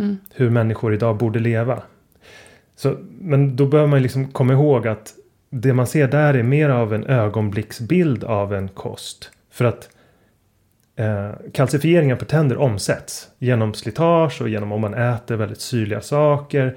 Mm. 0.00 0.18
hur 0.34 0.50
människor 0.50 0.94
idag 0.94 1.16
borde 1.16 1.38
leva. 1.38 1.82
Så, 2.76 2.96
men 3.20 3.56
då 3.56 3.66
behöver 3.66 3.88
man 3.90 4.02
liksom 4.02 4.28
komma 4.32 4.52
ihåg 4.52 4.88
att 4.88 5.14
det 5.50 5.72
man 5.72 5.86
ser 5.86 6.08
där 6.08 6.34
är 6.34 6.42
mer 6.42 6.68
av 6.68 6.94
en 6.94 7.04
ögonblicksbild 7.04 8.24
av 8.24 8.54
en 8.54 8.68
kost. 8.68 9.30
För 9.50 9.64
att 9.64 9.88
eh, 10.96 11.30
kalcifieringar 11.52 12.16
på 12.16 12.24
tänder 12.24 12.56
omsätts 12.56 13.28
genom 13.38 13.74
slitage 13.74 14.42
och 14.42 14.48
genom 14.48 14.72
om 14.72 14.80
man 14.80 14.94
äter 14.94 15.36
väldigt 15.36 15.60
syrliga 15.60 16.00
saker. 16.00 16.76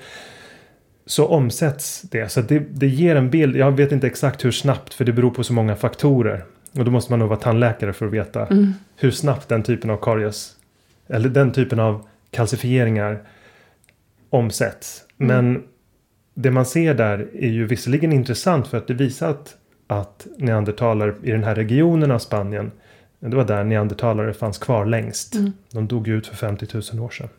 Så 1.05 1.27
omsätts 1.27 2.01
det. 2.01 2.31
Så 2.31 2.41
det, 2.41 2.59
det 2.59 2.87
ger 2.87 3.15
en 3.15 3.29
bild. 3.29 3.55
Jag 3.55 3.71
vet 3.71 3.91
inte 3.91 4.07
exakt 4.07 4.45
hur 4.45 4.51
snabbt 4.51 4.93
för 4.93 5.05
det 5.05 5.13
beror 5.13 5.31
på 5.31 5.43
så 5.43 5.53
många 5.53 5.75
faktorer. 5.75 6.43
Och 6.77 6.85
då 6.85 6.91
måste 6.91 7.11
man 7.11 7.19
nog 7.19 7.29
vara 7.29 7.39
tandläkare 7.39 7.93
för 7.93 8.05
att 8.05 8.11
veta 8.11 8.45
Mm. 8.45 8.73
hur 8.95 9.11
snabbt 9.11 9.49
den 9.49 9.63
typen 9.63 9.89
av 9.89 9.97
karies 9.97 10.55
eller 11.07 11.29
den 11.29 11.51
typen 11.51 11.79
av 11.79 12.07
kalcifieringar 12.33 13.21
omsätts. 14.29 15.03
Mm. 15.19 15.27
Men 15.27 15.63
det 16.33 16.51
man 16.51 16.65
ser 16.65 16.93
där 16.93 17.29
är 17.33 17.49
ju 17.49 17.65
visserligen 17.65 18.13
intressant 18.13 18.67
för 18.67 18.77
att 18.77 18.87
det 18.87 18.93
visar 18.93 19.29
att, 19.29 19.55
att 19.87 20.27
neandertalare 20.37 21.15
i 21.23 21.31
den 21.31 21.43
här 21.43 21.55
regionen 21.55 22.11
av 22.11 22.19
Spanien 22.19 22.71
det 23.29 23.35
var 23.35 23.45
där 23.45 23.63
neandertalare 23.63 24.33
fanns 24.33 24.57
kvar 24.57 24.85
längst. 24.85 25.35
Mm. 25.35 25.53
De 25.71 25.87
dog 25.87 26.07
ut 26.07 26.27
för 26.27 26.35
50 26.35 26.67
000 26.93 27.05
år 27.05 27.09
sedan. 27.09 27.29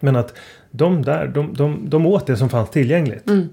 Men 0.00 0.16
att 0.16 0.34
de 0.70 1.02
där, 1.02 1.26
de, 1.26 1.54
de, 1.54 1.90
de 1.90 2.06
åt 2.06 2.26
det 2.26 2.36
som 2.36 2.48
fanns 2.48 2.70
tillgängligt. 2.70 3.28
Mm. 3.28 3.48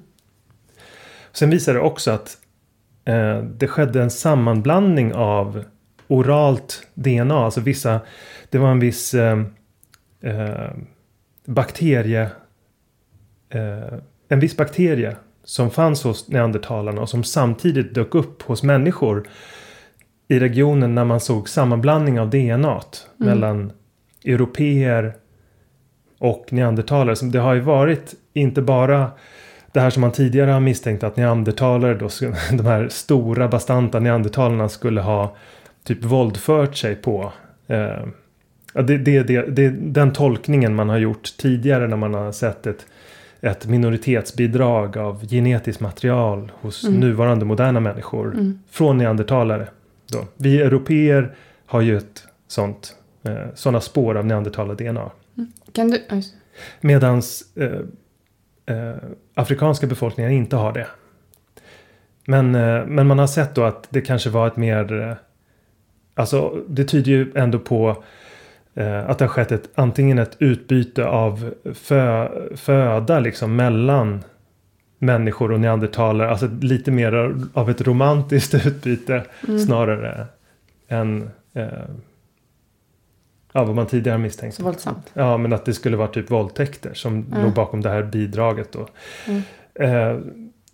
Sen 1.32 1.49
visar 1.49 1.74
det 1.74 1.80
också 1.80 2.12
att 2.12 2.38
eh, 3.06 3.43
det 3.43 3.68
skedde 3.68 4.02
en 4.02 4.12
sammanblandning 4.12 5.14
av 5.14 5.64
oralt 6.08 6.88
DNA. 6.93 7.45
Alltså 7.45 7.62
vissa, 7.62 7.99
det 8.49 8.58
var 8.58 8.72
en 8.72 8.80
viss 8.80 9.14
eh, 9.14 9.43
eh, 10.22 10.69
bakterie. 11.45 12.30
Eh, 13.49 13.93
en 14.30 14.39
viss 14.39 14.57
bakterie 14.57 15.15
som 15.43 15.69
fanns 15.72 16.03
hos 16.03 16.28
neandertalarna 16.28 17.01
och 17.01 17.09
som 17.09 17.24
samtidigt 17.24 17.93
dök 17.93 18.15
upp 18.15 18.41
hos 18.41 18.63
människor 18.63 19.28
i 20.28 20.39
regionen 20.39 20.95
när 20.95 21.05
man 21.05 21.19
såg 21.19 21.49
sammanblandning 21.49 22.19
av 22.19 22.30
DNA 22.30 22.82
Mm. 23.19 23.30
mellan 23.30 23.72
europeer 24.26 25.13
och 26.17 26.45
neandertalare. 26.49 27.15
Så 27.15 27.26
det 27.26 27.39
har 27.39 27.53
ju 27.53 27.59
varit 27.59 28.13
inte 28.34 28.61
bara 28.61 29.11
det 29.72 29.80
här 29.80 29.89
som 29.89 30.01
man 30.01 30.11
tidigare 30.11 30.51
har 30.51 30.59
misstänkt 30.59 31.03
att 31.03 31.17
neandertalare, 31.17 31.93
då, 31.93 32.09
de 32.57 32.65
här 32.65 32.88
stora 32.89 33.47
bastanta 33.47 33.99
neandertalarna 33.99 34.69
skulle 34.69 35.01
ha 35.01 35.36
typ 35.84 36.03
våldfört 36.03 36.76
sig 36.76 36.95
på. 36.95 37.34
Eh, 37.67 38.05
ja, 38.74 38.82
det, 38.82 38.97
det, 38.97 39.24
det, 39.24 39.41
det 39.41 39.69
den 39.69 40.13
tolkningen 40.13 40.76
man 40.76 40.89
har 40.89 40.97
gjort 40.97 41.38
tidigare 41.38 41.88
när 41.88 41.97
man 41.97 42.13
har 42.13 42.32
sett 42.32 42.67
ett, 42.67 42.86
ett 43.41 43.65
minoritetsbidrag 43.67 44.97
av 44.97 45.28
genetiskt 45.28 45.82
material 45.82 46.51
hos 46.55 46.84
Mm. 46.84 46.99
nuvarande 46.99 47.45
moderna 47.45 47.80
människor 47.80 48.34
Mm. 48.34 48.59
från 48.69 48.97
neandertalare. 48.97 49.67
Då. 50.11 50.26
Vi 50.38 50.61
europeer 50.61 51.36
har 51.65 51.82
ju 51.82 51.97
ett 51.97 52.24
sånt, 52.47 52.95
eh, 53.24 53.34
sådana 53.55 53.82
spår 53.82 54.17
av 54.17 54.26
neandertalar-DNA. 54.26 55.11
Kan 55.74 55.91
du... 55.91 55.97
oj. 56.11 56.24
Medans 56.82 57.43
eh, 57.55 57.80
eh, 58.76 58.95
afrikanska 59.34 59.88
befolkningar 59.88 60.30
inte 60.32 60.55
har 60.55 60.74
det. 60.74 60.88
Men, 62.26 62.55
eh, 62.55 62.86
men 62.86 63.07
man 63.07 63.19
har 63.19 63.28
sett 63.28 63.55
då 63.55 63.63
att 63.63 63.88
det 63.89 64.01
kanske 64.01 64.30
var 64.30 64.47
ett 64.47 64.57
mer... 64.57 65.01
Eh, 65.01 65.13
alltså 66.15 66.63
det 66.67 66.84
tyder 66.84 67.11
ju 67.11 67.32
ändå 67.36 67.59
på 67.59 68.03
att 69.07 69.17
det 69.19 69.26
har 69.26 69.28
skett 69.30 69.51
ett, 69.51 69.69
antingen 69.76 70.19
ett 70.19 70.36
utbyte 70.39 71.05
av 71.07 71.53
fö, 71.74 72.30
föda 72.55 73.19
liksom 73.19 73.55
mellan 73.55 74.24
människor 74.99 75.51
och 75.51 75.59
neandertalare. 75.59 76.30
Alltså 76.30 76.49
lite 76.61 76.91
mer 76.91 77.36
av 77.53 77.69
ett 77.69 77.82
romantiskt 77.82 78.53
utbyte 78.65 79.24
Mm. 79.47 79.59
snarare 79.59 80.26
än 80.88 81.30
eh, 81.53 81.67
ja, 83.53 83.63
vad 83.63 83.76
man 83.76 83.86
tidigare 83.88 84.17
misstänkt. 84.17 84.55
Så 84.55 84.63
våldsamt. 84.63 85.11
Ja, 85.13 85.38
men 85.38 85.53
att 85.53 85.65
det 85.65 85.74
skulle 85.74 85.97
vara 85.97 86.07
typ 86.07 86.32
våldtäkter 86.32 86.93
som 86.93 87.26
Ja. 87.32 87.43
låg 87.43 87.53
bakom 87.53 87.82
det 87.82 87.89
här 87.89 88.03
bidraget 88.03 88.72
då. 88.72 88.88
Mm. 89.28 89.41
Eh, 89.76 90.19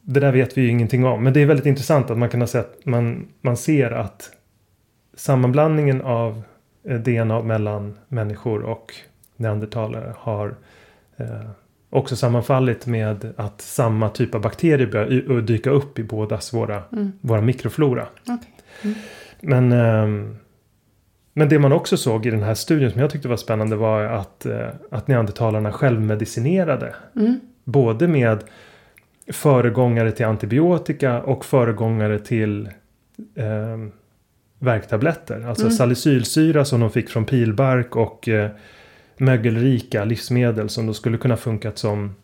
det 0.01 0.19
där 0.19 0.31
vet 0.31 0.57
vi 0.57 0.61
ju 0.61 0.67
ingenting 0.69 1.05
om. 1.05 1.23
Men 1.23 1.33
det 1.33 1.41
är 1.41 1.45
väldigt 1.45 1.65
intressant 1.65 2.11
att 2.11 2.17
man 2.17 2.29
kan 2.29 2.41
ha 2.41 2.47
sett, 2.47 2.85
man, 2.85 3.27
man 3.41 3.57
ser 3.57 3.91
att 3.91 4.29
sammanblandningen 5.15 6.01
av 6.01 6.31
eh, 6.31 6.41
DNA 6.88 7.41
mellan 7.41 7.97
människor 8.07 8.61
och 8.61 8.93
neandertalare 9.35 10.13
har 10.17 10.55
eh, 11.17 11.49
också 11.89 12.15
sammanfallit 12.15 12.85
med 12.85 13.33
att 13.38 13.61
samma 13.61 14.09
typ 14.09 14.35
av 14.35 14.41
bakterier 14.41 14.88
börjar 14.88 15.41
dyka 15.41 15.69
upp 15.69 15.99
i 15.99 16.03
bådas 16.03 16.53
våra, 16.53 16.83
mm. 16.91 17.11
våra 17.21 17.41
mikroflora. 17.41 18.07
Okay. 18.21 18.38
Mm. 18.83 18.97
Men, 19.41 19.71
eh, 19.71 20.31
men 21.33 21.49
det 21.49 21.59
man 21.59 21.71
också 21.71 21.97
såg 21.97 22.25
i 22.25 22.29
den 22.31 22.43
här 22.43 22.53
studien 22.53 22.91
som 22.91 23.01
jag 23.01 23.09
tyckte 23.09 23.27
var 23.27 23.38
spännande 23.38 23.75
var 23.75 24.03
att, 24.03 24.45
eh, 24.45 24.67
att 24.91 25.07
neandertalarna 25.07 25.71
självmedicinerade. 25.71 26.95
Mm. 27.15 27.39
Både 27.63 28.07
med 28.07 28.43
föregångare 29.33 30.11
till 30.11 30.25
antibiotika 30.25 31.21
och 31.21 31.45
föregångare 31.45 32.19
till 32.19 32.69
eh, 33.35 33.77
värktabletter. 34.60 35.45
Alltså 35.47 35.66
mm. 35.66 35.78
salicylsyra 35.78 36.66
som 36.66 36.80
de 36.80 36.91
fick 36.91 37.10
från 37.10 37.26
pilbark 37.26 37.95
och 37.95 38.28
eh, 38.30 38.49
mögelrika 39.18 40.05
livsmedel 40.05 40.70
som 40.70 40.88
då 40.88 40.93
skulle 40.93 41.18
kunna 41.18 41.38
funkat 41.38 41.78
som, 41.78 42.16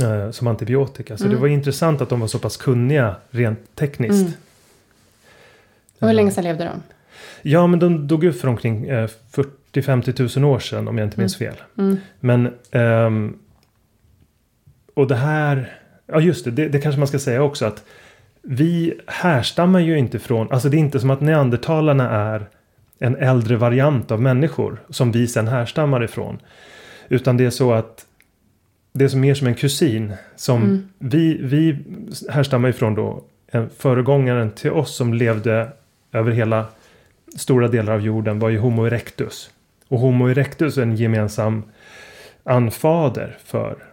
eh, 0.00 0.30
som 0.30 0.46
antibiotika. 0.46 1.16
Så 1.16 1.24
mm. 1.24 1.36
det 1.36 1.40
var 1.40 1.48
intressant 1.48 2.00
att 2.00 2.08
de 2.08 2.20
var 2.20 2.26
så 2.26 2.38
pass 2.38 2.56
kunniga 2.56 3.16
rent 3.30 3.76
tekniskt. 3.76 4.20
Mm. 4.22 4.32
Och 5.98 6.06
hur 6.06 6.14
länge 6.14 6.30
sedan 6.30 6.44
levde 6.44 6.64
de? 6.64 6.82
Ja, 7.42 7.66
men 7.66 7.78
de 7.78 8.08
dog 8.08 8.24
ut 8.24 8.40
för 8.40 8.48
omkring 8.48 8.88
eh, 8.88 9.08
40-50 9.72 10.12
tusen 10.12 10.44
år 10.44 10.58
sedan 10.58 10.88
om 10.88 10.98
jag 10.98 11.06
inte 11.06 11.20
minns 11.20 11.40
mm. 11.40 11.52
fel. 11.54 11.62
Mm. 11.78 11.96
Men 12.20 12.54
ehm, 12.70 13.38
och 14.94 15.06
det 15.06 15.16
här, 15.16 15.78
ja 16.06 16.20
just 16.20 16.44
det, 16.44 16.50
det, 16.50 16.68
det 16.68 16.80
kanske 16.80 16.98
man 16.98 17.08
ska 17.08 17.18
säga 17.18 17.42
också 17.42 17.66
att 17.66 17.84
vi 18.42 19.00
härstammar 19.06 19.80
ju 19.80 19.98
inte 19.98 20.18
från, 20.18 20.52
alltså 20.52 20.68
det 20.68 20.76
är 20.76 20.78
inte 20.78 21.00
som 21.00 21.10
att 21.10 21.20
neandertalarna 21.20 22.10
är 22.10 22.48
en 22.98 23.16
äldre 23.16 23.56
variant 23.56 24.10
av 24.10 24.22
människor 24.22 24.80
som 24.90 25.12
vi 25.12 25.26
sen 25.26 25.48
härstammar 25.48 26.04
ifrån. 26.04 26.38
Utan 27.08 27.36
det 27.36 27.44
är 27.44 27.50
så 27.50 27.72
att 27.72 28.06
det 28.92 29.04
är 29.04 29.08
som 29.08 29.20
mer 29.20 29.34
som 29.34 29.46
en 29.46 29.54
kusin 29.54 30.12
som 30.36 30.62
mm. 30.62 30.88
vi, 30.98 31.38
vi 31.42 31.78
härstammar 32.30 32.68
ifrån 32.68 32.94
då 32.94 33.24
en 33.46 33.70
föregångaren 33.70 34.50
till 34.50 34.70
oss 34.70 34.96
som 34.96 35.14
levde 35.14 35.68
över 36.12 36.32
hela 36.32 36.66
stora 37.36 37.68
delar 37.68 37.92
av 37.92 38.00
jorden 38.00 38.38
var 38.38 38.48
ju 38.48 38.58
Homo 38.58 38.86
erectus. 38.86 39.50
Och 39.88 40.00
Homo 40.00 40.28
erectus 40.28 40.78
är 40.78 40.82
en 40.82 40.96
gemensam 40.96 41.62
anfader 42.44 43.36
för 43.44 43.87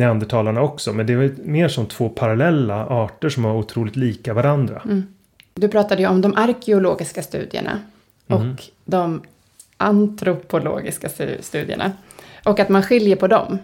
neandertalarna 0.00 0.62
också. 0.62 0.92
Men 0.92 1.06
det 1.06 1.12
är 1.12 1.34
mer 1.42 1.68
som 1.68 1.86
två 1.86 2.08
parallella 2.08 2.86
arter 2.86 3.28
som 3.28 3.42
var 3.42 3.52
otroligt 3.52 3.96
lika 3.96 4.34
varandra. 4.34 4.82
Mm. 4.84 5.06
Du 5.54 5.68
pratade 5.68 6.02
ju 6.02 6.08
om 6.08 6.20
de 6.20 6.34
arkeologiska 6.34 7.22
studierna 7.22 7.78
och 8.26 8.40
mm. 8.40 8.56
de 8.84 9.22
antropologiska 9.76 11.08
studierna. 11.40 11.92
Och 12.44 12.60
att 12.60 12.68
man 12.68 12.82
skiljer 12.82 13.16
på 13.16 13.26
dem. 13.26 13.58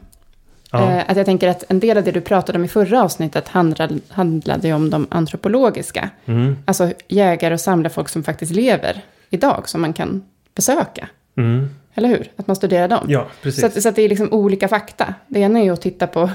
Ja. 0.71 0.93
Eh, 0.93 1.11
att 1.11 1.17
jag 1.17 1.27
tänker 1.27 1.49
att 1.49 1.65
en 1.69 1.81
del 1.81 1.99
av 1.99 2.05
det 2.05 2.13
du 2.13 2.21
pratade 2.21 2.59
om 2.59 2.65
i 2.65 2.69
förra 2.69 3.03
avsnittet 3.03 3.49
handlade, 3.49 3.99
handlade 4.09 4.73
om 4.73 4.91
de 4.91 5.07
antropologiska. 5.11 6.11
Mm. 6.27 6.57
Alltså 6.65 6.93
jägare 7.09 7.55
och 7.55 7.61
samlarfolk 7.61 8.09
som 8.09 8.23
faktiskt 8.23 8.53
lever 8.53 9.05
idag, 9.31 9.69
som 9.69 9.81
man 9.81 9.93
kan 9.93 10.23
besöka. 10.55 11.09
Mm. 11.37 11.69
Eller 11.95 12.09
hur? 12.09 12.31
Att 12.37 12.47
man 12.47 12.57
studerar 12.57 12.89
dem. 12.89 13.07
Ja, 13.09 13.27
precis. 13.43 13.61
Så, 13.61 13.67
att, 13.67 13.83
så 13.83 13.89
att 13.89 13.97
det 13.97 14.03
är 14.03 14.09
liksom 14.09 14.33
olika 14.33 14.69
fakta. 14.69 15.15
Det 15.29 15.41
ena 15.41 15.59
är 15.59 15.65
ju 15.65 15.71
att 15.71 15.81
titta 15.81 16.07
på 16.07 16.31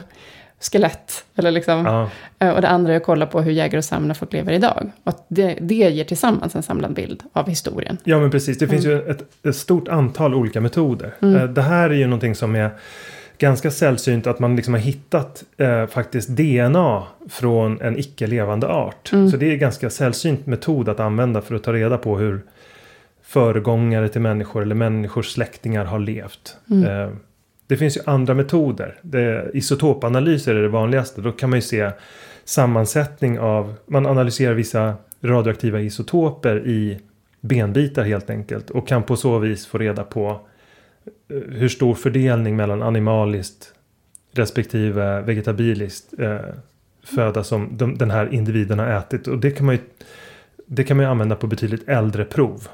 skelett. 0.62 1.26
Eller 1.36 1.52
liksom, 1.52 1.86
ja. 1.86 2.10
Eh, 2.40 2.54
och 2.54 2.62
det 2.62 2.68
andra 2.68 2.94
är 2.94 2.98
att 2.98 3.04
kolla 3.04 3.26
på 3.26 3.42
hur 3.42 3.52
jägare 3.52 3.78
och 3.78 3.86
samlarfolk 3.86 4.34
lever 4.34 4.54
idag. 4.54 4.92
Och 5.04 5.10
att 5.10 5.26
det, 5.28 5.58
det 5.62 5.76
ger 5.76 6.04
tillsammans 6.04 6.56
en 6.56 6.64
samlad 6.64 6.94
bild 6.94 7.24
av 7.34 7.50
historien. 7.50 7.98
Ja, 8.04 8.20
men 8.20 8.32
precis. 8.32 8.58
Det 8.58 8.68
finns 8.68 8.86
mm. 8.86 8.98
ju 8.98 9.12
ett, 9.12 9.46
ett, 9.46 9.56
stort 9.56 9.88
antal 9.88 10.36
olika 10.36 10.62
metoder. 10.62 11.14
Mm. 11.22 11.36
Eh, 11.36 11.44
det 11.44 11.62
här 11.62 11.90
är 11.90 11.94
ju 11.94 12.08
någonting 12.08 12.36
som 12.36 12.56
är 12.56 12.72
ganska 13.38 13.72
sällsynt 13.72 14.28
att 14.28 14.40
man 14.40 14.56
liksom 14.56 14.74
har 14.74 14.82
hittat 14.82 15.44
eh, 15.58 15.88
faktiskt 15.88 16.30
DNA 16.30 17.04
från 17.30 17.82
en 17.82 18.00
icke 18.00 18.28
levande 18.28 18.68
art. 18.68 19.12
Mm. 19.14 19.30
Så 19.30 19.38
det 19.38 19.46
är 19.46 19.52
en 19.52 19.60
ganska 19.60 19.90
sällsynt 19.90 20.46
metod 20.46 20.90
att 20.90 21.00
använda 21.00 21.42
för 21.42 21.56
att 21.56 21.64
ta 21.64 21.74
reda 21.74 21.98
på 21.98 22.18
hur 22.18 22.42
föregångare 23.32 24.10
till 24.10 24.22
människor 24.22 24.62
eller 24.62 24.76
människors 24.76 25.32
släktingar 25.34 25.86
har 25.86 26.00
levt. 26.00 26.58
Mm. 26.70 26.84
Eh, 26.84 27.16
det 27.68 27.78
finns 27.78 27.98
ju 27.98 28.02
andra 28.06 28.34
metoder. 28.34 29.00
Det, 29.02 29.52
isotopanalyser 29.54 30.56
är 30.56 30.62
det 30.62 30.68
vanligaste. 30.68 31.22
Då 31.22 31.32
kan 31.32 31.50
man 31.50 31.58
ju 31.58 31.62
se 31.62 31.92
sammansättning 32.44 33.40
av, 33.40 33.74
man 33.86 34.06
analyserar 34.06 34.54
vissa 34.54 34.94
radioaktiva 35.22 35.82
isotoper 35.82 36.68
i 36.68 37.00
benbitar 37.42 38.04
helt 38.04 38.30
enkelt. 38.30 38.70
Och 38.70 38.88
kan 38.88 39.04
på 39.04 39.16
så 39.16 39.40
vis 39.40 39.68
få 39.68 39.78
reda 39.78 40.04
på 40.04 40.40
eh, 41.30 41.38
hur 41.50 41.70
stor 41.70 41.96
fördelning 41.96 42.56
mellan 42.56 42.82
animaliskt 42.82 43.74
respektive 44.32 45.22
vegetabiliskt 45.22 46.20
eh, 46.20 46.40
föda 47.04 47.44
som 47.44 47.78
de, 47.78 47.98
den 47.98 48.12
här 48.12 48.34
individen 48.34 48.80
har 48.80 48.88
ätit. 48.88 49.28
Och 49.28 49.38
det 49.38 49.52
kan 49.52 49.66
man 49.66 49.76
ju, 49.76 49.82
det 50.66 50.84
kan 50.84 50.98
man 50.98 51.06
ju 51.06 51.12
använda 51.12 51.36
på 51.36 51.48
betydligt 51.48 51.90
äldre 51.90 52.26
prov. 52.26 52.68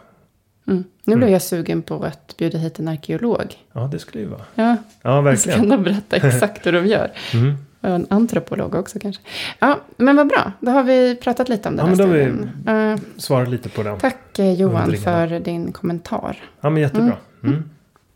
Mm. 0.68 0.84
Nu 1.04 1.16
blev 1.16 1.18
mm. 1.18 1.34
jag 1.34 1.42
sugen 1.42 1.82
på 1.82 2.04
att 2.04 2.38
bjuda 2.38 2.58
hit 2.58 2.80
en 2.80 2.88
arkeolog. 2.88 3.56
Ja, 3.74 3.90
det 3.92 4.00
skulle 4.00 4.24
ju 4.24 4.30
vara. 4.30 4.42
Ja, 4.56 4.78
ja 5.02 5.22
verkligen. 5.22 5.60
Jag 5.60 5.68
ska 5.68 5.78
berätta 5.78 6.16
exakt 6.28 6.66
hur 6.66 6.72
de 6.72 6.86
gör. 6.86 7.12
Mm. 7.34 7.56
Och 7.82 7.90
en 7.90 8.08
antropolog 8.10 8.76
också 8.76 9.00
kanske. 9.00 9.24
Ja, 9.60 9.80
men 9.98 10.16
vad 10.16 10.28
bra. 10.28 10.52
Då 10.60 10.72
har 10.72 10.84
vi 10.84 11.16
pratat 11.16 11.50
lite 11.50 11.70
om 11.70 11.76
den 11.76 11.86
ja, 11.86 11.90
men 11.90 11.98
då 11.98 12.04
har 12.04 12.14
vi 12.14 12.94
uh, 12.94 13.00
svarat 13.18 13.50
lite 13.50 13.70
på 13.70 13.84
den. 13.84 14.00
Tack 14.00 14.40
eh, 14.40 14.54
Johan 14.54 14.98
för 14.98 15.40
din 15.40 15.72
kommentar. 15.72 16.38
Ja, 16.62 16.70
men 16.70 16.82
jättebra. 16.82 17.18
Mm. 17.44 17.56
mm. 17.56 17.70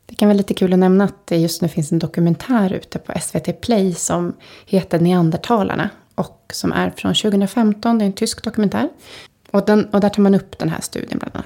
Det 0.06 0.16
kan 0.16 0.28
vara 0.28 0.38
lite 0.38 0.54
kul 0.54 0.74
att 0.74 0.80
nämna 0.80 1.04
att 1.04 1.28
det 1.28 1.38
just 1.38 1.62
nu 1.62 1.68
finns 1.68 1.92
en 1.92 2.00
dokumentär 2.00 2.74
ute 2.74 3.00
på 3.00 3.14
SVT 3.20 3.62
Play 3.62 3.94
som 3.94 4.34
heter 4.66 5.00
Neandertalarna. 5.00 5.90
Och 6.16 6.52
som 6.54 6.72
är 6.72 6.90
från 6.90 7.14
2015, 7.14 7.98
det 7.98 8.04
är 8.04 8.08
en 8.08 8.14
tysk 8.14 8.44
dokumentär. 8.44 8.90
Och, 9.52 9.66
den, 9.66 9.86
och 9.86 10.02
där 10.02 10.10
tar 10.10 10.22
man 10.24 10.36
upp 10.36 10.60
den 10.60 10.70
här 10.70 10.82
studien 10.82 11.20
bland 11.20 11.36
annat. 11.36 11.46